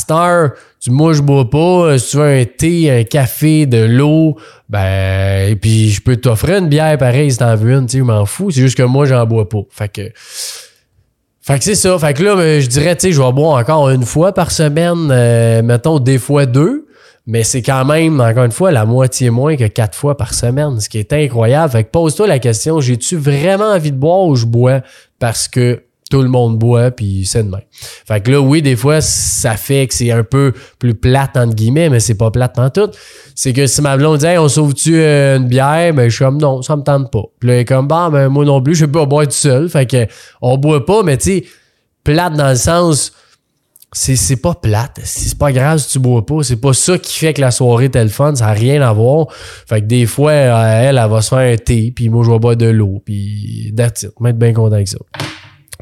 tu, 0.86 0.92
moi, 0.92 1.14
je 1.14 1.22
bois 1.22 1.50
pas. 1.50 1.58
Euh, 1.58 1.98
si 1.98 2.12
tu 2.12 2.18
veux 2.18 2.24
un 2.24 2.46
thé, 2.46 2.92
un 2.92 3.04
café, 3.04 3.66
de 3.66 3.84
l'eau, 3.84 4.38
ben, 4.70 5.50
et 5.50 5.56
puis 5.56 5.90
je 5.90 6.02
peux 6.02 6.16
t'offrir 6.16 6.58
une 6.60 6.70
bière 6.70 6.98
pareil 6.98 7.32
si 7.32 7.38
t'en 7.38 7.56
veux 7.56 7.74
une, 7.74 7.88
tu 7.88 7.98
sais, 7.98 8.04
m'en 8.04 8.26
fous. 8.26 8.52
C'est 8.52 8.62
juste 8.62 8.78
que 8.78 8.84
moi, 8.84 9.06
j'en 9.06 9.26
bois 9.26 9.50
pas. 9.50 9.62
Fait 9.70 9.90
que. 9.90 10.12
Fait 11.42 11.58
que 11.60 11.64
c'est 11.64 11.76
ça. 11.76 11.98
Fait 12.00 12.14
que 12.14 12.24
là, 12.24 12.36
ben, 12.36 12.62
je 12.62 12.68
dirais, 12.68 12.96
tu 12.96 13.08
sais, 13.08 13.12
je 13.12 13.22
vais 13.22 13.32
boire 13.32 13.60
encore 13.60 13.90
une 13.90 14.06
fois 14.06 14.34
par 14.34 14.52
semaine, 14.52 15.10
euh, 15.12 15.62
mettons 15.62 16.00
des 16.00 16.18
fois 16.18 16.46
deux. 16.46 16.86
Mais 17.28 17.44
c'est 17.44 17.64
quand 17.64 17.86
même, 17.86 18.22
encore 18.22 18.44
une 18.44 18.52
fois, 18.52 18.72
la 18.72 18.86
moitié 18.86 19.32
moins 19.32 19.56
que 19.56 19.66
quatre 19.66 19.98
fois 19.98 20.16
par 20.16 20.36
semaine, 20.36 20.80
ce 20.80 20.90
qui 20.90 21.00
est 21.00 21.12
incroyable. 21.12 21.72
Fait 21.72 21.84
que 21.84 21.90
pose-toi 21.90 22.28
la 22.28 22.38
question, 22.38 22.80
j'ai-tu 22.80 23.16
vraiment 23.16 23.72
envie 23.72 23.92
de 23.92 23.98
boire 23.98 24.26
ou 24.26 24.36
je 24.36 24.46
bois 24.46 24.82
parce 25.18 25.48
que 25.48 25.85
tout 26.12 26.22
le 26.22 26.30
monde 26.30 26.60
boit, 26.60 26.92
puis 26.92 27.26
c'est 27.26 27.44
de 27.44 27.50
même. 27.50 27.62
Fait 27.72 28.22
que 28.22 28.32
là, 28.32 28.40
oui, 28.40 28.62
des 28.62 28.76
fois, 28.76 29.02
ça 29.02 29.58
fait 29.58 29.88
que 29.88 29.94
c'est 29.94 30.12
un 30.12 30.24
peu 30.24 30.54
plus 30.78 30.94
plate, 30.94 31.36
entre 31.36 31.56
guillemets, 31.56 31.90
mais 31.90 32.00
c'est 32.00 32.16
pas 32.16 32.30
plate 32.30 32.60
en 32.60 32.70
tout. 32.70 32.90
C'est 33.34 33.54
que 33.54 33.66
si 33.66 33.82
ma 33.82 33.98
blonde 33.98 34.20
dit, 34.20 34.26
hey, 34.26 34.38
on 34.38 34.48
sauve-tu 34.48 35.00
euh, 35.00 35.38
une 35.38 35.48
bière, 35.48 35.94
ben, 35.94 36.08
je 36.08 36.16
suis 36.16 36.24
comme, 36.24 36.40
non, 36.40 36.62
ça 36.62 36.76
me 36.76 36.84
tente 36.84 37.12
pas. 37.12 37.24
Puis 37.40 37.50
là, 37.50 37.56
elle 37.56 37.62
est 37.62 37.66
comme, 37.66 37.88
bah, 37.88 38.10
ben, 38.12 38.30
moi 38.30 38.46
non 38.46 38.62
plus, 38.62 38.76
je 38.76 38.86
peux 38.86 39.00
pas 39.00 39.06
boire 39.08 39.26
tout 39.26 39.32
seul. 39.32 39.68
Fait 39.68 39.88
que, 39.88 40.06
on 40.42 40.58
boit 40.58 40.86
pas, 40.86 41.02
mais 41.02 41.18
tu 41.18 41.24
sais, 41.24 41.46
plate 42.04 42.34
dans 42.34 42.50
le 42.50 42.56
sens, 42.56 43.12
c'est, 43.92 44.16
c'est 44.16 44.36
pas 44.36 44.54
plate. 44.54 45.00
C'est 45.04 45.38
pas 45.40 45.52
grave 45.52 45.80
si 45.80 45.90
tu 45.90 46.00
bois 46.00 46.24
pas. 46.24 46.44
C'est 46.44 46.62
pas 46.62 46.74
ça 46.74 47.00
qui 47.00 47.18
fait 47.18 47.34
que 47.34 47.42
la 47.42 47.50
soirée 47.50 47.90
est 47.92 48.04
le 48.04 48.10
fun. 48.10 48.36
Ça 48.36 48.46
n'a 48.46 48.52
rien 48.52 48.82
à 48.84 48.94
voir. 48.94 49.28
Fait 49.68 49.82
que 49.82 49.86
des 49.88 50.06
fois, 50.06 50.34
elle, 50.34 50.98
elle, 50.98 51.10
va 51.10 51.22
se 51.24 51.30
faire 51.30 51.54
un 51.54 51.58
thé, 51.58 51.92
puis 51.96 52.10
moi, 52.10 52.24
je 52.24 52.30
vais 52.30 52.38
boire 52.38 52.58
de 52.58 52.68
l'eau, 52.68 53.02
puis 53.04 53.74
that's 53.76 54.04
it. 54.04 54.12
être 54.24 54.38
bien 54.38 54.54
content 54.54 54.76
avec 54.76 54.88
ça. 54.88 55.00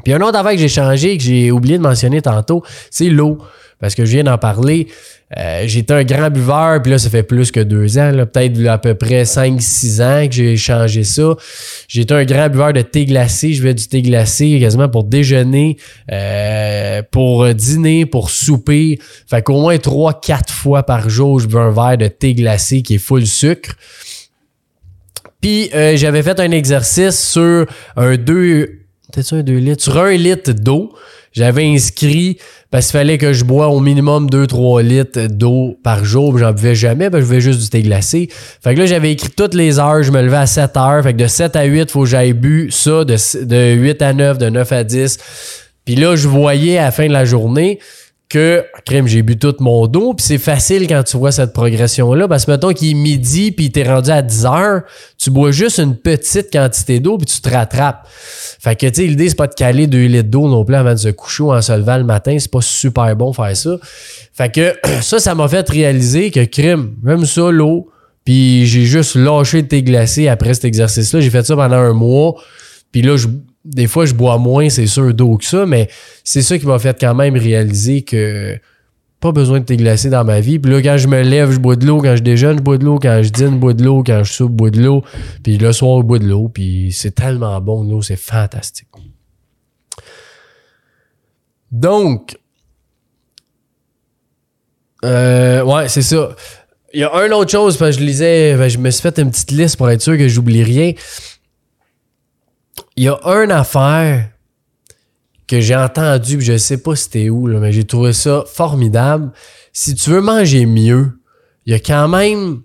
Puis 0.04 0.12
un 0.12 0.20
autre 0.20 0.38
affaire 0.38 0.52
que 0.52 0.58
j'ai 0.58 0.68
changé, 0.68 1.16
que 1.16 1.22
j'ai 1.22 1.50
oublié 1.50 1.78
de 1.78 1.82
mentionner 1.82 2.22
tantôt, 2.22 2.62
c'est 2.90 3.08
l'eau. 3.08 3.38
Parce 3.80 3.94
que 3.94 4.04
je 4.04 4.12
viens 4.12 4.24
d'en 4.24 4.38
parler. 4.38 4.86
Euh, 5.36 5.64
j'étais 5.66 5.92
un 5.92 6.04
grand 6.04 6.30
buveur, 6.30 6.80
puis 6.80 6.92
là, 6.92 6.98
ça 6.98 7.10
fait 7.10 7.24
plus 7.24 7.50
que 7.50 7.60
deux 7.60 7.98
ans, 7.98 8.12
peut-être 8.32 8.64
à 8.66 8.78
peu 8.78 8.94
près 8.94 9.24
5-6 9.24 10.02
ans 10.02 10.28
que 10.28 10.32
j'ai 10.32 10.56
changé 10.56 11.02
ça. 11.02 11.34
J'étais 11.88 12.14
un 12.14 12.24
grand 12.24 12.48
buveur 12.48 12.72
de 12.72 12.82
thé 12.82 13.04
glacé. 13.04 13.52
Je 13.52 13.62
vais 13.62 13.74
du 13.74 13.86
thé 13.88 14.00
glacé 14.00 14.58
quasiment 14.60 14.88
pour 14.88 15.04
déjeuner, 15.04 15.76
euh, 16.12 17.02
pour 17.10 17.52
dîner, 17.52 18.06
pour 18.06 18.30
souper. 18.30 18.98
Fait 19.28 19.42
qu'au 19.42 19.60
moins 19.60 19.76
3-4 19.76 20.50
fois 20.50 20.84
par 20.84 21.10
jour, 21.10 21.40
je 21.40 21.48
bois 21.48 21.62
un 21.62 21.70
verre 21.72 21.98
de 21.98 22.06
thé 22.06 22.34
glacé 22.34 22.82
qui 22.82 22.94
est 22.94 22.98
full 22.98 23.26
sucre. 23.26 23.74
Puis 25.40 25.68
euh, 25.74 25.96
j'avais 25.96 26.22
fait 26.22 26.38
un 26.40 26.52
exercice 26.52 27.20
sur 27.20 27.66
un 27.96 28.16
2 28.16 28.83
T'as-tu 29.14 29.34
un 29.34 29.42
2 29.44 29.54
litres? 29.58 29.82
Sur 29.84 29.96
un 29.98 30.16
litre 30.16 30.50
d'eau, 30.50 30.92
j'avais 31.30 31.64
inscrit 31.64 32.38
parce 32.72 32.86
qu'il 32.86 32.98
fallait 32.98 33.16
que 33.16 33.32
je 33.32 33.44
bois 33.44 33.68
au 33.68 33.78
minimum 33.78 34.28
2-3 34.28 34.82
litres 34.82 35.26
d'eau 35.28 35.78
par 35.84 36.04
jour. 36.04 36.36
J'en 36.36 36.52
buvais 36.52 36.74
jamais, 36.74 37.10
ben 37.10 37.20
je 37.20 37.26
buvais 37.26 37.40
juste 37.40 37.60
du 37.60 37.68
thé 37.68 37.82
glacé. 37.82 38.28
Fait 38.60 38.74
que 38.74 38.80
là, 38.80 38.86
j'avais 38.86 39.12
écrit 39.12 39.30
toutes 39.30 39.54
les 39.54 39.78
heures, 39.78 40.02
je 40.02 40.10
me 40.10 40.20
levais 40.20 40.38
à 40.38 40.46
7 40.46 40.76
heures. 40.76 41.04
Fait 41.04 41.12
que 41.12 41.18
de 41.18 41.28
7 41.28 41.54
à 41.54 41.62
8, 41.62 41.80
il 41.82 41.90
faut 41.90 42.00
que 42.02 42.08
j'aille 42.08 42.32
bu 42.32 42.72
ça, 42.72 43.04
de, 43.04 43.44
de 43.44 43.74
8 43.74 44.02
à 44.02 44.12
9, 44.14 44.38
de 44.38 44.48
9 44.48 44.72
à 44.72 44.82
10. 44.82 45.18
Puis 45.84 45.94
là, 45.94 46.16
je 46.16 46.26
voyais 46.26 46.78
à 46.78 46.86
la 46.86 46.90
fin 46.90 47.06
de 47.06 47.12
la 47.12 47.24
journée, 47.24 47.78
que, 48.34 48.64
crème, 48.84 49.06
j'ai 49.06 49.22
bu 49.22 49.38
tout 49.38 49.54
mon 49.60 49.86
dos, 49.86 50.12
puis 50.12 50.26
c'est 50.26 50.38
facile 50.38 50.88
quand 50.88 51.04
tu 51.04 51.16
vois 51.16 51.30
cette 51.30 51.52
progression-là, 51.52 52.26
parce 52.26 52.44
que 52.44 52.50
mettons 52.50 52.72
qu'il 52.72 52.90
est 52.90 52.94
midi, 52.94 53.52
puis 53.52 53.70
t'es 53.70 53.84
rendu 53.84 54.10
à 54.10 54.22
10 54.22 54.46
heures, 54.46 54.82
tu 55.18 55.30
bois 55.30 55.52
juste 55.52 55.78
une 55.78 55.96
petite 55.96 56.52
quantité 56.52 56.98
d'eau, 56.98 57.16
puis 57.16 57.26
tu 57.26 57.40
te 57.40 57.48
rattrapes. 57.48 58.08
Fait 58.58 58.74
que, 58.74 58.86
tu 58.88 58.94
sais, 58.94 59.06
l'idée, 59.06 59.28
c'est 59.28 59.36
pas 59.36 59.46
de 59.46 59.54
caler 59.54 59.86
2 59.86 60.06
litres 60.06 60.30
d'eau 60.30 60.48
non 60.48 60.64
plus 60.64 60.74
avant 60.74 60.94
de 60.94 60.98
se 60.98 61.10
coucher 61.10 61.44
ou 61.44 61.52
en 61.52 61.62
se 61.62 61.70
levant 61.70 61.96
le 61.96 62.02
matin, 62.02 62.36
c'est 62.36 62.50
pas 62.50 62.60
super 62.60 63.14
bon 63.14 63.32
faire 63.32 63.56
ça. 63.56 63.76
Fait 64.32 64.52
que 64.52 64.74
ça, 65.00 65.20
ça 65.20 65.36
m'a 65.36 65.46
fait 65.46 65.68
réaliser 65.68 66.32
que, 66.32 66.44
crème, 66.44 66.96
même 67.04 67.26
ça, 67.26 67.52
l'eau, 67.52 67.88
puis 68.24 68.66
j'ai 68.66 68.84
juste 68.84 69.14
lâché 69.14 69.62
le 69.62 69.68
thé 69.68 69.84
glacé 69.84 70.26
après 70.26 70.54
cet 70.54 70.64
exercice-là. 70.64 71.20
J'ai 71.20 71.30
fait 71.30 71.46
ça 71.46 71.54
pendant 71.54 71.76
un 71.76 71.92
mois, 71.92 72.34
puis 72.90 73.00
là, 73.00 73.16
je 73.16 73.28
des 73.64 73.86
fois, 73.86 74.04
je 74.04 74.14
bois 74.14 74.38
moins, 74.38 74.68
c'est 74.68 74.86
sûr, 74.86 75.14
d'eau 75.14 75.36
que 75.38 75.44
ça, 75.44 75.66
mais 75.66 75.88
c'est 76.22 76.42
ça 76.42 76.58
qui 76.58 76.66
m'a 76.66 76.78
fait 76.78 76.98
quand 77.00 77.14
même 77.14 77.36
réaliser 77.36 78.02
que 78.02 78.58
pas 79.20 79.32
besoin 79.32 79.60
de 79.60 79.64
thé 79.64 79.78
glacé 79.78 80.10
dans 80.10 80.22
ma 80.22 80.40
vie. 80.40 80.58
Puis 80.58 80.70
là, 80.70 80.82
quand 80.82 80.98
je 80.98 81.08
me 81.08 81.22
lève, 81.22 81.50
je 81.50 81.58
bois 81.58 81.76
de 81.76 81.86
l'eau. 81.86 82.02
Quand 82.02 82.14
je 82.14 82.22
déjeune, 82.22 82.58
je 82.58 82.62
bois 82.62 82.76
de 82.76 82.84
l'eau. 82.84 82.98
Quand 82.98 83.22
je 83.22 83.30
dîne, 83.30 83.52
je 83.52 83.56
bois 83.56 83.72
de 83.72 83.82
l'eau. 83.82 84.02
Quand 84.04 84.22
je 84.22 84.30
soupe, 84.30 84.50
je 84.50 84.56
bois 84.56 84.70
de 84.70 84.82
l'eau. 84.82 85.02
Puis 85.42 85.56
le 85.56 85.72
soir, 85.72 86.00
je 86.00 86.04
bois 86.04 86.18
de 86.18 86.26
l'eau. 86.26 86.50
Puis 86.50 86.92
c'est 86.92 87.14
tellement 87.14 87.58
bon, 87.62 87.84
l'eau, 87.84 88.02
c'est 88.02 88.16
fantastique. 88.16 88.88
Donc, 91.72 92.36
euh, 95.06 95.62
ouais, 95.62 95.88
c'est 95.88 96.02
ça. 96.02 96.36
Il 96.92 97.00
y 97.00 97.04
a 97.04 97.26
une 97.26 97.32
autre 97.32 97.50
chose, 97.50 97.78
parce 97.78 97.96
que 97.96 98.02
je 98.02 98.06
lisais, 98.06 98.56
ben, 98.56 98.68
je 98.68 98.76
me 98.76 98.90
suis 98.90 99.00
fait 99.00 99.18
une 99.18 99.30
petite 99.30 99.50
liste 99.52 99.76
pour 99.78 99.88
être 99.90 100.02
sûr 100.02 100.18
que 100.18 100.28
j'oublie 100.28 100.62
rien 100.62 100.92
il 102.96 103.04
y 103.04 103.08
a 103.08 103.18
une 103.24 103.50
affaire 103.50 104.28
que 105.46 105.60
j'ai 105.60 105.76
entendu, 105.76 106.40
je 106.40 106.56
sais 106.56 106.78
pas 106.78 106.96
c'était 106.96 107.28
où, 107.28 107.46
là, 107.46 107.58
mais 107.58 107.72
j'ai 107.72 107.84
trouvé 107.84 108.12
ça 108.12 108.44
formidable. 108.46 109.30
Si 109.72 109.94
tu 109.94 110.10
veux 110.10 110.20
manger 110.20 110.66
mieux, 110.66 111.18
il 111.66 111.72
y 111.72 111.76
a 111.76 111.80
quand 111.80 112.08
même 112.08 112.62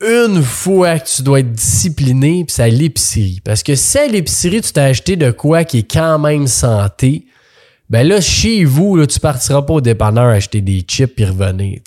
une 0.00 0.42
fois 0.42 0.98
que 0.98 1.08
tu 1.08 1.22
dois 1.22 1.40
être 1.40 1.52
discipliné, 1.52 2.44
puis 2.44 2.54
c'est 2.54 2.62
à 2.64 2.68
l'épicerie. 2.68 3.40
Parce 3.44 3.62
que 3.62 3.76
si 3.76 3.98
à 3.98 4.08
l'épicerie, 4.08 4.60
tu 4.60 4.72
t'as 4.72 4.84
acheté 4.84 5.14
de 5.16 5.30
quoi 5.30 5.64
qui 5.64 5.78
est 5.78 5.90
quand 5.90 6.18
même 6.18 6.48
santé, 6.48 7.26
ben 7.88 8.08
là, 8.08 8.20
chez 8.20 8.64
vous, 8.64 8.96
là, 8.96 9.06
tu 9.06 9.20
partiras 9.20 9.62
pas 9.62 9.74
au 9.74 9.80
dépanneur 9.80 10.26
acheter 10.26 10.60
des 10.60 10.80
chips 10.80 11.20
et 11.20 11.26
revenir. 11.26 11.80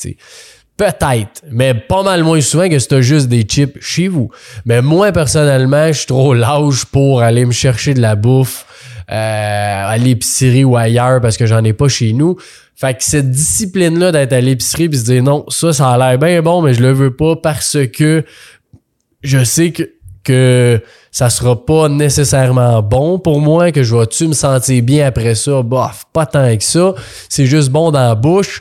Peut-être, 0.77 1.43
mais 1.49 1.73
pas 1.73 2.03
mal 2.03 2.23
moins 2.23 2.41
souvent 2.41 2.67
que 2.67 2.79
c'est 2.79 3.01
juste 3.01 3.29
des 3.29 3.43
chips 3.43 3.77
chez 3.79 4.09
vous. 4.09 4.29
Mais 4.65 4.81
moi, 4.81 5.13
personnellement, 5.13 5.87
je 5.87 5.99
suis 5.99 6.07
trop 6.07 6.33
lâche 6.33 6.83
pour 6.85 7.21
aller 7.21 7.45
me 7.45 7.53
chercher 7.53 7.93
de 7.93 8.01
la 8.01 8.17
bouffe 8.17 8.65
euh, 9.09 9.87
à 9.87 9.97
l'épicerie 9.97 10.65
ou 10.65 10.75
ailleurs 10.75 11.21
parce 11.21 11.37
que 11.37 11.45
j'en 11.45 11.63
ai 11.63 11.71
pas 11.71 11.87
chez 11.87 12.11
nous. 12.11 12.35
Fait 12.75 12.93
que 12.93 13.05
cette 13.05 13.31
discipline-là 13.31 14.11
d'être 14.11 14.33
à 14.33 14.41
l'épicerie 14.41 14.89
et 14.91 14.97
se 14.97 15.05
dire 15.05 15.23
non, 15.23 15.45
ça, 15.47 15.71
ça 15.71 15.91
a 15.91 15.97
l'air 15.97 16.19
bien 16.19 16.41
bon, 16.41 16.61
mais 16.61 16.73
je 16.73 16.81
le 16.81 16.91
veux 16.91 17.15
pas 17.15 17.37
parce 17.37 17.77
que 17.93 18.25
je 19.23 19.43
sais 19.45 19.71
que, 19.71 19.83
que 20.25 20.81
ça 21.09 21.29
sera 21.29 21.65
pas 21.65 21.87
nécessairement 21.87 22.81
bon 22.81 23.17
pour 23.17 23.39
moi, 23.39 23.71
que 23.71 23.81
je 23.81 23.95
vais-tu 23.95 24.27
me 24.27 24.33
sentir 24.33 24.83
bien 24.83 25.07
après 25.07 25.35
ça? 25.35 25.61
Bof, 25.61 26.03
pas 26.11 26.25
tant 26.25 26.53
que 26.57 26.63
ça. 26.63 26.93
C'est 27.29 27.45
juste 27.45 27.69
bon 27.69 27.91
dans 27.91 28.09
la 28.09 28.15
bouche 28.15 28.59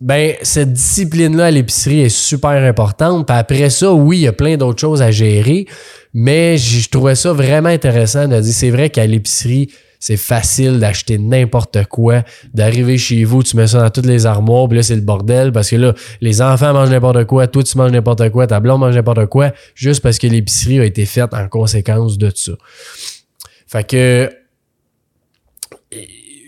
ben 0.00 0.34
cette 0.42 0.72
discipline-là 0.72 1.46
à 1.46 1.50
l'épicerie 1.50 2.00
est 2.00 2.08
super 2.08 2.50
importante. 2.50 3.26
Puis 3.26 3.36
après 3.36 3.68
ça, 3.70 3.92
oui, 3.92 4.18
il 4.18 4.22
y 4.22 4.28
a 4.28 4.32
plein 4.32 4.56
d'autres 4.56 4.80
choses 4.80 5.02
à 5.02 5.10
gérer, 5.10 5.66
mais 6.14 6.56
je 6.56 6.88
trouvais 6.88 7.14
ça 7.14 7.32
vraiment 7.32 7.68
intéressant 7.68 8.26
de 8.26 8.40
dire 8.40 8.54
c'est 8.54 8.70
vrai 8.70 8.88
qu'à 8.88 9.06
l'épicerie, 9.06 9.70
c'est 9.98 10.16
facile 10.16 10.78
d'acheter 10.78 11.18
n'importe 11.18 11.84
quoi, 11.84 12.22
d'arriver 12.54 12.96
chez 12.96 13.24
vous, 13.24 13.42
tu 13.42 13.54
mets 13.58 13.66
ça 13.66 13.82
dans 13.82 13.90
toutes 13.90 14.06
les 14.06 14.24
armoires, 14.24 14.66
puis 14.66 14.78
là 14.78 14.82
c'est 14.82 14.94
le 14.94 15.02
bordel 15.02 15.52
parce 15.52 15.68
que 15.68 15.76
là 15.76 15.92
les 16.22 16.40
enfants 16.40 16.72
mangent 16.72 16.88
n'importe 16.88 17.26
quoi, 17.26 17.46
toi 17.46 17.62
tu 17.62 17.76
manges 17.76 17.92
n'importe 17.92 18.30
quoi, 18.30 18.46
ta 18.46 18.60
blonde 18.60 18.80
mange 18.80 18.94
n'importe 18.94 19.26
quoi, 19.26 19.52
juste 19.74 20.02
parce 20.02 20.18
que 20.18 20.26
l'épicerie 20.26 20.80
a 20.80 20.84
été 20.86 21.04
faite 21.04 21.34
en 21.34 21.46
conséquence 21.48 22.16
de 22.16 22.32
ça. 22.34 22.52
Fait 23.66 23.86
que 23.86 24.32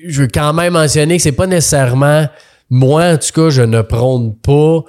je 0.06 0.22
veux 0.22 0.28
quand 0.32 0.54
même 0.54 0.72
mentionner 0.72 1.18
que 1.18 1.22
c'est 1.22 1.32
pas 1.32 1.46
nécessairement 1.46 2.26
moi, 2.72 3.04
en 3.04 3.18
tout 3.18 3.32
cas, 3.34 3.50
je 3.50 3.60
ne 3.60 3.82
prône 3.82 4.34
pas 4.34 4.80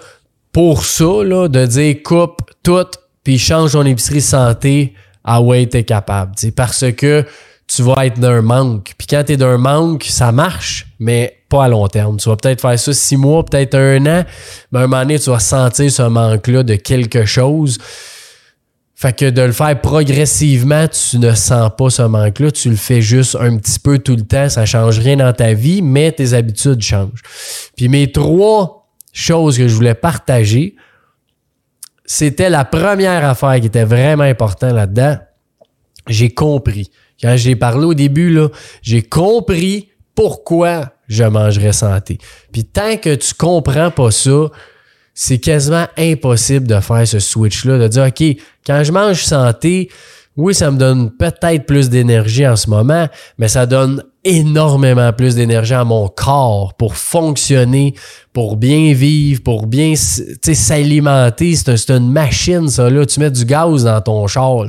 pour 0.54 0.86
ça, 0.86 1.22
là, 1.22 1.50
de 1.50 1.66
dire 1.66 1.98
coupe 2.02 2.40
tout, 2.64 2.88
puis 3.26 3.38
change 3.38 3.74
ton 3.74 3.86
épicerie 3.86 4.22
santé. 4.22 4.94
Ah 5.26 5.42
ouais, 5.42 5.66
t'es 5.66 5.84
capable. 5.84 6.32
Parce 6.56 6.90
que 6.94 7.26
tu 7.68 7.82
vas 7.82 8.06
être 8.06 8.22
d'un 8.22 8.42
manque. 8.42 8.94
Puis 8.98 9.06
quand 9.06 9.26
t'es 9.26 9.36
d'un 9.36 9.58
manque, 9.58 10.06
ça 10.06 10.32
marche, 10.32 10.88
mais 10.98 11.40
pas 11.50 11.66
à 11.66 11.68
long 11.68 11.86
terme. 11.90 12.16
Tu 12.16 12.30
vas 12.30 12.38
peut-être 12.38 12.62
faire 12.62 12.80
ça 12.80 12.94
six 12.94 13.18
mois, 13.18 13.44
peut-être 13.44 13.76
un 13.76 14.06
an, 14.06 14.24
mais 14.72 14.80
à 14.80 14.84
un 14.84 14.88
moment 14.88 15.02
donné, 15.02 15.20
tu 15.20 15.30
vas 15.30 15.40
sentir 15.40 15.92
ce 15.92 16.04
manque-là 16.04 16.64
de 16.64 16.76
quelque 16.76 17.26
chose. 17.26 17.80
Fait 19.04 19.12
que 19.12 19.30
de 19.30 19.41
le 19.41 19.51
faire 19.51 19.82
progressivement, 19.82 20.88
tu 20.88 21.20
ne 21.20 21.36
sens 21.36 21.70
pas 21.78 21.89
ce 21.89 22.04
manque-là, 22.04 22.51
tu 22.51 22.70
le 22.70 22.78
fais 22.78 23.01
juste 23.01 23.36
un 23.38 23.58
petit 23.58 23.78
peu 23.78 23.99
tout 23.99 24.16
le 24.16 24.22
temps, 24.22 24.47
ça 24.47 24.66
change 24.66 24.97
rien 24.99 25.18
dans 25.18 25.34
ta 25.34 25.51
vie, 25.54 25.82
mais 25.82 26.14
tes 26.14 26.32
habitudes 26.32 26.82
changent. 26.82 27.22
Puis 27.76 27.89
mes 27.89 28.10
trois 28.14 28.88
choses 29.12 29.58
que 29.58 29.68
je 29.68 29.76
voulais 29.76 29.93
partager, 29.93 30.78
c'était 32.06 32.49
la 32.49 32.64
première 32.64 33.26
affaire 33.26 33.60
qui 33.60 33.68
était 33.68 33.84
vraiment 33.84 34.24
importante 34.24 34.72
là-dedans. 34.72 35.18
J'ai 36.08 36.30
compris. 36.30 36.89
Quand 37.22 37.36
j'ai 37.36 37.58
parlé 37.58 37.84
au 37.84 37.93
début, 37.93 38.30
là, 38.30 38.47
j'ai 38.82 39.01
compris 39.01 39.89
pourquoi 40.16 40.93
je 41.10 41.26
mangerais 41.26 41.74
santé. 41.74 42.20
Puis 42.54 42.64
tant 42.64 42.95
que 42.95 43.16
tu 43.16 43.34
comprends 43.34 43.91
pas 43.91 44.12
ça, 44.12 44.49
c'est 45.14 45.39
quasiment 45.39 45.88
impossible 45.97 46.68
de 46.68 46.80
faire 46.80 47.07
ce 47.07 47.20
switch-là, 47.20 47.78
de 47.78 47.88
dire, 47.88 48.05
OK, 48.05 48.38
quand 48.66 48.84
je 48.84 48.91
mange 48.91 49.24
santé, 49.24 49.89
oui, 50.36 50.55
ça 50.55 50.72
me 50.72 50.78
donne 50.78 51.11
peut-être 51.11 51.66
plus 51.66 51.89
d'énergie 51.89 52.47
en 52.47 52.55
ce 52.55 52.70
moment, 52.70 53.07
mais 53.38 53.47
ça 53.47 53.66
donne 53.66 54.03
énormément 54.24 55.11
plus 55.11 55.36
d'énergie 55.36 55.74
à 55.74 55.84
mon 55.84 56.07
corps 56.07 56.74
pour 56.78 56.95
fonctionner, 56.95 57.93
pour 58.32 58.57
bien 58.57 58.93
vivre, 58.93 59.41
pour 59.43 59.67
bien 59.67 59.93
s'alimenter. 59.95 61.55
C'est 61.55 61.91
une 61.91 62.11
machine, 62.11 62.69
ça. 62.69 62.89
Là. 62.89 63.05
Tu 63.05 63.19
mets 63.19 63.32
du 63.32 63.45
gaz 63.45 63.84
dans 63.84 64.01
ton 64.01 64.28
char. 64.28 64.65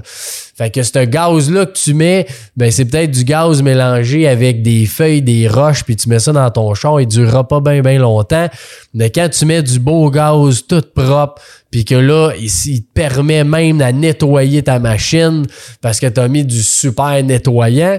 Fait 0.56 0.70
que 0.70 0.84
ce 0.84 1.04
gaz-là 1.04 1.66
que 1.66 1.72
tu 1.72 1.94
mets, 1.94 2.26
ben 2.56 2.70
c'est 2.70 2.84
peut-être 2.84 3.10
du 3.10 3.24
gaz 3.24 3.60
mélangé 3.60 4.28
avec 4.28 4.62
des 4.62 4.86
feuilles, 4.86 5.20
des 5.20 5.48
roches, 5.48 5.82
puis 5.82 5.96
tu 5.96 6.08
mets 6.08 6.20
ça 6.20 6.32
dans 6.32 6.48
ton 6.50 6.74
char, 6.74 7.00
il 7.00 7.08
durera 7.08 7.48
pas 7.48 7.60
bien 7.60 7.80
bien 7.82 7.98
longtemps. 7.98 8.48
Mais 8.92 9.10
quand 9.10 9.28
tu 9.28 9.46
mets 9.46 9.62
du 9.62 9.80
beau 9.80 10.10
gaz 10.10 10.64
tout 10.68 10.84
propre, 10.94 11.42
puis 11.72 11.84
que 11.84 11.96
là, 11.96 12.30
il, 12.38 12.44
il, 12.66 12.84
te 12.84 12.92
permet 12.94 13.42
même 13.42 13.78
de 13.78 13.84
nettoyer 13.86 14.62
ta 14.62 14.78
machine 14.78 15.44
parce 15.80 15.98
que 15.98 16.06
tu 16.06 16.20
as 16.20 16.28
mis 16.28 16.44
du 16.44 16.62
super 16.62 17.20
nettoyant, 17.24 17.98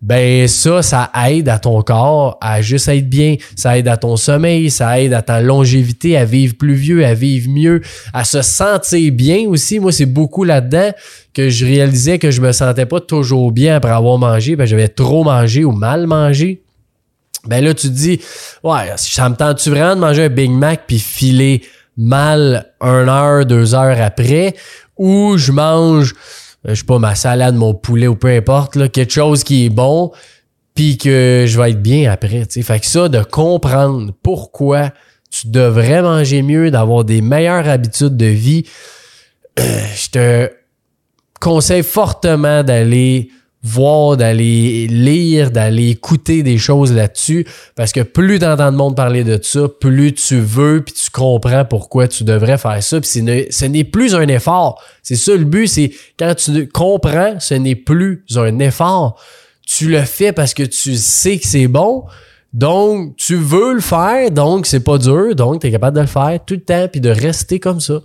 ben 0.00 0.46
ça, 0.46 0.82
ça 0.82 0.95
aide 1.28 1.48
à 1.48 1.58
ton 1.58 1.82
corps 1.82 2.38
à 2.40 2.62
juste 2.62 2.88
être 2.88 3.08
bien, 3.08 3.36
ça 3.56 3.78
aide 3.78 3.88
à 3.88 3.96
ton 3.96 4.16
sommeil, 4.16 4.70
ça 4.70 5.00
aide 5.00 5.12
à 5.12 5.22
ta 5.22 5.40
longévité, 5.40 6.16
à 6.16 6.24
vivre 6.24 6.54
plus 6.56 6.74
vieux, 6.74 7.04
à 7.04 7.14
vivre 7.14 7.50
mieux, 7.50 7.80
à 8.12 8.24
se 8.24 8.42
sentir 8.42 9.12
bien 9.12 9.46
aussi. 9.48 9.78
Moi, 9.78 9.92
c'est 9.92 10.06
beaucoup 10.06 10.44
là-dedans 10.44 10.92
que 11.34 11.50
je 11.50 11.66
réalisais 11.66 12.18
que 12.18 12.30
je 12.30 12.40
me 12.40 12.52
sentais 12.52 12.86
pas 12.86 13.00
toujours 13.00 13.52
bien 13.52 13.76
après 13.76 13.92
avoir 13.92 14.18
mangé, 14.18 14.56
ben 14.56 14.66
j'avais 14.66 14.88
trop 14.88 15.24
mangé 15.24 15.64
ou 15.64 15.72
mal 15.72 16.06
mangé. 16.06 16.62
Ben 17.46 17.62
là, 17.62 17.74
tu 17.74 17.88
te 17.88 17.92
dis, 17.92 18.20
ouais, 18.64 18.92
ça 18.96 19.28
me 19.28 19.36
tente-tu 19.36 19.70
vraiment 19.70 19.94
de 19.94 20.00
manger 20.00 20.24
un 20.24 20.28
Big 20.28 20.50
Mac 20.50 20.82
puis 20.86 20.98
filer 20.98 21.62
mal 21.96 22.72
une 22.80 23.08
heure, 23.08 23.46
deux 23.46 23.74
heures 23.74 24.00
après, 24.00 24.54
ou 24.96 25.36
je 25.36 25.52
mange, 25.52 26.14
euh, 26.66 26.70
je 26.70 26.80
sais 26.80 26.84
pas, 26.84 26.98
ma 26.98 27.14
salade, 27.14 27.54
mon 27.54 27.74
poulet 27.74 28.06
ou 28.06 28.16
peu 28.16 28.28
importe, 28.28 28.76
là, 28.76 28.88
quelque 28.88 29.12
chose 29.12 29.44
qui 29.44 29.66
est 29.66 29.70
bon, 29.70 30.12
puis 30.76 30.98
que 30.98 31.44
je 31.48 31.60
vais 31.60 31.72
être 31.72 31.82
bien 31.82 32.08
après. 32.12 32.44
sais 32.48 32.62
Fait 32.62 32.78
que 32.78 32.86
ça, 32.86 33.08
de 33.08 33.22
comprendre 33.22 34.12
pourquoi 34.22 34.92
tu 35.30 35.48
devrais 35.48 36.02
manger 36.02 36.42
mieux, 36.42 36.70
d'avoir 36.70 37.04
des 37.04 37.20
meilleures 37.20 37.68
habitudes 37.68 38.16
de 38.16 38.26
vie, 38.26 38.64
je 39.58 40.10
te 40.10 40.50
conseille 41.40 41.82
fortement 41.82 42.62
d'aller 42.62 43.30
voir, 43.62 44.16
d'aller 44.16 44.86
lire, 44.86 45.50
d'aller 45.50 45.88
écouter 45.88 46.44
des 46.44 46.56
choses 46.56 46.92
là-dessus, 46.92 47.44
parce 47.74 47.90
que 47.90 48.00
plus 48.00 48.38
tu 48.38 48.44
entends 48.44 48.70
le 48.70 48.76
monde 48.76 48.94
parler 48.94 49.24
de 49.24 49.40
ça, 49.42 49.62
plus 49.80 50.14
tu 50.14 50.38
veux, 50.38 50.82
puis 50.84 50.94
tu 50.94 51.10
comprends 51.10 51.64
pourquoi 51.64 52.06
tu 52.06 52.22
devrais 52.22 52.58
faire 52.58 52.80
ça, 52.82 53.00
puis 53.00 53.10
ce 53.10 53.64
n'est 53.64 53.84
plus 53.84 54.14
un 54.14 54.28
effort. 54.28 54.80
C'est 55.02 55.16
ça 55.16 55.34
le 55.34 55.44
but, 55.44 55.66
c'est 55.66 55.90
quand 56.18 56.34
tu 56.36 56.68
comprends, 56.68 57.40
ce 57.40 57.54
n'est 57.54 57.74
plus 57.74 58.24
un 58.36 58.58
effort. 58.60 59.20
Tu 59.66 59.90
le 59.90 60.00
fais 60.02 60.32
parce 60.32 60.54
que 60.54 60.62
tu 60.62 60.96
sais 60.96 61.38
que 61.38 61.46
c'est 61.46 61.68
bon, 61.68 62.04
donc 62.54 63.16
tu 63.16 63.36
veux 63.36 63.74
le 63.74 63.80
faire, 63.80 64.30
donc 64.30 64.64
c'est 64.64 64.80
pas 64.80 64.96
dur, 64.96 65.34
donc 65.34 65.60
tu 65.60 65.66
es 65.66 65.70
capable 65.70 65.96
de 65.96 66.02
le 66.02 66.06
faire 66.06 66.38
tout 66.46 66.54
le 66.54 66.60
temps, 66.60 66.88
puis 66.88 67.02
de 67.02 67.10
rester 67.10 67.60
comme 67.60 67.80
ça. 67.80 68.00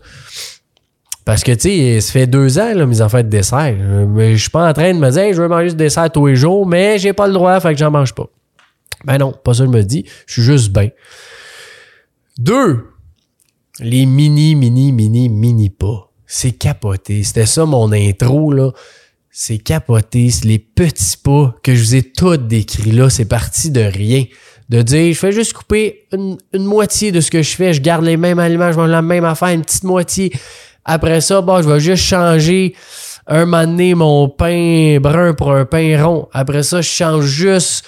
Parce 1.24 1.44
que, 1.44 1.52
tu 1.52 1.70
sais, 1.70 2.02
ça 2.02 2.12
fait 2.12 2.28
deux 2.28 2.58
ans, 2.60 2.74
là, 2.74 2.86
mes 2.86 3.02
enfants 3.02 3.20
de 3.20 3.30
dessert. 3.30 3.76
Mais 4.10 4.36
je 4.36 4.42
suis 4.42 4.50
pas 4.50 4.70
en 4.70 4.74
train 4.74 4.94
de 4.94 5.00
me 5.00 5.10
dire, 5.12 5.34
je 5.34 5.42
veux 5.42 5.48
manger 5.48 5.70
ce 5.70 5.76
dessert 5.76 6.12
tous 6.12 6.26
les 6.26 6.36
jours, 6.36 6.66
mais 6.66 6.98
j'ai 6.98 7.14
pas 7.14 7.28
le 7.28 7.34
droit, 7.34 7.60
fait 7.60 7.74
que 7.74 7.80
j'en 7.80 7.92
mange 7.92 8.14
pas. 8.14 8.28
Ben 9.06 9.18
non, 9.18 9.32
pas 9.32 9.54
ça, 9.54 9.66
je 9.66 9.70
me 9.70 9.84
dis. 9.84 10.06
Je 10.26 10.34
suis 10.34 10.42
juste 10.42 10.74
bien. 10.74 10.90
Deux, 12.38 12.88
les 13.80 14.06
mini, 14.06 14.56
mini, 14.56 14.92
mini, 14.92 15.30
mini 15.30 15.70
pas. 15.70 16.12
C'est 16.26 16.52
capoté. 16.54 17.24
C'était 17.24 17.46
ça 17.46 17.66
mon 17.66 17.92
intro, 17.92 18.52
là. 18.52 18.72
C'est 19.32 19.60
capoté. 19.60 20.30
C'est 20.30 20.46
les 20.46 20.60
petits 20.60 21.18
pas 21.18 21.56
que 21.64 21.74
je 21.74 21.82
vous 21.82 21.96
ai 21.96 22.04
tous 22.04 22.38
décrits 22.38 22.92
là. 22.92 23.10
C'est 23.10 23.26
parti 23.26 23.72
de 23.72 23.82
rien. 23.82 24.26
De 24.70 24.82
dire, 24.82 25.14
je 25.14 25.20
fais 25.20 25.32
juste 25.32 25.54
couper 25.54 26.06
une, 26.14 26.38
une, 26.54 26.66
moitié 26.66 27.12
de 27.12 27.20
ce 27.20 27.32
que 27.32 27.42
je 27.42 27.56
fais. 27.56 27.74
Je 27.74 27.82
garde 27.82 28.06
les 28.06 28.18
mêmes 28.18 28.40
aliments, 28.40 28.72
je 28.72 28.78
mange 28.78 28.90
la 28.90 29.02
même 29.02 29.26
affaire, 29.26 29.50
une 29.50 29.64
petite 29.64 29.84
moitié. 29.84 30.32
Après 30.86 31.22
ça, 31.22 31.42
bon, 31.42 31.62
je 31.62 31.70
vais 31.70 31.80
juste 31.80 32.04
changer 32.04 32.74
un 33.28 33.46
moment 33.46 33.66
donné 33.66 33.96
mon 33.96 34.30
pain 34.30 34.98
brun 35.02 35.34
pour 35.34 35.54
un 35.54 35.66
pain 35.66 36.02
rond. 36.04 36.28
Après 36.34 36.64
ça, 36.64 36.82
je 36.82 36.90
change 36.90 37.26
juste 37.26 37.86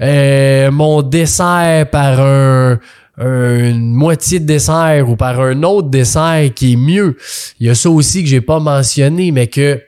euh, 0.00 0.70
mon 0.70 1.02
dessert 1.02 1.88
par 1.90 2.20
un, 2.20 2.78
une 3.18 3.92
moitié 3.92 4.40
de 4.40 4.46
dessert 4.46 5.08
ou 5.08 5.16
par 5.16 5.40
un 5.40 5.62
autre 5.62 5.88
dessert 5.88 6.50
qui 6.54 6.72
est 6.72 6.76
mieux. 6.76 7.16
Il 7.60 7.66
y 7.66 7.70
a 7.70 7.74
ça 7.74 7.90
aussi 7.90 8.22
que 8.22 8.28
j'ai 8.28 8.40
pas 8.40 8.58
mentionné, 8.58 9.32
mais 9.32 9.48
que 9.48 9.80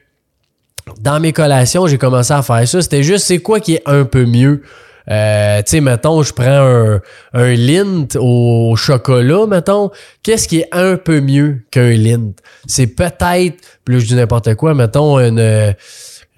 dans 1.04 1.20
mes 1.20 1.34
collations, 1.34 1.86
j'ai 1.86 1.98
commencé 1.98 2.32
à 2.32 2.42
faire 2.42 2.66
ça. 2.66 2.80
C'était 2.80 3.02
juste 3.02 3.26
c'est 3.26 3.38
quoi 3.38 3.60
qui 3.60 3.74
est 3.74 3.82
un 3.84 4.04
peu 4.04 4.24
mieux? 4.24 4.62
Euh, 5.10 5.58
tu 5.58 5.64
sais, 5.66 5.80
mettons, 5.82 6.22
je 6.22 6.32
prends 6.32 6.46
un, 6.46 7.00
un 7.34 7.54
Lint 7.54 8.16
au 8.18 8.74
chocolat, 8.74 9.46
mettons. 9.46 9.90
Qu'est-ce 10.22 10.48
qui 10.48 10.60
est 10.60 10.68
un 10.72 10.96
peu 10.96 11.20
mieux 11.20 11.60
qu'un 11.70 11.90
Lint? 11.90 12.32
C'est 12.66 12.86
peut-être, 12.86 13.56
plus 13.84 14.00
je 14.00 14.06
dis 14.06 14.14
n'importe 14.14 14.54
quoi, 14.54 14.72
mettons, 14.72 15.18
une, 15.18 15.74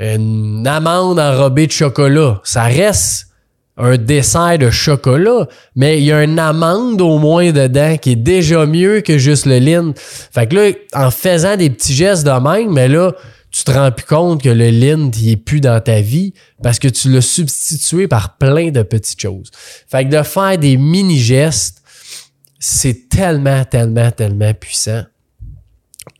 une 0.01 0.67
amande 0.67 1.21
enrobée 1.21 1.69
de 1.69 1.73
chocolat. 1.73 2.41
Ça 2.43 2.65
reste 2.65 3.29
un 3.77 3.97
dessert 3.97 4.59
de 4.59 4.71
chocolat, 4.71 5.47
mais 5.77 5.99
il 5.99 6.05
y 6.05 6.13
a 6.13 6.25
une 6.25 6.41
amande 6.41 7.01
au 7.01 7.19
moins 7.19 7.53
dedans 7.53 7.97
qui 7.99 8.13
est 8.13 8.17
déjà 8.17 8.67
mieux 8.67 9.01
que 9.01 9.17
juste 9.17 9.47
le 9.47 9.61
Lint. 9.61 9.93
Fait 9.97 10.49
que 10.49 10.57
là, 10.57 10.73
en 10.93 11.13
faisant 11.13 11.57
des 11.57 11.71
petits 11.71 11.95
gestes 11.95 12.27
de 12.27 12.33
même, 12.33 12.73
mais 12.73 12.89
là, 12.89 13.13
tu 13.57 13.65
te 13.65 13.71
rends 13.71 13.91
plus 13.91 14.05
compte 14.05 14.43
que 14.43 14.51
le 14.51 14.69
Lind, 14.69 15.17
il 15.17 15.31
est 15.31 15.37
plus 15.37 15.63
dans 15.63 15.81
ta 15.81 16.03
vie 16.03 16.35
parce 16.63 16.79
que 16.79 16.89
tu 16.89 17.11
l'as 17.11 17.23
substitué 17.23 18.07
par 18.07 18.37
plein 18.37 18.71
de 18.71 18.83
petites 18.83 19.19
choses. 19.19 19.51
Fait 19.89 20.05
que 20.05 20.11
de 20.11 20.23
faire 20.23 20.59
des 20.59 20.77
mini-gestes, 20.77 21.83
c'est 22.59 23.09
tellement, 23.09 23.65
tellement, 23.65 24.11
tellement 24.11 24.53
puissant 24.53 25.05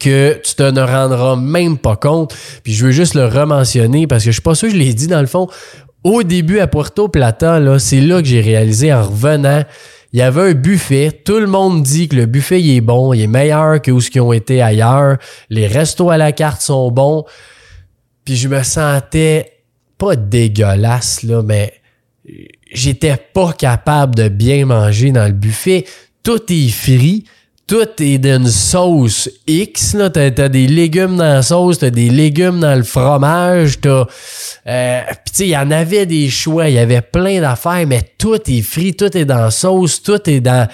que 0.01 0.41
tu 0.43 0.55
te 0.55 0.63
ne 0.63 0.81
rendras 0.81 1.37
même 1.37 1.77
pas 1.77 1.97
compte. 1.97 2.35
Puis 2.63 2.73
je 2.73 2.87
veux 2.87 2.93
juste 2.93 3.15
le 3.15 3.27
rementionner 3.27 4.07
parce 4.07 4.25
que 4.25 4.31
je 4.31 4.37
suis 4.37 4.43
pas 4.43 4.55
sûr 4.55 4.69
que 4.69 4.75
je 4.75 4.79
l'ai 4.81 4.95
dit 4.95 5.07
dans 5.07 5.21
le 5.21 5.27
fond. 5.27 5.47
Au 6.05 6.23
début 6.23 6.61
à 6.61 6.67
Puerto 6.67 7.09
Plata, 7.09 7.61
là, 7.61 7.79
c'est 7.79 8.01
là 8.01 8.23
que 8.23 8.29
j'ai 8.29 8.41
réalisé 8.41 8.95
en 8.95 9.03
revenant 9.03 9.63
il 10.13 10.19
y 10.19 10.23
avait 10.23 10.51
un 10.51 10.55
buffet. 10.55 11.13
Tout 11.25 11.39
le 11.39 11.47
monde 11.47 11.83
dit 11.83 12.09
que 12.09 12.17
le 12.17 12.27
buffet 12.27 12.63
est 12.63 12.81
bon, 12.81 13.13
il 13.13 13.23
est 13.23 13.27
meilleur 13.27 13.81
que 13.83 13.91
où 13.91 14.01
ce 14.01 14.11
qui 14.11 14.21
ont 14.21 14.33
été 14.33 14.63
ailleurs. 14.63 15.19
Les 15.51 15.67
restos 15.67 16.11
à 16.11 16.17
la 16.17 16.33
carte 16.33 16.63
sont 16.63 16.91
bons. 16.91 17.25
Puis 18.25 18.37
je 18.37 18.49
me 18.49 18.63
sentais 18.63 19.53
pas 19.99 20.17
dégueulasse 20.17 21.23
là, 21.23 21.43
mais 21.43 21.73
j'étais 22.73 23.17
pas 23.17 23.53
capable 23.53 24.15
de 24.15 24.29
bien 24.29 24.67
manger 24.67 25.13
dans 25.13 25.27
le 25.27 25.33
buffet. 25.33 25.85
Tout 26.23 26.43
est 26.53 26.69
frit 26.69 27.25
tout 27.67 27.89
est 28.01 28.19
d'une 28.19 28.47
sauce 28.47 29.29
X. 29.47 29.95
Là. 29.95 30.11
T'as, 30.11 30.31
des 30.31 30.67
légumes 30.67 31.17
dans 31.17 31.25
la 31.25 31.43
sauce, 31.43 31.79
t'as 31.79 31.91
des 31.91 32.11
légumes 32.11 32.61
dans 32.61 32.77
le 32.77 32.85
fromage, 32.85 33.81
t'as... 33.81 34.05
Euh, 34.67 35.01
Puis 35.07 35.17
tu 35.27 35.35
sais, 35.35 35.45
il 35.47 35.51
y 35.51 35.57
en 35.57 35.71
avait 35.71 36.07
des 36.07 36.29
choix, 36.29 36.69
il 36.69 36.75
y 36.75 36.79
avait 36.79 37.01
plein 37.01 37.41
d'affaires, 37.41 37.87
mais 37.87 38.03
tout 38.19 38.41
est 38.49 38.63
frit, 38.63 38.95
tout 38.95 39.17
est 39.17 39.25
dans 39.25 39.39
la 39.39 39.51
sauce, 39.51 40.03
tout 40.03 40.31
est 40.31 40.41
dans 40.41 40.69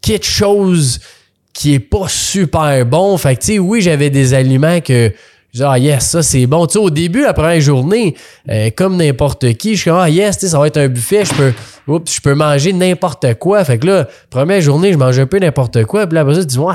quelque 0.00 0.26
chose 0.26 1.00
qui 1.52 1.74
est 1.74 1.80
pas 1.80 2.08
super 2.08 2.86
bon. 2.86 3.16
Fait 3.18 3.36
que 3.36 3.40
tu 3.40 3.46
sais, 3.46 3.58
oui, 3.58 3.80
j'avais 3.80 4.10
des 4.10 4.32
aliments 4.34 4.80
que 4.80 5.12
je 5.52 5.64
ah 5.64 5.78
yes, 5.78 6.08
ça 6.08 6.22
c'est 6.22 6.46
bon. 6.46 6.66
Tu 6.66 6.74
sais, 6.74 6.78
au 6.78 6.88
début, 6.88 7.22
la 7.22 7.34
première 7.34 7.60
journée, 7.60 8.16
euh, 8.48 8.70
comme 8.74 8.96
n'importe 8.96 9.52
qui, 9.54 9.74
je 9.74 9.82
suis 9.82 9.90
comme, 9.90 10.00
ah 10.00 10.08
yes, 10.08 10.38
ça 10.38 10.58
va 10.58 10.66
être 10.66 10.78
un 10.78 10.88
buffet, 10.88 11.26
je 11.26 11.34
peux, 11.34 11.52
oups, 11.86 12.14
je 12.14 12.20
peux 12.22 12.34
manger 12.34 12.72
n'importe 12.72 13.34
quoi. 13.34 13.62
Fait 13.62 13.78
que 13.78 13.86
là, 13.86 14.08
première 14.30 14.62
journée, 14.62 14.92
je 14.92 14.98
mange 14.98 15.18
un 15.18 15.26
peu 15.26 15.38
n'importe 15.38 15.84
quoi. 15.84 16.06
Puis 16.06 16.14
là, 16.14 16.22
après 16.22 16.36
ça, 16.36 16.40
tu 16.40 16.46
dis, 16.46 16.58
ouais, 16.58 16.74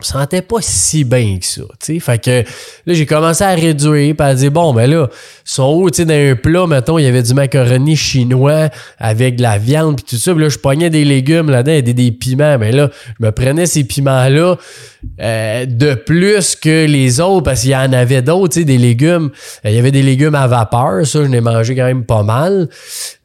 me 0.00 0.04
sentais 0.04 0.42
pas 0.42 0.56
si 0.60 1.04
bien 1.04 1.38
que 1.38 1.46
ça, 1.46 1.62
tu 1.78 1.94
sais. 1.94 2.00
Fait 2.00 2.22
que 2.22 2.42
là, 2.86 2.94
j'ai 2.94 3.06
commencé 3.06 3.44
à 3.44 3.54
réduire, 3.54 4.14
puis 4.16 4.26
à 4.26 4.34
dire, 4.34 4.50
bon, 4.50 4.72
ben 4.74 4.90
là, 4.90 5.08
sont 5.44 5.74
où, 5.74 5.90
tu 5.90 5.98
sais, 5.98 6.04
dans 6.04 6.14
un 6.14 6.36
plat, 6.36 6.66
mettons, 6.66 6.98
il 6.98 7.04
y 7.04 7.06
avait 7.06 7.22
du 7.22 7.34
macaroni 7.34 7.96
chinois 7.96 8.68
avec 8.98 9.36
de 9.36 9.42
la 9.42 9.58
viande, 9.58 9.96
puis 9.96 10.04
tout 10.04 10.16
ça. 10.16 10.32
Puis 10.32 10.42
là, 10.42 10.48
je 10.48 10.58
pognais 10.58 10.90
des 10.90 11.04
légumes 11.04 11.50
là-dedans, 11.50 11.72
et 11.76 11.82
des, 11.82 11.94
des 11.94 12.12
piments. 12.12 12.58
Mais 12.58 12.72
là, 12.72 12.90
je 13.18 13.26
me 13.26 13.32
prenais 13.32 13.66
ces 13.66 13.84
piments-là 13.84 14.56
euh, 15.20 15.66
de 15.66 15.94
plus 15.94 16.56
que 16.56 16.86
les 16.86 17.20
autres, 17.20 17.44
parce 17.44 17.62
qu'il 17.62 17.70
y 17.70 17.76
en 17.76 17.92
avait 17.92 18.22
d'autres, 18.22 18.54
tu 18.54 18.60
sais, 18.60 18.64
des 18.64 18.78
légumes. 18.78 19.30
Il 19.64 19.72
y 19.72 19.78
avait 19.78 19.92
des 19.92 20.02
légumes 20.02 20.34
à 20.34 20.46
vapeur, 20.46 21.06
ça, 21.06 21.22
je 21.22 21.28
n'ai 21.28 21.40
mangé 21.40 21.76
quand 21.76 21.86
même 21.86 22.04
pas 22.04 22.22
mal. 22.22 22.68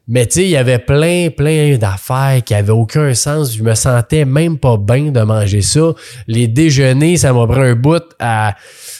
Mais 0.08 0.26
tu 0.26 0.34
sais, 0.34 0.44
il 0.44 0.50
y 0.50 0.56
avait 0.56 0.78
plein, 0.78 1.30
plein 1.30 1.76
d'affaires 1.78 2.40
qui 2.44 2.54
avaient 2.54 2.70
aucun 2.70 3.12
sens. 3.14 3.56
Je 3.56 3.62
me 3.64 3.74
sentais 3.74 4.24
même 4.24 4.56
pas 4.56 4.76
bien 4.76 5.10
de 5.10 5.20
manger 5.22 5.62
ça. 5.62 5.94
Les 6.28 6.46
déjeuners, 6.46 7.16
ça 7.16 7.32
m'a 7.32 7.44
pris 7.46 7.60
un 7.60 7.74
bout 7.74 8.04
à... 8.20 8.54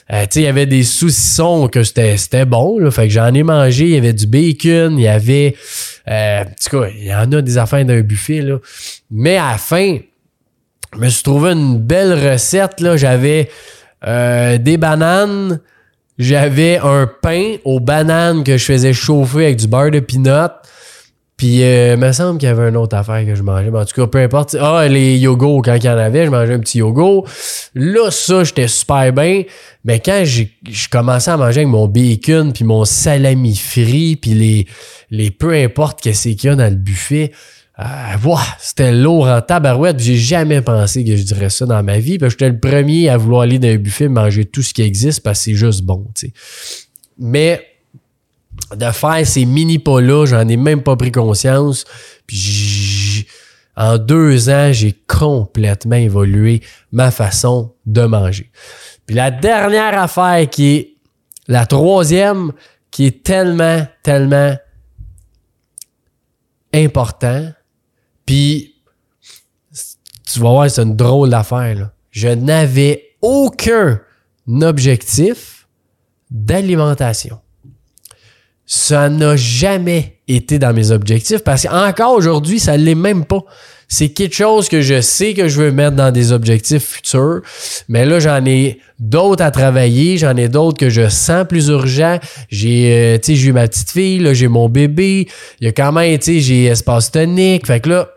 tu 0.09 0.15
sais, 0.15 0.27
il 0.35 0.43
y 0.43 0.47
avait 0.49 0.67
des 0.67 0.83
saucissons 0.83 1.69
que 1.69 1.85
c'était 1.85 2.45
bon. 2.45 2.81
Là, 2.81 2.91
fait 2.91 3.07
que 3.07 3.13
j'en 3.13 3.33
ai 3.33 3.45
mangé. 3.45 3.85
Il 3.85 3.91
y 3.91 3.97
avait 3.99 4.15
du 4.15 4.27
bacon, 4.27 4.99
il 4.99 5.03
y 5.03 5.09
avait... 5.09 5.55
Euh, 6.09 6.43
en 6.43 6.45
tout 6.45 6.81
cas, 6.81 6.89
il 6.89 7.05
y 7.05 7.15
en 7.15 7.31
a 7.31 7.41
des 7.41 7.57
affaires 7.57 7.85
d'un 7.85 8.01
buffet. 8.01 8.41
Là. 8.41 8.59
Mais 9.09 9.37
à 9.37 9.53
la 9.53 9.59
fin, 9.59 9.99
je 10.93 10.99
me 10.99 11.09
suis 11.09 11.23
trouvé 11.23 11.53
une 11.53 11.79
belle 11.79 12.33
recette. 12.33 12.81
Là. 12.81 12.97
J'avais 12.97 13.49
euh, 14.05 14.59
des 14.59 14.77
bananes, 14.77 15.61
j'avais 16.19 16.79
un 16.79 17.09
pain 17.23 17.59
aux 17.65 17.79
bananes 17.79 18.43
que 18.43 18.57
je 18.57 18.65
faisais 18.65 18.93
chauffer 18.93 19.45
avec 19.45 19.57
du 19.59 19.69
beurre 19.69 19.93
de 19.93 20.01
peanut. 20.01 20.51
Puis, 21.37 21.63
euh, 21.63 21.95
il 21.95 22.01
me 22.01 22.13
semble 22.13 22.39
qu'il 22.39 22.49
y 22.49 22.53
avait 22.53 22.69
une 22.69 22.77
autre 22.79 22.97
affaire 22.97 23.25
que 23.27 23.35
je 23.35 23.43
mangeais. 23.43 23.71
Mais 23.71 23.79
en 23.79 23.85
tout 23.85 23.95
cas, 23.95 24.07
peu 24.07 24.19
importe. 24.19 24.57
Ah, 24.59 24.89
les 24.89 25.19
yogos, 25.19 25.61
quand 25.63 25.75
il 25.75 25.85
y 25.85 25.89
en 25.89 25.99
avait, 25.99 26.25
je 26.25 26.31
mangeais 26.31 26.55
un 26.55 26.61
petit 26.61 26.79
yogo. 26.79 27.27
Là, 27.75 28.11
ça, 28.11 28.43
j'étais 28.43 28.69
super 28.69 29.13
bien. 29.13 29.43
Mais 29.85 30.01
quand 30.01 30.25
je 30.25 30.89
commençais 30.89 31.31
à 31.31 31.37
manger 31.37 31.61
avec 31.61 31.69
mon 31.69 31.89
bacon, 31.89 32.53
puis 32.53 32.65
mon 32.65 32.87
salami 32.87 33.55
frit, 33.55 34.17
puis 34.17 34.33
les, 34.33 34.67
les 35.11 35.31
peu 35.31 35.53
importe 35.53 36.01
qu'est-ce 36.01 36.31
qu'il 36.31 36.45
y 36.45 36.49
a 36.49 36.57
dans 36.57 36.71
le 36.71 36.77
buffet, 36.77 37.33
ah, 37.79 38.17
c'était 38.59 38.93
lourd 38.93 39.29
en 39.29 39.43
tabarouette. 39.43 40.01
J'ai 40.01 40.17
jamais 40.17 40.63
pensé 40.63 41.05
que 41.05 41.15
je 41.15 41.23
dirais 41.23 41.51
ça 41.51 41.67
dans 41.67 41.83
ma 41.83 41.99
vie. 41.99 42.17
Que 42.17 42.31
j'étais 42.31 42.49
le 42.49 42.59
premier 42.59 43.11
à 43.11 43.19
vouloir 43.19 43.43
aller 43.43 43.59
dans 43.59 43.69
un 43.69 43.77
buffet 43.77 44.09
manger 44.09 44.47
tout 44.47 44.63
ce 44.63 44.73
qui 44.73 44.81
existe 44.81 45.23
parce 45.23 45.41
que 45.41 45.45
c'est 45.45 45.55
juste 45.55 45.83
bon. 45.83 46.07
sais. 46.15 46.33
Mais 47.19 47.66
de 48.75 48.91
faire 48.91 49.27
ces 49.27 49.45
mini 49.45 49.79
pas-là, 49.79 50.27
j'en 50.27 50.49
ai 50.49 50.57
même 50.57 50.83
pas 50.83 50.97
pris 50.97 51.13
conscience. 51.13 51.85
Puis 52.27 53.27
en 53.77 53.99
deux 53.99 54.49
ans, 54.49 54.73
j'ai 54.73 54.95
complètement 55.07 55.97
évolué 55.97 56.63
ma 56.93 57.11
façon 57.11 57.75
de 57.85 58.03
manger. 58.03 58.51
Puis 59.07 59.15
la 59.15 59.31
dernière 59.31 59.99
affaire 59.99 60.49
qui 60.51 60.75
est 60.75 60.95
la 61.47 61.67
troisième, 61.67 62.53
qui 62.91 63.07
est 63.07 63.23
tellement, 63.23 63.87
tellement 64.03 64.57
important, 66.75 67.53
puis, 68.27 68.75
tu 70.27 70.41
vas 70.41 70.51
voir, 70.51 70.71
c'est 70.71 70.83
une 70.83 70.97
drôle 70.97 71.31
d'affaire. 71.31 71.91
Je 72.11 72.29
n'avais 72.29 73.15
aucun 73.23 74.01
objectif 74.63 75.69
d'alimentation. 76.29 77.41
Ça 78.67 79.09
n'a 79.09 79.37
jamais 79.37 80.19
été 80.29 80.59
dans 80.59 80.73
mes 80.73 80.91
objectifs 80.91 81.45
parce 81.45 81.63
qu'encore 81.63 82.13
aujourd'hui, 82.13 82.59
ça 82.59 82.77
ne 82.77 82.83
l'est 82.83 82.95
même 82.97 83.25
pas. 83.25 83.45
C'est 83.89 84.09
quelque 84.09 84.35
chose 84.35 84.69
que 84.69 84.81
je 84.81 85.01
sais 85.01 85.33
que 85.33 85.47
je 85.47 85.61
veux 85.61 85.71
mettre 85.71 85.95
dans 85.95 86.11
des 86.11 86.33
objectifs 86.33 86.83
futurs, 86.83 87.43
mais 87.89 88.05
là, 88.05 88.19
j'en 88.19 88.45
ai 88.45 88.81
d'autres 88.99 89.45
à 89.45 89.53
travailler, 89.53 90.19
j'en 90.19 90.37
ai 90.37 90.49
d'autres 90.49 90.77
que 90.77 90.91
je 90.91 91.09
sens 91.09 91.47
plus 91.49 91.69
urgents. 91.69 92.19
J'ai, 92.49 92.93
euh, 92.93 93.19
tu 93.19 93.27
sais, 93.27 93.37
j'ai 93.37 93.49
eu 93.51 93.53
ma 93.53 93.69
petite 93.69 93.91
fille, 93.91 94.19
là, 94.19 94.35
j'ai 94.35 94.49
mon 94.49 94.69
bébé, 94.69 95.29
il 95.61 95.67
y 95.67 95.69
a 95.69 95.73
quand 95.73 95.93
même, 95.93 96.19
tu 96.19 96.25
sais, 96.25 96.41
j'ai 96.41 96.65
espace 96.65 97.13
tonique. 97.13 97.67
Fait 97.69 97.79
que 97.79 97.91
là, 97.91 98.09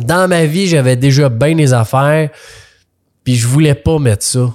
dans 0.00 0.28
ma 0.28 0.44
vie, 0.46 0.66
j'avais 0.66 0.96
déjà 0.96 1.28
bien 1.28 1.54
les 1.54 1.72
affaires, 1.72 2.30
puis 3.22 3.36
je 3.36 3.46
voulais 3.46 3.76
pas 3.76 4.00
mettre 4.00 4.24
ça 4.24 4.52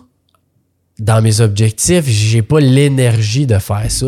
dans 0.99 1.21
mes 1.21 1.39
objectifs. 1.39 2.05
J'ai 2.07 2.41
pas 2.41 2.59
l'énergie 2.59 3.45
de 3.45 3.57
faire 3.57 3.89
ça. 3.89 4.07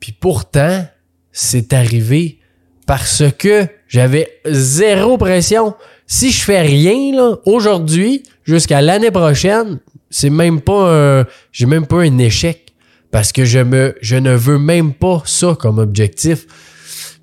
Puis 0.00 0.12
pourtant, 0.12 0.86
c'est 1.30 1.72
arrivé 1.72 2.38
parce 2.86 3.22
que 3.38 3.66
j'avais 3.86 4.40
zéro 4.46 5.16
pression. 5.18 5.74
Si 6.06 6.32
je 6.32 6.42
fais 6.42 6.62
rien 6.62 7.14
là 7.14 7.36
aujourd'hui 7.46 8.24
jusqu'à 8.42 8.80
l'année 8.80 9.12
prochaine, 9.12 9.78
c'est 10.10 10.30
même 10.30 10.60
pas 10.60 11.20
un, 11.20 11.26
j'ai 11.52 11.66
même 11.66 11.86
pas 11.86 12.00
un 12.00 12.18
échec 12.18 12.74
parce 13.10 13.32
que 13.32 13.44
je 13.44 13.60
me, 13.60 13.94
je 14.00 14.16
ne 14.16 14.34
veux 14.34 14.58
même 14.58 14.92
pas 14.94 15.22
ça 15.24 15.56
comme 15.58 15.78
objectif. 15.78 16.46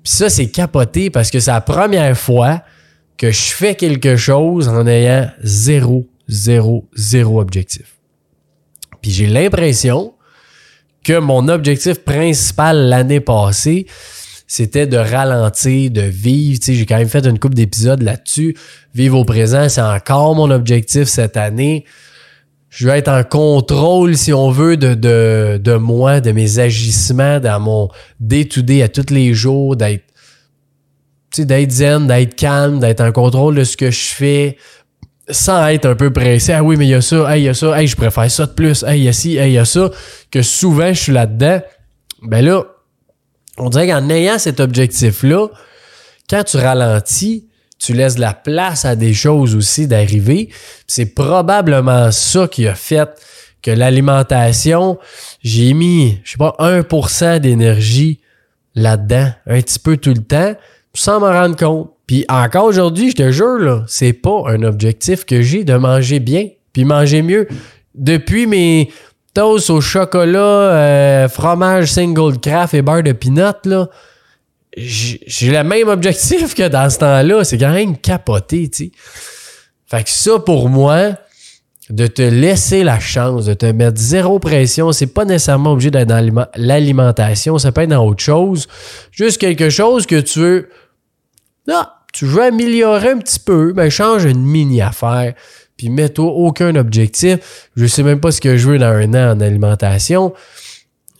Puis 0.02 0.12
ça, 0.12 0.30
c'est 0.30 0.48
capoté 0.48 1.10
parce 1.10 1.30
que 1.30 1.40
c'est 1.40 1.50
la 1.50 1.60
première 1.60 2.16
fois 2.16 2.62
que 3.16 3.30
je 3.30 3.52
fais 3.52 3.74
quelque 3.74 4.16
chose 4.16 4.68
en 4.68 4.86
ayant 4.86 5.28
zéro, 5.42 6.06
zéro, 6.28 6.88
zéro 6.94 7.40
objectif. 7.40 7.96
Puis 9.02 9.10
j'ai 9.10 9.26
l'impression 9.26 10.14
que 11.08 11.18
mon 11.18 11.48
objectif 11.48 12.00
principal 12.04 12.90
l'année 12.90 13.20
passée, 13.20 13.86
c'était 14.46 14.86
de 14.86 14.98
ralentir, 14.98 15.90
de 15.90 16.02
vivre. 16.02 16.60
J'ai 16.62 16.84
quand 16.84 16.98
même 16.98 17.08
fait 17.08 17.24
une 17.26 17.38
couple 17.38 17.54
d'épisodes 17.54 18.02
là-dessus. 18.02 18.54
Vivre 18.94 19.18
au 19.18 19.24
présent, 19.24 19.70
c'est 19.70 19.80
encore 19.80 20.34
mon 20.34 20.50
objectif 20.50 21.04
cette 21.04 21.38
année. 21.38 21.86
Je 22.68 22.86
vais 22.86 22.98
être 22.98 23.08
en 23.08 23.24
contrôle, 23.24 24.18
si 24.18 24.34
on 24.34 24.50
veut, 24.50 24.76
de, 24.76 24.92
de, 24.92 25.58
de 25.58 25.74
moi, 25.76 26.20
de 26.20 26.30
mes 26.32 26.58
agissements, 26.58 27.40
dans 27.40 27.58
mon 27.58 27.88
day-to-day 28.20 28.82
à 28.82 28.90
tous 28.90 29.10
les 29.10 29.32
jours, 29.32 29.76
d'être 29.76 30.04
d'être 31.38 31.70
zen, 31.70 32.06
d'être 32.06 32.34
calme, 32.34 32.80
d'être 32.80 33.00
en 33.00 33.12
contrôle 33.12 33.54
de 33.54 33.64
ce 33.64 33.76
que 33.76 33.90
je 33.90 34.04
fais, 34.04 34.56
sans 35.30 35.66
être 35.68 35.86
un 35.86 35.94
peu 35.94 36.12
pressé. 36.12 36.52
Ah 36.52 36.62
oui, 36.62 36.76
mais 36.76 36.86
il 36.86 36.90
y 36.90 36.94
a 36.94 37.00
ça, 37.00 37.36
il 37.36 37.44
y 37.44 37.48
a 37.48 37.54
ça, 37.54 37.80
hey, 37.80 37.86
je 37.86 37.96
préfère 37.96 38.30
ça 38.30 38.46
de 38.46 38.52
plus, 38.52 38.82
hey, 38.82 39.00
il 39.00 39.04
y 39.04 39.08
a 39.08 39.12
ci, 39.12 39.34
il 39.34 39.50
y 39.50 39.58
a 39.58 39.64
ça, 39.64 39.90
que 40.30 40.42
souvent 40.42 40.92
je 40.92 41.00
suis 41.00 41.12
là-dedans. 41.12 41.60
Ben 42.22 42.44
là, 42.44 42.64
on 43.58 43.68
dirait 43.70 43.88
qu'en 43.88 44.08
ayant 44.10 44.38
cet 44.38 44.60
objectif-là, 44.60 45.48
quand 46.28 46.44
tu 46.44 46.56
ralentis, 46.56 47.46
tu 47.78 47.92
laisses 47.92 48.18
la 48.18 48.34
place 48.34 48.84
à 48.84 48.96
des 48.96 49.14
choses 49.14 49.54
aussi 49.54 49.86
d'arriver. 49.86 50.50
C'est 50.86 51.14
probablement 51.14 52.10
ça 52.10 52.48
qui 52.48 52.66
a 52.66 52.74
fait 52.74 53.08
que 53.62 53.70
l'alimentation, 53.70 54.98
j'ai 55.42 55.74
mis, 55.74 56.20
je 56.24 56.32
sais 56.32 56.38
pas, 56.38 56.54
1% 56.58 57.38
d'énergie 57.38 58.20
là-dedans, 58.74 59.32
un 59.46 59.60
petit 59.60 59.78
peu 59.78 59.96
tout 59.96 60.14
le 60.14 60.22
temps 60.22 60.54
sans 60.98 61.20
m'en 61.20 61.32
rendre 61.32 61.56
compte. 61.56 61.90
Puis 62.06 62.24
encore 62.28 62.64
aujourd'hui, 62.64 63.10
je 63.10 63.16
te 63.16 63.30
jure, 63.30 63.58
là, 63.58 63.84
c'est 63.86 64.12
pas 64.12 64.42
un 64.46 64.62
objectif 64.62 65.24
que 65.24 65.42
j'ai 65.42 65.64
de 65.64 65.74
manger 65.74 66.20
bien, 66.20 66.48
puis 66.72 66.84
manger 66.84 67.22
mieux. 67.22 67.46
Depuis 67.94 68.46
mes 68.46 68.90
toasts 69.34 69.70
au 69.70 69.80
chocolat, 69.80 70.38
euh, 70.38 71.28
fromage 71.28 71.92
single 71.92 72.38
craft 72.38 72.74
et 72.74 72.82
beurre 72.82 73.02
de 73.02 73.12
peanut, 73.12 73.66
là, 73.66 73.88
j'ai 74.76 75.50
le 75.50 75.64
même 75.64 75.88
objectif 75.88 76.54
que 76.54 76.68
dans 76.68 76.88
ce 76.88 76.98
temps-là. 76.98 77.44
C'est 77.44 77.58
quand 77.58 77.72
même 77.72 77.96
capoté, 77.96 78.68
tu. 78.68 78.92
Fait 79.86 80.04
que 80.04 80.10
ça, 80.10 80.38
pour 80.38 80.68
moi, 80.68 81.14
de 81.90 82.06
te 82.06 82.22
laisser 82.22 82.84
la 82.84 83.00
chance, 83.00 83.46
de 83.46 83.54
te 83.54 83.66
mettre 83.66 83.98
zéro 83.98 84.38
pression, 84.38 84.92
c'est 84.92 85.06
pas 85.06 85.24
nécessairement 85.24 85.72
obligé 85.72 85.90
d'être 85.90 86.08
dans 86.08 86.46
l'alimentation, 86.54 87.58
ça 87.58 87.72
peut 87.72 87.82
être 87.82 87.90
dans 87.90 88.04
autre 88.04 88.22
chose. 88.22 88.66
Juste 89.10 89.38
quelque 89.38 89.70
chose 89.70 90.06
que 90.06 90.20
tu 90.20 90.40
veux 90.40 90.68
ah, 91.70 92.04
tu 92.12 92.24
veux 92.24 92.42
améliorer 92.42 93.10
un 93.10 93.18
petit 93.18 93.40
peu, 93.40 93.72
ben 93.72 93.90
change 93.90 94.24
une 94.24 94.42
mini-affaire, 94.42 95.34
puis 95.76 95.88
mets-toi 95.88 96.26
aucun 96.26 96.74
objectif. 96.76 97.68
Je 97.76 97.86
sais 97.86 98.02
même 98.02 98.20
pas 98.20 98.32
ce 98.32 98.40
que 98.40 98.56
je 98.56 98.68
veux 98.68 98.78
dans 98.78 98.86
un 98.86 99.14
an 99.14 99.36
en 99.36 99.40
alimentation. 99.40 100.32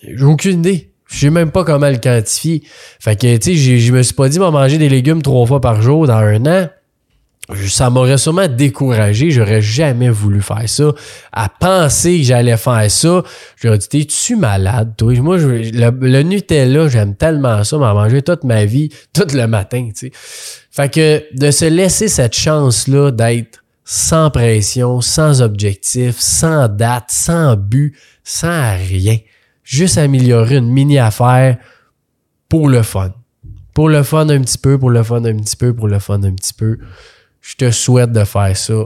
J'ai 0.03 0.25
aucune 0.25 0.61
idée. 0.61 0.91
Je 1.07 1.21
sais 1.21 1.31
même 1.31 1.51
pas 1.51 1.65
comment 1.65 1.89
le 1.89 1.97
quantifier. 1.97 2.63
Fait 3.01 3.17
que, 3.17 3.37
tu 3.37 3.57
sais, 3.57 3.79
je 3.79 3.93
me 3.93 4.03
suis 4.03 4.15
pas 4.15 4.29
dit, 4.29 4.39
manger 4.39 4.77
des 4.77 4.89
légumes 4.89 5.23
trois 5.23 5.47
fois 5.47 5.61
par 5.61 5.81
jour 5.81 6.07
dans 6.07 6.15
un 6.15 6.45
an 6.47 6.69
ça 7.69 7.89
m'aurait 7.89 8.19
sûrement 8.19 8.47
découragé. 8.47 9.31
J'aurais 9.31 9.63
jamais 9.63 10.11
voulu 10.11 10.43
faire 10.43 10.69
ça. 10.69 10.93
À 11.33 11.49
penser 11.49 12.19
que 12.19 12.25
j'allais 12.25 12.57
faire 12.57 12.91
ça, 12.91 13.23
j'aurais 13.57 13.79
dit, 13.79 13.89
t'es-tu 13.89 14.37
malade, 14.37 14.95
toi? 14.97 15.15
Moi, 15.21 15.39
je, 15.39 15.47
le, 15.47 16.23
Nutella, 16.23 16.89
j'aime 16.89 17.17
tellement 17.17 17.65
ça, 17.65 17.79
m'en 17.79 17.95
manger 17.95 18.23
toute 18.23 18.45
ma 18.45 18.65
vie, 18.67 18.91
tout 19.15 19.27
le 19.35 19.47
matin, 19.47 19.89
tu 19.95 20.09
sais. 20.09 20.13
Fait 20.71 20.93
que 20.93 21.25
de 21.35 21.51
se 21.51 21.65
laisser 21.65 22.09
cette 22.09 22.35
chance-là 22.35 23.11
d'être 23.11 23.65
sans 23.85 24.31
pression, 24.31 25.01
sans 25.01 25.41
objectif, 25.41 26.17
sans 26.19 26.69
date, 26.69 27.07
sans 27.09 27.57
but, 27.57 27.97
sans 28.23 28.77
rien. 28.77 29.17
Juste 29.65 29.97
améliorer 29.97 30.57
une 30.57 30.71
mini-affaire 30.71 31.57
pour 32.49 32.69
le 32.69 32.83
fun. 32.83 33.13
Pour 33.73 33.89
le 33.89 34.03
fun 34.03 34.29
un 34.29 34.41
petit 34.43 34.59
peu, 34.59 34.79
pour 34.79 34.91
le 34.91 35.03
fun 35.03 35.25
un 35.25 35.37
petit 35.37 35.57
peu, 35.57 35.75
pour 35.75 35.89
le 35.89 35.99
fun 35.99 36.23
un 36.23 36.35
petit 36.35 36.53
peu 36.53 36.79
je 37.41 37.57
te 37.57 37.71
souhaite 37.71 38.13
de 38.13 38.25
faire 38.25 38.57
ça 38.57 38.85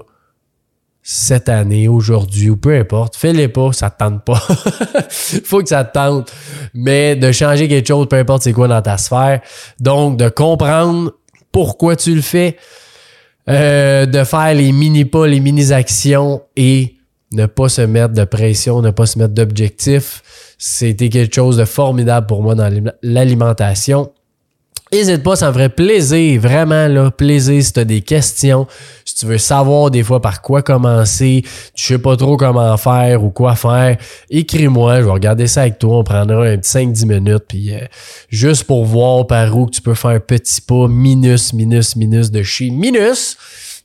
cette 1.03 1.49
année, 1.49 1.89
aujourd'hui, 1.89 2.51
ou 2.51 2.57
peu 2.57 2.79
importe. 2.79 3.17
Fais-les 3.17 3.49
pas, 3.49 3.73
ça 3.73 3.91
te 3.91 3.99
tente 3.99 4.25
pas. 4.25 4.39
Faut 5.45 5.61
que 5.61 5.69
ça 5.69 5.85
te 5.85 5.95
tente. 5.95 6.33
Mais 6.75 7.17
de 7.17 7.33
changer 7.33 7.67
quelque 7.67 7.89
chose, 7.89 8.07
peu 8.09 8.17
importe 8.17 8.43
c'est 8.43 8.53
quoi 8.53 8.69
dans 8.69 8.83
ta 8.83 8.99
sphère. 8.99 9.41
Donc, 9.81 10.17
de 10.17 10.29
comprendre 10.29 11.13
pourquoi 11.51 11.97
tu 11.97 12.15
le 12.15 12.23
fais, 12.23 12.57
euh, 13.49 14.07
de 14.07 14.23
faire 14.23 14.55
les 14.55 14.71
mini-pas, 14.71 15.27
les 15.27 15.41
mini-actions 15.41 16.43
et 16.57 16.95
ne 17.33 17.47
pas 17.47 17.69
se 17.69 17.83
mettre 17.83 18.15
de 18.15 18.25
pression, 18.25 18.81
ne 18.81 18.91
pas 18.91 19.07
se 19.07 19.19
mettre 19.19 19.35
d'objectif. 19.35 20.23
C'était 20.57 21.09
quelque 21.09 21.35
chose 21.35 21.57
de 21.57 21.65
formidable 21.65 22.27
pour 22.29 22.43
moi 22.43 22.55
dans 22.55 22.73
l'alimentation. 23.03 24.13
N'hésite 24.93 25.23
pas, 25.23 25.37
ça 25.37 25.49
me 25.49 25.55
ferait 25.55 25.71
plaisir, 25.71 26.39
vraiment 26.39 26.87
là, 26.87 27.11
plaisir 27.11 27.63
si 27.63 27.73
tu 27.73 27.81
as 27.81 27.85
des 27.85 28.03
questions, 28.03 28.67
si 29.07 29.15
tu 29.15 29.25
veux 29.25 29.39
savoir 29.39 29.91
des 29.91 30.03
fois 30.03 30.21
par 30.21 30.43
quoi 30.43 30.61
commencer, 30.61 31.43
tu 31.75 31.85
sais 31.85 31.99
pas 31.99 32.15
trop 32.15 32.37
comment 32.37 32.77
faire 32.77 33.25
ou 33.25 33.31
quoi 33.31 33.55
faire, 33.55 33.97
écris-moi, 34.29 35.01
je 35.01 35.07
vais 35.07 35.11
regarder 35.11 35.47
ça 35.47 35.63
avec 35.63 35.79
toi, 35.79 36.01
on 36.01 36.05
prendra 36.05 36.45
un 36.45 36.59
petit 36.59 36.77
5-10 36.77 37.07
minutes, 37.07 37.45
puis 37.49 37.73
euh, 37.73 37.79
juste 38.29 38.65
pour 38.65 38.85
voir 38.85 39.27
par 39.27 39.57
où 39.57 39.71
tu 39.71 39.81
peux 39.81 39.95
faire 39.95 40.11
un 40.11 40.21
petit 40.21 40.61
pas, 40.61 40.87
minus, 40.89 41.55
minus, 41.55 41.97
minus 41.97 42.31
de 42.31 42.43
chez 42.43 42.69
minus. 42.69 43.39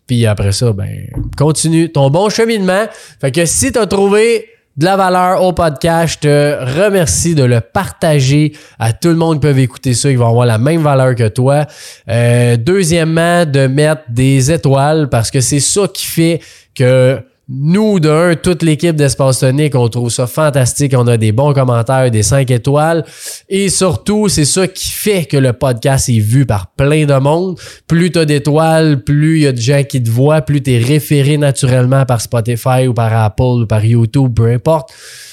Puis 0.08 0.26
après 0.26 0.52
ça, 0.52 0.74
ben, 0.74 1.08
continue 1.38 1.90
ton 1.90 2.10
bon 2.10 2.28
cheminement. 2.28 2.86
Fait 3.22 3.32
que 3.32 3.46
si 3.46 3.72
tu 3.72 3.80
as 3.80 3.88
trouvé 3.88 4.50
de 4.78 4.86
la 4.86 4.96
valeur 4.96 5.44
au 5.44 5.54
podcast. 5.54 6.20
Je 6.22 6.28
te 6.28 6.82
remercie 6.82 7.36
de 7.36 7.44
le 7.44 7.62
partager 7.62 8.54
à 8.80 8.94
tout 8.94 9.10
le 9.10 9.16
monde 9.16 9.42
qui 9.42 9.48
peut 9.48 9.58
écouter 9.58 9.94
ça. 9.94 10.10
Ils 10.10 10.18
vont 10.18 10.30
avoir 10.30 10.46
la 10.46 10.58
même 10.58 10.82
valeur 10.82 11.16
que 11.16 11.28
toi. 11.28 11.66
Euh, 12.10 12.58
deuxièmement, 12.58 13.46
de 13.46 13.68
mettre 13.68 14.04
des 14.10 14.52
étoiles 14.52 15.10
parce 15.10 15.32
que 15.32 15.42
c'est 15.42 15.60
ça 15.60 15.88
qui 15.92 16.06
fait 16.06 16.42
que 16.76 17.20
nous, 17.50 18.02
d'un, 18.02 18.36
toute 18.36 18.62
l'équipe 18.62 18.96
d'Espace 18.96 19.40
Tonique, 19.40 19.74
on 19.76 19.88
trouve 19.88 20.10
ça 20.10 20.28
fantastique. 20.28 20.94
On 20.98 21.08
a 21.08 21.16
des 21.16 21.32
bons 21.32 21.54
commentaires, 21.54 22.12
des 22.12 22.24
5 22.24 22.52
étoiles. 22.52 23.06
Et 23.48 23.70
surtout, 23.70 24.28
c'est 24.28 24.44
ça 24.44 24.68
qui 24.68 24.90
fait 24.90 25.24
que 25.24 25.38
le 25.38 25.54
podcast 25.54 26.10
est 26.10 26.20
vu 26.20 26.46
par 26.46 26.68
plein 26.72 27.06
de 27.06 27.14
monde. 27.14 27.58
Plus 27.88 28.12
tu 28.12 28.20
as 28.20 28.26
d'étoiles, 28.26 29.02
plus 29.02 29.38
il 29.38 29.44
y 29.44 29.48
a 29.48 29.54
de 29.54 29.62
gens 29.62 29.84
qui 29.84 30.04
te 30.04 30.10
voient, 30.10 30.42
plus 30.42 30.62
tu 30.62 30.74
es 30.74 30.78
référé 30.78 31.38
naturellement 31.38 32.06
par 32.06 32.20
Spotify 32.20 32.88
ou 32.88 32.94
par 32.94 33.14
Apple 33.14 33.62
ou 33.62 33.66
par 33.66 33.86
YouTube, 33.86 34.34
peu 34.36 34.52
importe. 34.52 34.92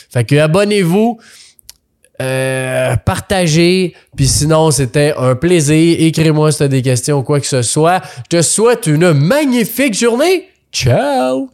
Fait 0.08 0.24
que 0.24 0.36
abonnez-vous. 0.36 1.18
Euh, 2.22 2.94
partagez. 3.04 3.92
Puis 4.16 4.28
sinon, 4.28 4.70
c'était 4.70 5.14
un 5.18 5.34
plaisir. 5.34 5.96
Écris-moi 5.98 6.52
si 6.52 6.58
tu 6.58 6.62
as 6.62 6.68
des 6.68 6.82
questions 6.82 7.18
ou 7.18 7.22
quoi 7.24 7.40
que 7.40 7.46
ce 7.48 7.62
soit. 7.62 8.00
Je 8.30 8.38
te 8.38 8.42
souhaite 8.42 8.86
une 8.86 9.12
magnifique 9.12 9.94
journée. 9.94 10.44
Ciao! 10.70 11.50